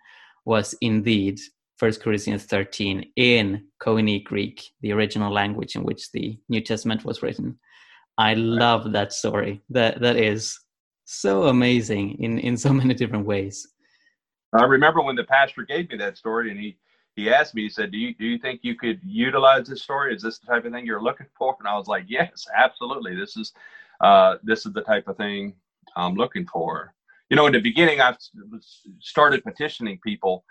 was 0.44 0.74
indeed 0.82 1.40
First 1.78 2.02
Corinthians 2.02 2.44
13 2.44 3.06
in 3.16 3.64
Koine 3.82 4.22
Greek, 4.22 4.62
the 4.82 4.92
original 4.92 5.32
language 5.32 5.74
in 5.74 5.82
which 5.82 6.12
the 6.12 6.38
New 6.50 6.60
Testament 6.60 7.06
was 7.06 7.22
written. 7.22 7.58
I 8.18 8.34
love 8.34 8.92
that 8.92 9.12
story. 9.12 9.62
That 9.70 10.00
that 10.00 10.16
is 10.16 10.58
so 11.04 11.44
amazing 11.44 12.16
in 12.22 12.38
in 12.38 12.56
so 12.56 12.72
many 12.80 12.94
different 12.94 13.26
ways. 13.26 13.66
I 14.52 14.64
remember 14.64 15.02
when 15.02 15.16
the 15.16 15.24
pastor 15.24 15.62
gave 15.62 15.90
me 15.90 15.96
that 15.98 16.16
story, 16.16 16.50
and 16.50 16.58
he 16.58 16.76
he 17.16 17.32
asked 17.32 17.54
me, 17.54 17.62
he 17.62 17.68
said, 17.68 17.90
"Do 17.90 17.98
you 17.98 18.14
do 18.14 18.24
you 18.24 18.38
think 18.38 18.60
you 18.62 18.76
could 18.76 19.00
utilize 19.04 19.66
this 19.68 19.82
story? 19.82 20.14
Is 20.14 20.22
this 20.22 20.38
the 20.38 20.46
type 20.46 20.64
of 20.64 20.72
thing 20.72 20.86
you're 20.86 21.02
looking 21.02 21.26
for?" 21.36 21.56
And 21.58 21.68
I 21.68 21.76
was 21.76 21.88
like, 21.88 22.04
"Yes, 22.08 22.46
absolutely. 22.56 23.14
This 23.14 23.36
is 23.36 23.52
uh, 24.00 24.36
this 24.42 24.66
is 24.66 24.72
the 24.72 24.82
type 24.82 25.08
of 25.08 25.16
thing 25.16 25.54
I'm 25.96 26.14
looking 26.14 26.46
for." 26.46 26.94
You 27.30 27.36
know, 27.36 27.46
in 27.46 27.52
the 27.52 27.60
beginning, 27.60 28.00
I 28.00 28.16
started 29.00 29.42
petitioning 29.42 29.98
people 30.04 30.44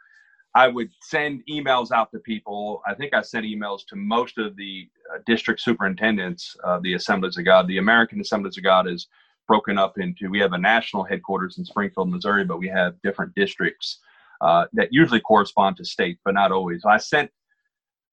I 0.55 0.67
would 0.67 0.91
send 1.01 1.41
emails 1.49 1.91
out 1.91 2.11
to 2.11 2.19
people. 2.19 2.81
I 2.87 2.93
think 2.93 3.13
I 3.13 3.21
sent 3.21 3.45
emails 3.45 3.81
to 3.89 3.95
most 3.95 4.37
of 4.37 4.55
the 4.55 4.87
uh, 5.13 5.19
district 5.25 5.61
superintendents 5.61 6.55
of 6.63 6.83
the 6.83 6.93
Assemblies 6.93 7.37
of 7.37 7.45
God. 7.45 7.67
The 7.67 7.79
American 7.79 8.21
Assemblies 8.21 8.57
of 8.57 8.63
God 8.63 8.87
is 8.87 9.07
broken 9.47 9.77
up 9.77 9.97
into, 9.97 10.29
we 10.29 10.39
have 10.39 10.53
a 10.53 10.57
national 10.57 11.03
headquarters 11.03 11.57
in 11.57 11.65
Springfield, 11.65 12.09
Missouri, 12.09 12.45
but 12.45 12.59
we 12.59 12.67
have 12.67 13.01
different 13.01 13.33
districts 13.35 13.99
uh, 14.41 14.65
that 14.73 14.89
usually 14.91 15.21
correspond 15.21 15.77
to 15.77 15.85
states, 15.85 16.21
but 16.23 16.33
not 16.33 16.51
always. 16.51 16.83
I 16.85 16.97
sent 16.97 17.31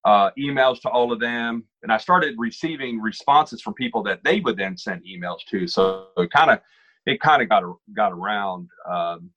uh, 0.04 0.30
emails 0.38 0.80
to 0.80 0.88
all 0.88 1.12
of 1.12 1.20
them, 1.20 1.64
and 1.82 1.92
I 1.92 1.98
started 1.98 2.34
receiving 2.38 3.00
responses 3.00 3.60
from 3.60 3.74
people 3.74 4.02
that 4.04 4.24
they 4.24 4.40
would 4.40 4.56
then 4.56 4.76
send 4.76 5.02
emails 5.04 5.38
to. 5.50 5.66
So 5.66 6.06
it 6.16 6.30
kind 6.30 6.50
of 6.50 6.60
it 7.06 7.20
kind 7.20 7.42
of 7.42 7.48
got 7.48 7.64
got 7.94 8.12
around. 8.12 8.68
Um, 8.90 9.30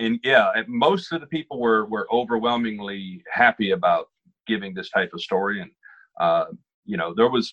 and 0.00 0.18
yeah, 0.24 0.50
most 0.66 1.12
of 1.12 1.20
the 1.20 1.26
people 1.26 1.60
were 1.60 1.86
were 1.86 2.08
overwhelmingly 2.12 3.22
happy 3.32 3.70
about 3.72 4.08
giving 4.46 4.74
this 4.74 4.90
type 4.90 5.10
of 5.12 5.20
story. 5.20 5.60
And 5.60 5.70
uh, 6.18 6.46
you 6.84 6.96
know, 6.96 7.14
there 7.14 7.30
was 7.30 7.52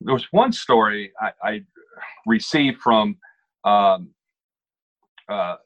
there 0.00 0.14
was 0.14 0.26
one 0.32 0.52
story 0.52 1.12
I, 1.20 1.30
I 1.42 1.62
received 2.26 2.80
from 2.80 3.16
um, 3.64 4.10
uh, 5.28 5.56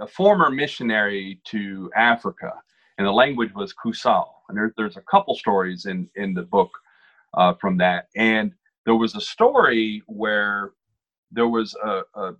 a 0.00 0.06
former 0.06 0.50
missionary 0.50 1.40
to 1.46 1.90
Africa, 1.96 2.52
and 2.98 3.06
the 3.06 3.12
language 3.12 3.52
was 3.54 3.74
Kusaal. 3.74 4.28
And 4.48 4.58
there, 4.58 4.72
there's 4.76 4.96
a 4.98 5.02
couple 5.10 5.34
stories 5.34 5.86
in 5.86 6.08
in 6.16 6.34
the 6.34 6.42
book 6.42 6.70
uh, 7.34 7.54
from 7.54 7.78
that. 7.78 8.08
And 8.14 8.52
there 8.84 8.96
was 8.96 9.14
a 9.14 9.20
story 9.20 10.02
where 10.06 10.72
there 11.30 11.48
was 11.48 11.74
a, 11.82 12.02
a, 12.14 12.32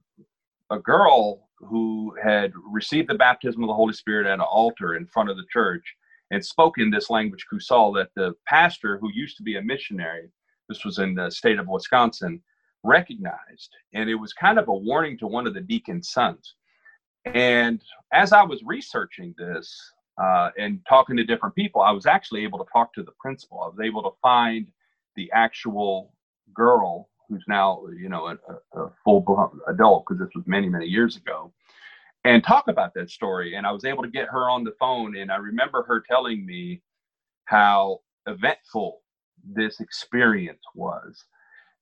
a 0.70 0.78
girl 0.78 1.48
who 1.62 2.14
had 2.22 2.52
received 2.70 3.08
the 3.08 3.14
baptism 3.14 3.62
of 3.62 3.68
the 3.68 3.74
Holy 3.74 3.92
Spirit 3.92 4.26
at 4.26 4.34
an 4.34 4.40
altar 4.40 4.96
in 4.96 5.06
front 5.06 5.30
of 5.30 5.36
the 5.36 5.46
church 5.52 5.84
and 6.30 6.44
spoken 6.44 6.90
this 6.90 7.10
language 7.10 7.46
Kusaal 7.52 7.94
that 7.94 8.10
the 8.16 8.34
pastor 8.46 8.98
who 8.98 9.10
used 9.12 9.36
to 9.36 9.42
be 9.42 9.56
a 9.56 9.62
missionary, 9.62 10.30
this 10.68 10.84
was 10.84 10.98
in 10.98 11.14
the 11.14 11.30
state 11.30 11.58
of 11.58 11.68
Wisconsin, 11.68 12.42
recognized. 12.82 13.70
And 13.94 14.10
it 14.10 14.14
was 14.14 14.32
kind 14.32 14.58
of 14.58 14.68
a 14.68 14.74
warning 14.74 15.18
to 15.18 15.26
one 15.26 15.46
of 15.46 15.54
the 15.54 15.60
deacon's 15.60 16.10
sons. 16.10 16.54
And 17.26 17.82
as 18.12 18.32
I 18.32 18.42
was 18.42 18.62
researching 18.64 19.34
this 19.38 19.78
uh, 20.20 20.50
and 20.58 20.80
talking 20.88 21.16
to 21.16 21.24
different 21.24 21.54
people, 21.54 21.82
I 21.82 21.92
was 21.92 22.06
actually 22.06 22.42
able 22.42 22.58
to 22.58 22.70
talk 22.72 22.92
to 22.94 23.02
the 23.02 23.12
principal. 23.20 23.60
I 23.60 23.68
was 23.68 23.80
able 23.80 24.02
to 24.02 24.16
find 24.20 24.66
the 25.16 25.30
actual 25.32 26.12
girl 26.54 27.08
who's 27.32 27.44
now 27.48 27.82
you 28.00 28.10
know 28.10 28.28
a, 28.28 28.80
a 28.80 28.90
full 29.04 29.24
adult 29.68 30.04
because 30.06 30.20
this 30.20 30.34
was 30.36 30.44
many 30.46 30.68
many 30.68 30.86
years 30.86 31.16
ago 31.16 31.52
and 32.24 32.44
talk 32.44 32.68
about 32.68 32.94
that 32.94 33.10
story 33.10 33.56
and 33.56 33.66
i 33.66 33.72
was 33.72 33.84
able 33.84 34.02
to 34.02 34.10
get 34.10 34.28
her 34.28 34.50
on 34.50 34.64
the 34.64 34.74
phone 34.80 35.16
and 35.16 35.32
i 35.32 35.36
remember 35.36 35.84
her 35.84 36.02
telling 36.08 36.46
me 36.46 36.82
how 37.46 38.00
eventful 38.26 39.02
this 39.54 39.80
experience 39.80 40.62
was 40.74 41.24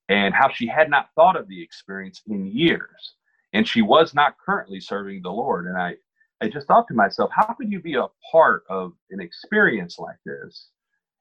and 0.08 0.34
how 0.34 0.50
she 0.50 0.66
had 0.66 0.90
not 0.90 1.10
thought 1.16 1.36
of 1.36 1.48
the 1.48 1.62
experience 1.62 2.22
in 2.28 2.46
years 2.46 3.14
and 3.54 3.68
she 3.68 3.82
was 3.82 4.14
not 4.14 4.36
currently 4.44 4.80
serving 4.80 5.22
the 5.22 5.30
lord 5.30 5.66
and 5.66 5.78
i 5.78 5.94
i 6.42 6.48
just 6.48 6.68
thought 6.68 6.88
to 6.88 6.94
myself 6.94 7.30
how 7.34 7.54
could 7.54 7.72
you 7.72 7.80
be 7.80 7.94
a 7.96 8.06
part 8.32 8.64
of 8.70 8.92
an 9.10 9.20
experience 9.20 9.98
like 9.98 10.18
this 10.26 10.68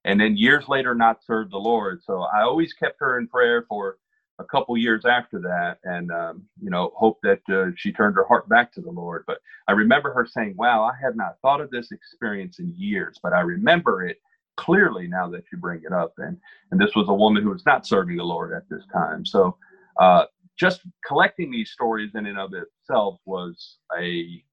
and 0.05 0.19
then 0.19 0.37
years 0.37 0.67
later 0.67 0.95
not 0.95 1.23
serve 1.25 1.51
the 1.51 1.57
Lord. 1.57 2.01
So 2.03 2.21
I 2.21 2.41
always 2.43 2.73
kept 2.73 2.97
her 2.99 3.19
in 3.19 3.27
prayer 3.27 3.65
for 3.67 3.97
a 4.39 4.45
couple 4.45 4.77
years 4.77 5.05
after 5.05 5.39
that, 5.39 5.79
and 5.83 6.11
um, 6.11 6.43
you 6.61 6.69
know, 6.69 6.91
hope 6.95 7.19
that 7.23 7.41
uh, 7.49 7.71
she 7.75 7.91
turned 7.91 8.15
her 8.15 8.25
heart 8.25 8.47
back 8.47 8.71
to 8.73 8.81
the 8.81 8.89
Lord. 8.89 9.25
But 9.27 9.39
I 9.67 9.73
remember 9.73 10.13
her 10.13 10.25
saying, 10.25 10.55
"Wow, 10.57 10.83
I 10.83 10.93
had 11.01 11.15
not 11.15 11.37
thought 11.41 11.61
of 11.61 11.69
this 11.69 11.91
experience 11.91 12.59
in 12.59 12.73
years, 12.75 13.19
but 13.21 13.33
I 13.33 13.41
remember 13.41 14.05
it 14.05 14.17
clearly 14.55 15.07
now 15.07 15.29
that 15.29 15.43
you 15.51 15.57
bring 15.57 15.81
it 15.85 15.91
up." 15.91 16.13
And 16.17 16.37
and 16.71 16.79
this 16.79 16.95
was 16.95 17.09
a 17.09 17.13
woman 17.13 17.43
who 17.43 17.49
was 17.49 17.65
not 17.65 17.85
serving 17.85 18.17
the 18.17 18.23
Lord 18.23 18.53
at 18.53 18.67
this 18.69 18.83
time. 18.93 19.25
So 19.25 19.57
uh, 19.99 20.25
just 20.57 20.81
collecting 21.05 21.51
these 21.51 21.71
stories 21.71 22.11
in 22.15 22.25
and 22.25 22.39
of 22.39 22.53
itself 22.53 23.19
was 23.25 23.77
a 23.97 24.43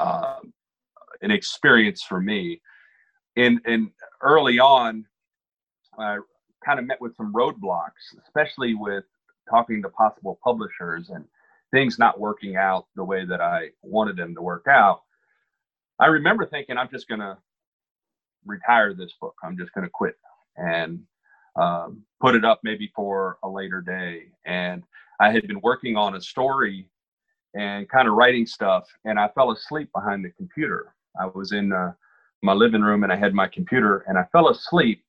uh, 0.00 0.40
an 1.22 1.30
experience 1.30 2.02
for 2.02 2.20
me. 2.20 2.60
and 3.36 3.60
in 3.66 3.90
early 4.22 4.58
on, 4.58 5.06
I 5.98 6.18
kind 6.64 6.78
of 6.80 6.86
met 6.86 7.00
with 7.00 7.14
some 7.16 7.32
roadblocks, 7.32 8.16
especially 8.24 8.74
with 8.74 9.04
talking 9.48 9.82
to 9.82 9.88
possible 9.88 10.38
publishers 10.42 11.10
and 11.10 11.24
things 11.72 11.98
not 11.98 12.20
working 12.20 12.56
out 12.56 12.86
the 12.94 13.04
way 13.04 13.24
that 13.24 13.40
I 13.40 13.70
wanted 13.82 14.16
them 14.16 14.34
to 14.34 14.42
work 14.42 14.66
out. 14.68 15.02
I 15.98 16.06
remember 16.06 16.46
thinking, 16.46 16.76
I'm 16.76 16.90
just 16.90 17.08
going 17.08 17.20
to 17.20 17.36
retire 18.44 18.94
this 18.94 19.12
book. 19.20 19.34
I'm 19.42 19.56
just 19.56 19.72
going 19.72 19.84
to 19.84 19.90
quit 19.90 20.16
and 20.56 21.00
um, 21.56 22.02
put 22.20 22.34
it 22.34 22.44
up 22.44 22.60
maybe 22.62 22.90
for 22.94 23.38
a 23.42 23.48
later 23.48 23.80
day. 23.80 24.24
And 24.44 24.82
I 25.20 25.30
had 25.30 25.46
been 25.46 25.60
working 25.62 25.96
on 25.96 26.14
a 26.14 26.20
story 26.20 26.88
and 27.54 27.88
kind 27.88 28.06
of 28.06 28.14
writing 28.14 28.46
stuff, 28.46 28.86
and 29.06 29.18
I 29.18 29.28
fell 29.28 29.50
asleep 29.50 29.90
behind 29.94 30.24
the 30.24 30.30
computer. 30.30 30.94
I 31.18 31.26
was 31.26 31.52
in 31.52 31.72
uh, 31.72 31.92
my 32.42 32.52
living 32.52 32.82
room 32.82 33.02
and 33.02 33.12
I 33.12 33.16
had 33.16 33.34
my 33.34 33.48
computer 33.48 34.04
and 34.06 34.18
I 34.18 34.24
fell 34.32 34.48
asleep 34.50 35.02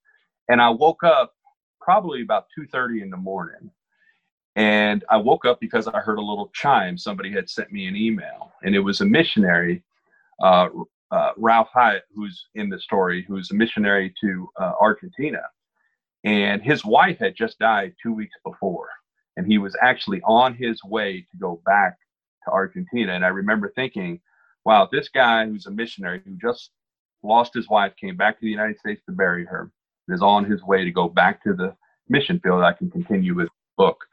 and 0.47 0.61
I 0.61 0.69
woke 0.69 1.03
up 1.03 1.33
probably 1.81 2.21
about 2.21 2.45
2:30 2.57 3.01
in 3.01 3.09
the 3.09 3.17
morning. 3.17 3.69
And 4.57 5.05
I 5.07 5.17
woke 5.17 5.45
up 5.45 5.59
because 5.59 5.87
I 5.87 5.99
heard 5.99 6.17
a 6.17 6.21
little 6.21 6.49
chime. 6.51 6.97
Somebody 6.97 7.31
had 7.31 7.47
sent 7.47 7.71
me 7.71 7.85
an 7.87 7.95
email, 7.95 8.51
and 8.63 8.73
it 8.75 8.79
was 8.79 9.01
a 9.01 9.05
missionary, 9.05 9.83
uh, 10.41 10.69
uh, 11.11 11.31
Ralph 11.37 11.69
Hyatt, 11.71 12.05
who's 12.13 12.47
in 12.55 12.67
the 12.67 12.79
story, 12.79 13.23
who's 13.27 13.51
a 13.51 13.53
missionary 13.53 14.11
to 14.19 14.49
uh, 14.59 14.71
Argentina. 14.81 15.43
And 16.23 16.63
his 16.63 16.83
wife 16.83 17.19
had 17.19 17.35
just 17.35 17.59
died 17.59 17.93
two 18.01 18.13
weeks 18.13 18.33
before, 18.43 18.89
and 19.37 19.45
he 19.45 19.59
was 19.59 19.75
actually 19.79 20.21
on 20.23 20.55
his 20.55 20.83
way 20.83 21.21
to 21.21 21.37
go 21.39 21.61
back 21.63 21.95
to 22.45 22.51
Argentina. 22.51 23.13
And 23.13 23.23
I 23.23 23.29
remember 23.29 23.71
thinking, 23.75 24.19
wow, 24.65 24.89
this 24.91 25.07
guy 25.07 25.45
who's 25.45 25.67
a 25.67 25.71
missionary 25.71 26.23
who 26.25 26.35
just 26.41 26.71
lost 27.21 27.53
his 27.53 27.69
wife, 27.69 27.93
came 28.01 28.17
back 28.17 28.39
to 28.39 28.45
the 28.45 28.51
United 28.51 28.79
States 28.79 29.03
to 29.05 29.11
bury 29.11 29.45
her, 29.45 29.71
is 30.07 30.23
on 30.23 30.45
his 30.45 30.63
way 30.63 30.83
to 30.83 30.91
go 30.91 31.07
back 31.07 31.43
to 31.43 31.53
the 31.53 31.75
mission 32.09 32.39
field. 32.39 32.63
I 32.63 32.73
can 32.73 32.89
continue 32.89 33.35
with 33.35 33.49
book. 33.77 34.03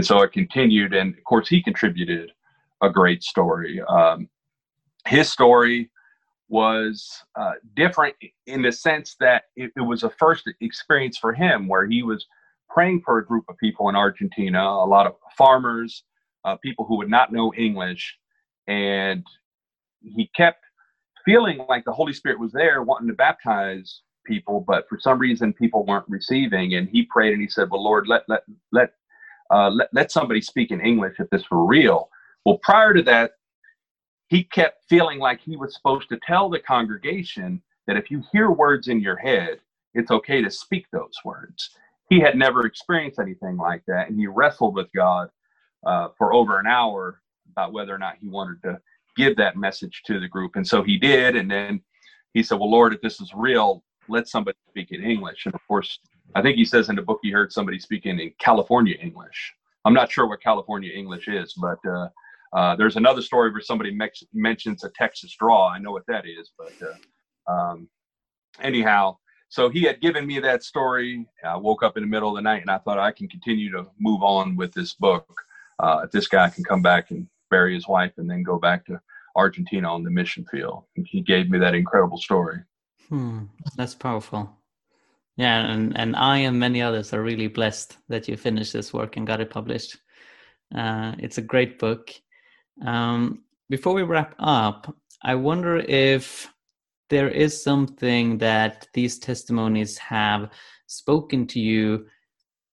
And 0.00 0.06
so 0.06 0.22
it 0.22 0.32
continued, 0.32 0.94
and 0.94 1.14
of 1.14 1.24
course, 1.24 1.46
he 1.46 1.62
contributed 1.62 2.32
a 2.80 2.88
great 2.88 3.22
story. 3.22 3.82
Um, 3.82 4.30
his 5.06 5.30
story 5.30 5.90
was 6.48 7.22
uh, 7.38 7.52
different 7.76 8.16
in 8.46 8.62
the 8.62 8.72
sense 8.72 9.16
that 9.20 9.42
it, 9.56 9.70
it, 9.76 9.82
was 9.82 10.02
a 10.02 10.08
first 10.08 10.50
experience 10.62 11.18
for 11.18 11.34
him 11.34 11.68
where 11.68 11.86
he 11.86 12.02
was 12.02 12.24
praying 12.70 13.02
for 13.04 13.18
a 13.18 13.26
group 13.26 13.44
of 13.50 13.58
people 13.58 13.90
in 13.90 13.94
Argentina, 13.94 14.62
a 14.62 14.88
lot 14.88 15.06
of 15.06 15.16
farmers, 15.36 16.04
uh, 16.46 16.56
people 16.56 16.86
who 16.86 16.96
would 16.96 17.10
not 17.10 17.30
know 17.30 17.52
English. 17.52 18.16
And 18.68 19.22
he 20.00 20.30
kept 20.34 20.64
feeling 21.26 21.62
like 21.68 21.84
the 21.84 21.92
Holy 21.92 22.14
Spirit 22.14 22.40
was 22.40 22.52
there, 22.52 22.82
wanting 22.82 23.08
to 23.08 23.14
baptize 23.14 24.00
people, 24.24 24.64
but 24.66 24.88
for 24.88 24.98
some 24.98 25.18
reason 25.18 25.52
people 25.52 25.84
weren't 25.84 26.08
receiving. 26.08 26.76
And 26.76 26.88
he 26.88 27.02
prayed 27.02 27.34
and 27.34 27.42
he 27.42 27.48
said, 27.48 27.68
"Well, 27.70 27.84
Lord, 27.84 28.08
let 28.08 28.22
let 28.30 28.44
let 28.72 28.94
uh, 29.50 29.70
let, 29.70 29.88
let 29.92 30.12
somebody 30.12 30.40
speak 30.40 30.70
in 30.70 30.80
English 30.80 31.16
if 31.18 31.28
this 31.30 31.50
were 31.50 31.64
real." 31.64 32.08
Well, 32.44 32.58
prior 32.62 32.94
to 32.94 33.02
that, 33.02 33.32
he 34.28 34.44
kept 34.44 34.84
feeling 34.88 35.18
like 35.18 35.40
he 35.40 35.56
was 35.56 35.74
supposed 35.74 36.08
to 36.08 36.18
tell 36.26 36.48
the 36.48 36.60
congregation 36.60 37.62
that 37.86 37.96
if 37.96 38.10
you 38.10 38.22
hear 38.32 38.50
words 38.50 38.88
in 38.88 39.00
your 39.00 39.16
head, 39.16 39.60
it's 39.94 40.10
okay 40.10 40.40
to 40.40 40.50
speak 40.50 40.86
those 40.92 41.14
words. 41.24 41.70
He 42.08 42.20
had 42.20 42.36
never 42.36 42.66
experienced 42.66 43.18
anything 43.18 43.56
like 43.56 43.82
that, 43.86 44.08
and 44.08 44.18
he 44.18 44.26
wrestled 44.26 44.74
with 44.74 44.88
God 44.94 45.28
uh, 45.86 46.08
for 46.16 46.32
over 46.32 46.58
an 46.58 46.66
hour 46.66 47.20
about 47.50 47.72
whether 47.72 47.94
or 47.94 47.98
not 47.98 48.16
he 48.20 48.28
wanted 48.28 48.62
to 48.62 48.78
give 49.16 49.36
that 49.36 49.56
message 49.56 50.02
to 50.06 50.20
the 50.20 50.28
group. 50.28 50.56
And 50.56 50.66
so 50.66 50.82
he 50.82 50.96
did. 50.96 51.36
And 51.36 51.50
then 51.50 51.80
he 52.34 52.42
said, 52.42 52.58
Well, 52.58 52.70
Lord, 52.70 52.94
if 52.94 53.00
this 53.00 53.20
is 53.20 53.32
real, 53.34 53.82
let 54.08 54.28
somebody 54.28 54.58
speak 54.68 54.92
in 54.92 55.02
English. 55.02 55.46
And 55.46 55.54
of 55.54 55.60
course, 55.66 55.98
I 56.34 56.42
think 56.42 56.56
he 56.56 56.64
says 56.64 56.88
in 56.88 56.96
the 56.96 57.02
book 57.02 57.20
he 57.22 57.30
heard 57.30 57.52
somebody 57.52 57.78
speaking 57.78 58.18
in 58.20 58.32
California 58.38 58.96
English. 59.00 59.54
I'm 59.84 59.94
not 59.94 60.10
sure 60.10 60.28
what 60.28 60.42
California 60.42 60.92
English 60.92 61.28
is, 61.28 61.54
but 61.54 61.78
uh, 61.88 62.08
uh, 62.52 62.76
there's 62.76 62.96
another 62.96 63.22
story 63.22 63.50
where 63.50 63.60
somebody 63.60 63.90
mex- 63.90 64.24
mentions 64.32 64.84
a 64.84 64.90
Texas 64.90 65.34
draw. 65.38 65.68
I 65.68 65.78
know 65.78 65.92
what 65.92 66.06
that 66.06 66.24
is, 66.26 66.50
but 66.58 66.72
uh, 67.48 67.52
um, 67.52 67.88
anyhow, 68.60 69.16
so 69.48 69.68
he 69.68 69.82
had 69.82 70.00
given 70.00 70.26
me 70.26 70.38
that 70.40 70.62
story. 70.62 71.26
I 71.44 71.56
woke 71.56 71.82
up 71.82 71.96
in 71.96 72.02
the 72.02 72.08
middle 72.08 72.28
of 72.28 72.36
the 72.36 72.42
night 72.42 72.62
and 72.62 72.70
I 72.70 72.78
thought 72.78 72.98
I 72.98 73.10
can 73.10 73.28
continue 73.28 73.70
to 73.72 73.86
move 73.98 74.22
on 74.22 74.54
with 74.54 74.72
this 74.72 74.94
book. 74.94 75.26
Uh, 75.80 76.02
if 76.04 76.10
this 76.10 76.28
guy 76.28 76.48
can 76.50 76.62
come 76.62 76.82
back 76.82 77.10
and 77.10 77.26
bury 77.50 77.74
his 77.74 77.88
wife 77.88 78.12
and 78.18 78.30
then 78.30 78.42
go 78.42 78.58
back 78.58 78.84
to 78.86 79.00
Argentina 79.34 79.92
on 79.92 80.02
the 80.02 80.10
mission 80.10 80.44
field. 80.50 80.84
He 80.94 81.20
gave 81.20 81.50
me 81.50 81.58
that 81.58 81.74
incredible 81.74 82.18
story. 82.18 82.60
Hmm, 83.08 83.44
that's 83.76 83.94
powerful. 83.94 84.56
Yeah, 85.40 85.72
and, 85.72 85.96
and 85.96 86.16
I 86.16 86.36
and 86.40 86.60
many 86.60 86.82
others 86.82 87.14
are 87.14 87.22
really 87.22 87.46
blessed 87.46 87.96
that 88.10 88.28
you 88.28 88.36
finished 88.36 88.74
this 88.74 88.92
work 88.92 89.16
and 89.16 89.26
got 89.26 89.40
it 89.40 89.48
published. 89.48 89.96
Uh, 90.74 91.14
it's 91.18 91.38
a 91.38 91.48
great 91.52 91.78
book. 91.78 92.10
Um, 92.84 93.44
before 93.70 93.94
we 93.94 94.02
wrap 94.02 94.34
up, 94.38 94.94
I 95.22 95.34
wonder 95.36 95.78
if 95.78 96.46
there 97.08 97.30
is 97.30 97.64
something 97.64 98.36
that 98.36 98.86
these 98.92 99.18
testimonies 99.18 99.96
have 99.96 100.50
spoken 100.88 101.46
to 101.46 101.58
you 101.58 102.04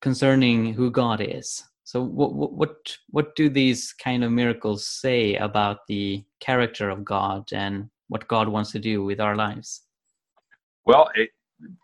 concerning 0.02 0.74
who 0.74 0.92
God 0.92 1.22
is. 1.22 1.64
So 1.86 2.04
what 2.04 2.34
what 2.34 2.98
what 3.12 3.34
do 3.38 3.48
these 3.48 3.94
kind 3.94 4.26
of 4.26 4.34
miracles 4.34 4.86
say 4.86 5.36
about 5.36 5.88
the 5.88 6.26
character 6.42 6.90
of 6.90 7.06
God 7.06 7.54
and 7.54 7.90
what 8.10 8.28
God 8.28 8.50
wants 8.50 8.74
to 8.74 8.80
do 8.80 9.06
with 9.06 9.22
our 9.22 9.38
lives? 9.38 9.84
Well, 10.84 11.10
it, 11.16 11.30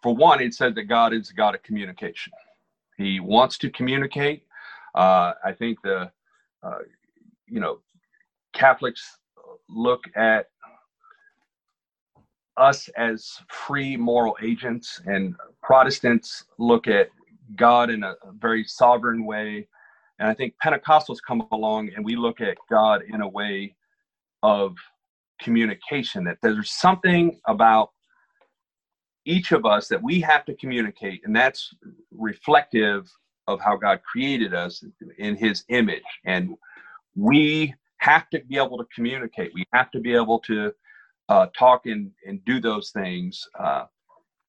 for 0.02 0.16
one, 0.16 0.42
it 0.42 0.54
said 0.54 0.76
that 0.76 0.84
God 0.84 1.14
is 1.14 1.30
a 1.30 1.34
God 1.34 1.56
of 1.56 1.64
communication. 1.64 2.34
He 2.98 3.20
wants 3.20 3.58
to 3.60 3.70
communicate. 3.70 4.44
Uh, 4.96 5.34
I 5.44 5.52
think 5.52 5.82
the 5.84 6.12
uh, 6.62 6.80
you 7.48 7.60
know 7.60 7.80
Catholics 8.54 9.18
look 9.70 10.04
at 10.16 10.48
us 12.58 12.88
as 12.98 13.40
free 13.50 13.98
moral 13.98 14.38
agents, 14.42 15.02
and 15.06 15.36
Protestants 15.62 16.46
look 16.60 16.88
at 16.88 17.10
God 17.56 17.90
in 17.90 18.04
a, 18.04 18.12
a 18.24 18.32
very 18.40 18.64
sovereign 18.64 19.26
way. 19.26 19.68
And 20.20 20.28
I 20.30 20.34
think 20.34 20.54
Pentecostals 20.64 21.18
come 21.26 21.48
along 21.52 21.90
and 21.96 22.06
we 22.06 22.16
look 22.16 22.40
at 22.40 22.58
God 22.70 23.02
in 23.12 23.22
a 23.22 23.28
way 23.28 23.76
of 24.44 24.76
communication, 25.42 26.24
that 26.26 26.38
there's 26.42 26.72
something 26.72 27.40
about 27.48 27.92
each 29.26 29.52
of 29.52 29.66
us 29.66 29.88
that 29.88 30.02
we 30.02 30.20
have 30.22 30.46
to 30.46 30.56
communicate, 30.56 31.22
and 31.26 31.36
that's 31.36 31.74
reflective 32.12 33.10
of 33.48 33.60
how 33.60 33.76
God 33.76 34.02
created 34.04 34.54
us 34.54 34.84
in 35.18 35.36
His 35.36 35.64
image. 35.70 36.04
And 36.26 36.56
we 37.16 37.74
have 37.98 38.30
to 38.32 38.40
be 38.42 38.58
able 38.58 38.78
to 38.78 38.86
communicate. 38.94 39.52
We 39.54 39.66
have 39.74 39.92
to 39.92 40.00
be 40.00 40.14
able 40.14 40.40
to 40.40 40.74
uh, 41.30 41.48
talk 41.58 41.86
and, 41.86 42.12
and 42.26 42.44
do 42.46 42.60
those 42.60 42.92
things. 42.92 43.48
Uh, 43.58 43.86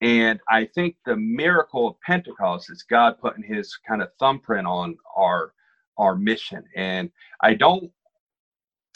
and 0.01 0.39
I 0.49 0.65
think 0.65 0.97
the 1.05 1.15
miracle 1.15 1.87
of 1.87 1.99
Pentecost 2.01 2.69
is 2.69 2.83
God 2.83 3.17
putting 3.19 3.43
His 3.43 3.77
kind 3.87 4.01
of 4.01 4.09
thumbprint 4.19 4.67
on 4.67 4.97
our 5.15 5.53
our 5.97 6.15
mission. 6.15 6.63
And 6.75 7.09
I 7.41 7.53
don't, 7.53 7.89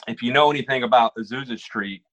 if 0.07 0.21
you 0.21 0.33
know 0.33 0.51
anything 0.51 0.83
about 0.83 1.15
Azusa 1.15 1.57
Street, 1.57 2.03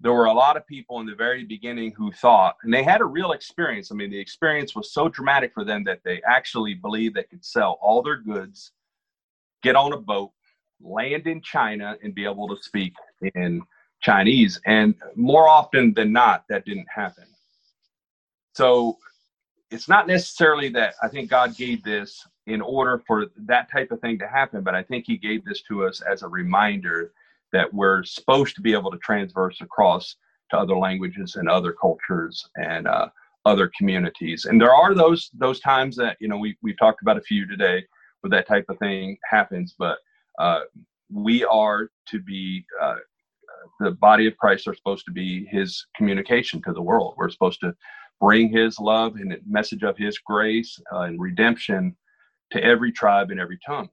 there 0.00 0.12
were 0.12 0.26
a 0.26 0.32
lot 0.32 0.56
of 0.56 0.66
people 0.66 1.00
in 1.00 1.06
the 1.06 1.14
very 1.14 1.44
beginning 1.44 1.92
who 1.92 2.12
thought, 2.12 2.56
and 2.62 2.72
they 2.72 2.84
had 2.84 3.00
a 3.00 3.04
real 3.04 3.32
experience. 3.32 3.90
I 3.90 3.96
mean, 3.96 4.10
the 4.10 4.20
experience 4.20 4.74
was 4.74 4.92
so 4.92 5.08
dramatic 5.08 5.52
for 5.52 5.64
them 5.64 5.82
that 5.84 6.00
they 6.04 6.22
actually 6.26 6.74
believed 6.74 7.16
they 7.16 7.24
could 7.24 7.44
sell 7.44 7.78
all 7.82 8.02
their 8.02 8.18
goods, 8.18 8.72
get 9.62 9.74
on 9.74 9.92
a 9.92 9.98
boat, 9.98 10.30
land 10.80 11.26
in 11.26 11.40
China, 11.42 11.96
and 12.02 12.14
be 12.14 12.24
able 12.24 12.48
to 12.48 12.62
speak 12.62 12.94
in 13.34 13.60
Chinese. 14.00 14.60
And 14.66 14.94
more 15.16 15.48
often 15.48 15.92
than 15.94 16.12
not, 16.12 16.44
that 16.48 16.64
didn't 16.64 16.86
happen. 16.94 17.24
So 18.54 18.98
it's 19.70 19.88
not 19.88 20.06
necessarily 20.06 20.68
that 20.70 20.94
I 21.02 21.08
think 21.08 21.28
God 21.28 21.56
gave 21.56 21.82
this 21.82 22.24
in 22.46 22.60
order 22.60 23.02
for 23.06 23.26
that 23.36 23.70
type 23.70 23.90
of 23.90 24.00
thing 24.00 24.18
to 24.20 24.28
happen, 24.28 24.62
but 24.62 24.74
I 24.76 24.82
think 24.82 25.06
He 25.06 25.16
gave 25.16 25.44
this 25.44 25.62
to 25.62 25.84
us 25.84 26.00
as 26.00 26.22
a 26.22 26.28
reminder 26.28 27.12
that 27.52 27.72
we're 27.72 28.04
supposed 28.04 28.54
to 28.56 28.62
be 28.62 28.72
able 28.72 28.90
to 28.90 28.98
transverse 28.98 29.60
across 29.60 30.16
to 30.50 30.58
other 30.58 30.76
languages 30.76 31.36
and 31.36 31.48
other 31.48 31.72
cultures 31.72 32.48
and 32.56 32.86
uh, 32.86 33.08
other 33.44 33.70
communities. 33.76 34.44
And 34.44 34.60
there 34.60 34.74
are 34.74 34.94
those 34.94 35.30
those 35.34 35.60
times 35.60 35.96
that 35.96 36.16
you 36.20 36.28
know 36.28 36.38
we 36.38 36.56
we've 36.62 36.78
talked 36.78 37.02
about 37.02 37.16
a 37.16 37.22
few 37.22 37.46
today 37.46 37.84
where 38.20 38.30
that 38.30 38.48
type 38.48 38.66
of 38.68 38.78
thing 38.78 39.16
happens, 39.30 39.74
but 39.78 39.98
uh, 40.38 40.62
we 41.10 41.44
are 41.44 41.90
to 42.08 42.20
be 42.20 42.64
uh, 42.80 42.96
the 43.80 43.92
body 43.92 44.26
of 44.26 44.36
Christ 44.36 44.66
are 44.68 44.74
supposed 44.74 45.04
to 45.06 45.12
be 45.12 45.46
His 45.46 45.86
communication 45.96 46.60
to 46.62 46.72
the 46.72 46.82
world. 46.82 47.14
We're 47.16 47.30
supposed 47.30 47.60
to 47.60 47.74
bring 48.20 48.50
His 48.50 48.78
love 48.78 49.16
and 49.16 49.36
message 49.46 49.82
of 49.82 49.96
His 49.96 50.18
grace 50.18 50.78
uh, 50.92 51.02
and 51.02 51.20
redemption 51.20 51.96
to 52.52 52.62
every 52.62 52.92
tribe 52.92 53.30
and 53.30 53.40
every 53.40 53.58
tongue. 53.64 53.88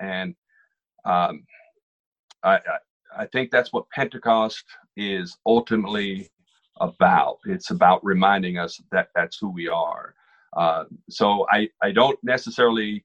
And 0.00 0.34
um, 1.04 1.44
I, 2.44 2.60
I, 3.16 3.26
think 3.26 3.50
that's 3.50 3.72
what 3.72 3.88
Pentecost 3.90 4.64
is 4.96 5.36
ultimately 5.46 6.30
about. 6.80 7.38
It's 7.46 7.70
about 7.70 8.04
reminding 8.04 8.58
us 8.58 8.80
that 8.90 9.08
that's 9.14 9.38
who 9.38 9.50
we 9.50 9.68
are. 9.68 10.14
Uh, 10.56 10.84
so 11.08 11.46
I, 11.50 11.68
I 11.82 11.92
don't 11.92 12.18
necessarily 12.22 13.04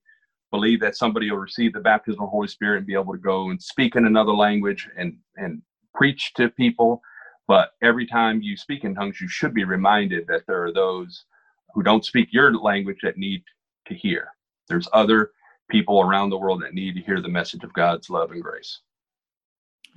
believe 0.52 0.80
that 0.82 0.96
somebody 0.96 1.30
will 1.30 1.40
receive 1.40 1.74
the 1.74 1.80
baptism 1.80 2.22
of 2.22 2.28
the 2.28 2.32
Holy 2.32 2.48
Spirit 2.48 2.78
and 2.78 2.88
be 2.88 2.94
able 2.94 3.14
to 3.14 3.20
go 3.20 3.50
and 3.50 3.62
speak 3.62 3.96
in 3.96 4.06
another 4.06 4.34
language 4.34 4.90
and, 4.98 5.18
and 5.36 5.62
preach 5.94 6.34
to 6.36 6.50
people. 6.50 7.02
But 7.48 7.72
every 7.82 8.06
time 8.06 8.42
you 8.42 8.58
speak 8.58 8.84
in 8.84 8.96
tongues, 8.96 9.22
you 9.22 9.28
should 9.28 9.54
be 9.54 9.64
reminded 9.64 10.28
that 10.28 10.44
there 10.48 10.64
are 10.64 10.74
those 10.74 11.26
who 11.74 11.84
don't 11.84 12.06
speak 12.06 12.30
your 12.32 12.54
language 12.54 13.00
that 13.04 13.18
need 13.18 13.44
to 13.88 13.94
hear. 13.94 14.30
There's 14.68 14.88
other 14.94 15.32
people 15.70 16.02
around 16.02 16.30
the 16.30 16.38
world 16.38 16.62
that 16.64 16.74
need 16.74 16.96
to 16.96 17.02
hear 17.02 17.22
the 17.22 17.30
message 17.30 17.64
of 17.64 17.74
God's 17.74 18.10
love 18.10 18.32
and 18.32 18.42
grace. 18.42 18.80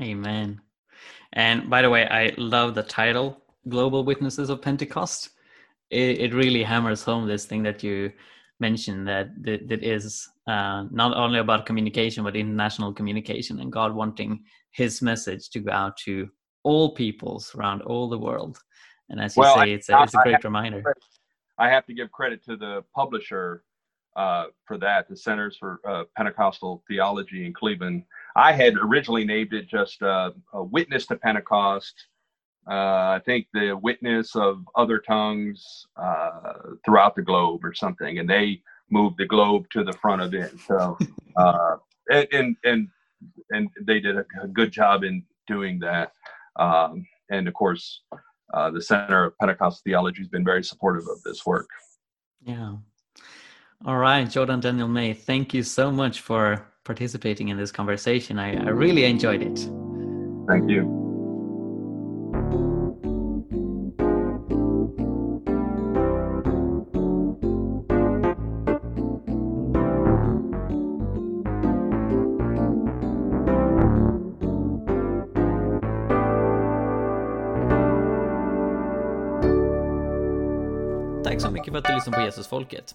Amen. 0.01 0.61
And 1.32 1.70
by 1.70 1.82
the 1.82 1.90
way, 1.90 2.07
I 2.09 2.32
love 2.36 2.74
the 2.74 2.82
title, 2.82 3.42
Global 3.68 4.05
Witnesses 4.05 4.51
of 4.51 4.62
Pentecost. 4.62 5.30
It, 5.90 6.18
it 6.20 6.34
really 6.34 6.62
hammers 6.62 7.03
home 7.03 7.26
this 7.26 7.44
thing 7.44 7.62
that 7.64 7.82
you 7.82 8.12
mentioned 8.59 9.09
that 9.09 9.30
that, 9.42 9.68
that 9.68 9.82
is 9.82 10.28
uh, 10.46 10.84
not 10.90 11.16
only 11.16 11.38
about 11.38 11.66
communication, 11.66 12.24
but 12.24 12.36
international 12.36 12.92
communication 12.92 13.61
and 13.61 13.72
God 13.72 13.94
wanting 13.94 14.44
his 14.72 15.03
message 15.03 15.51
to 15.51 15.61
go 15.61 15.72
out 15.72 15.96
to 15.98 16.28
all 16.62 16.94
peoples 16.94 17.55
around 17.55 17.82
all 17.82 18.09
the 18.09 18.18
world. 18.18 18.59
And 19.09 19.20
as 19.20 19.36
you 19.36 19.40
well, 19.40 19.57
say, 19.57 19.72
it's 19.72 19.88
a, 19.88 20.03
it's 20.03 20.14
a 20.14 20.18
great 20.22 20.44
reminder. 20.44 20.94
I 21.59 21.68
have 21.68 21.86
to 21.86 21.94
give 21.94 22.11
credit 22.12 22.44
to 22.44 22.57
the 22.57 22.84
publisher 22.94 23.64
uh, 24.16 24.46
for 24.64 24.78
that, 24.78 25.09
the 25.09 25.16
Centers 25.16 25.57
for 25.59 25.80
uh, 25.86 26.05
Pentecostal 26.16 26.82
Theology 26.88 27.44
in 27.46 27.53
Cleveland. 27.53 28.05
I 28.36 28.52
had 28.52 28.74
originally 28.76 29.24
named 29.24 29.52
it 29.52 29.68
just 29.68 30.02
uh, 30.02 30.30
a 30.52 30.62
witness 30.62 31.06
to 31.06 31.16
Pentecost. 31.16 31.94
Uh, 32.70 33.16
I 33.16 33.20
think 33.24 33.46
the 33.52 33.72
witness 33.72 34.36
of 34.36 34.64
other 34.76 34.98
tongues 34.98 35.86
uh, 35.96 36.52
throughout 36.84 37.16
the 37.16 37.22
globe 37.22 37.64
or 37.64 37.74
something, 37.74 38.18
and 38.18 38.28
they 38.28 38.62
moved 38.90 39.16
the 39.18 39.26
globe 39.26 39.66
to 39.70 39.82
the 39.82 39.94
front 39.94 40.22
of 40.22 40.34
it. 40.34 40.52
So, 40.66 40.98
uh, 41.36 41.76
and, 42.10 42.28
and 42.32 42.56
and 42.64 42.88
and 43.50 43.68
they 43.86 44.00
did 44.00 44.16
a, 44.16 44.24
a 44.42 44.48
good 44.48 44.70
job 44.70 45.04
in 45.04 45.24
doing 45.48 45.78
that. 45.80 46.12
Um, 46.56 47.06
and 47.30 47.48
of 47.48 47.54
course, 47.54 48.02
the 48.72 48.82
Center 48.82 49.24
of 49.24 49.38
Pentecostal 49.38 49.82
Theology 49.84 50.18
has 50.18 50.28
been 50.28 50.44
very 50.44 50.62
supportive 50.62 51.08
of 51.08 51.22
this 51.22 51.46
work. 51.46 51.68
Yeah. 52.42 52.76
All 53.84 53.96
right, 53.96 54.28
Jordan 54.28 54.60
Daniel 54.60 54.88
May, 54.88 55.14
thank 55.14 55.54
you 55.54 55.62
so 55.62 55.90
much 55.90 56.20
for 56.20 56.66
participating 56.91 57.51
in 57.51 57.57
this 57.57 57.70
conversation. 57.70 58.41
I, 58.41 58.66
I 58.66 58.70
really 58.70 59.05
enjoyed 59.05 59.43
it. 59.43 59.59
Thank 60.49 60.68
you. 60.68 61.01
mycket 81.61 81.72
för 81.72 81.78
att 81.78 81.84
du 81.84 81.95
lyssnar 81.95 82.18
på 82.18 82.20
Jesusfolket. 82.20 82.95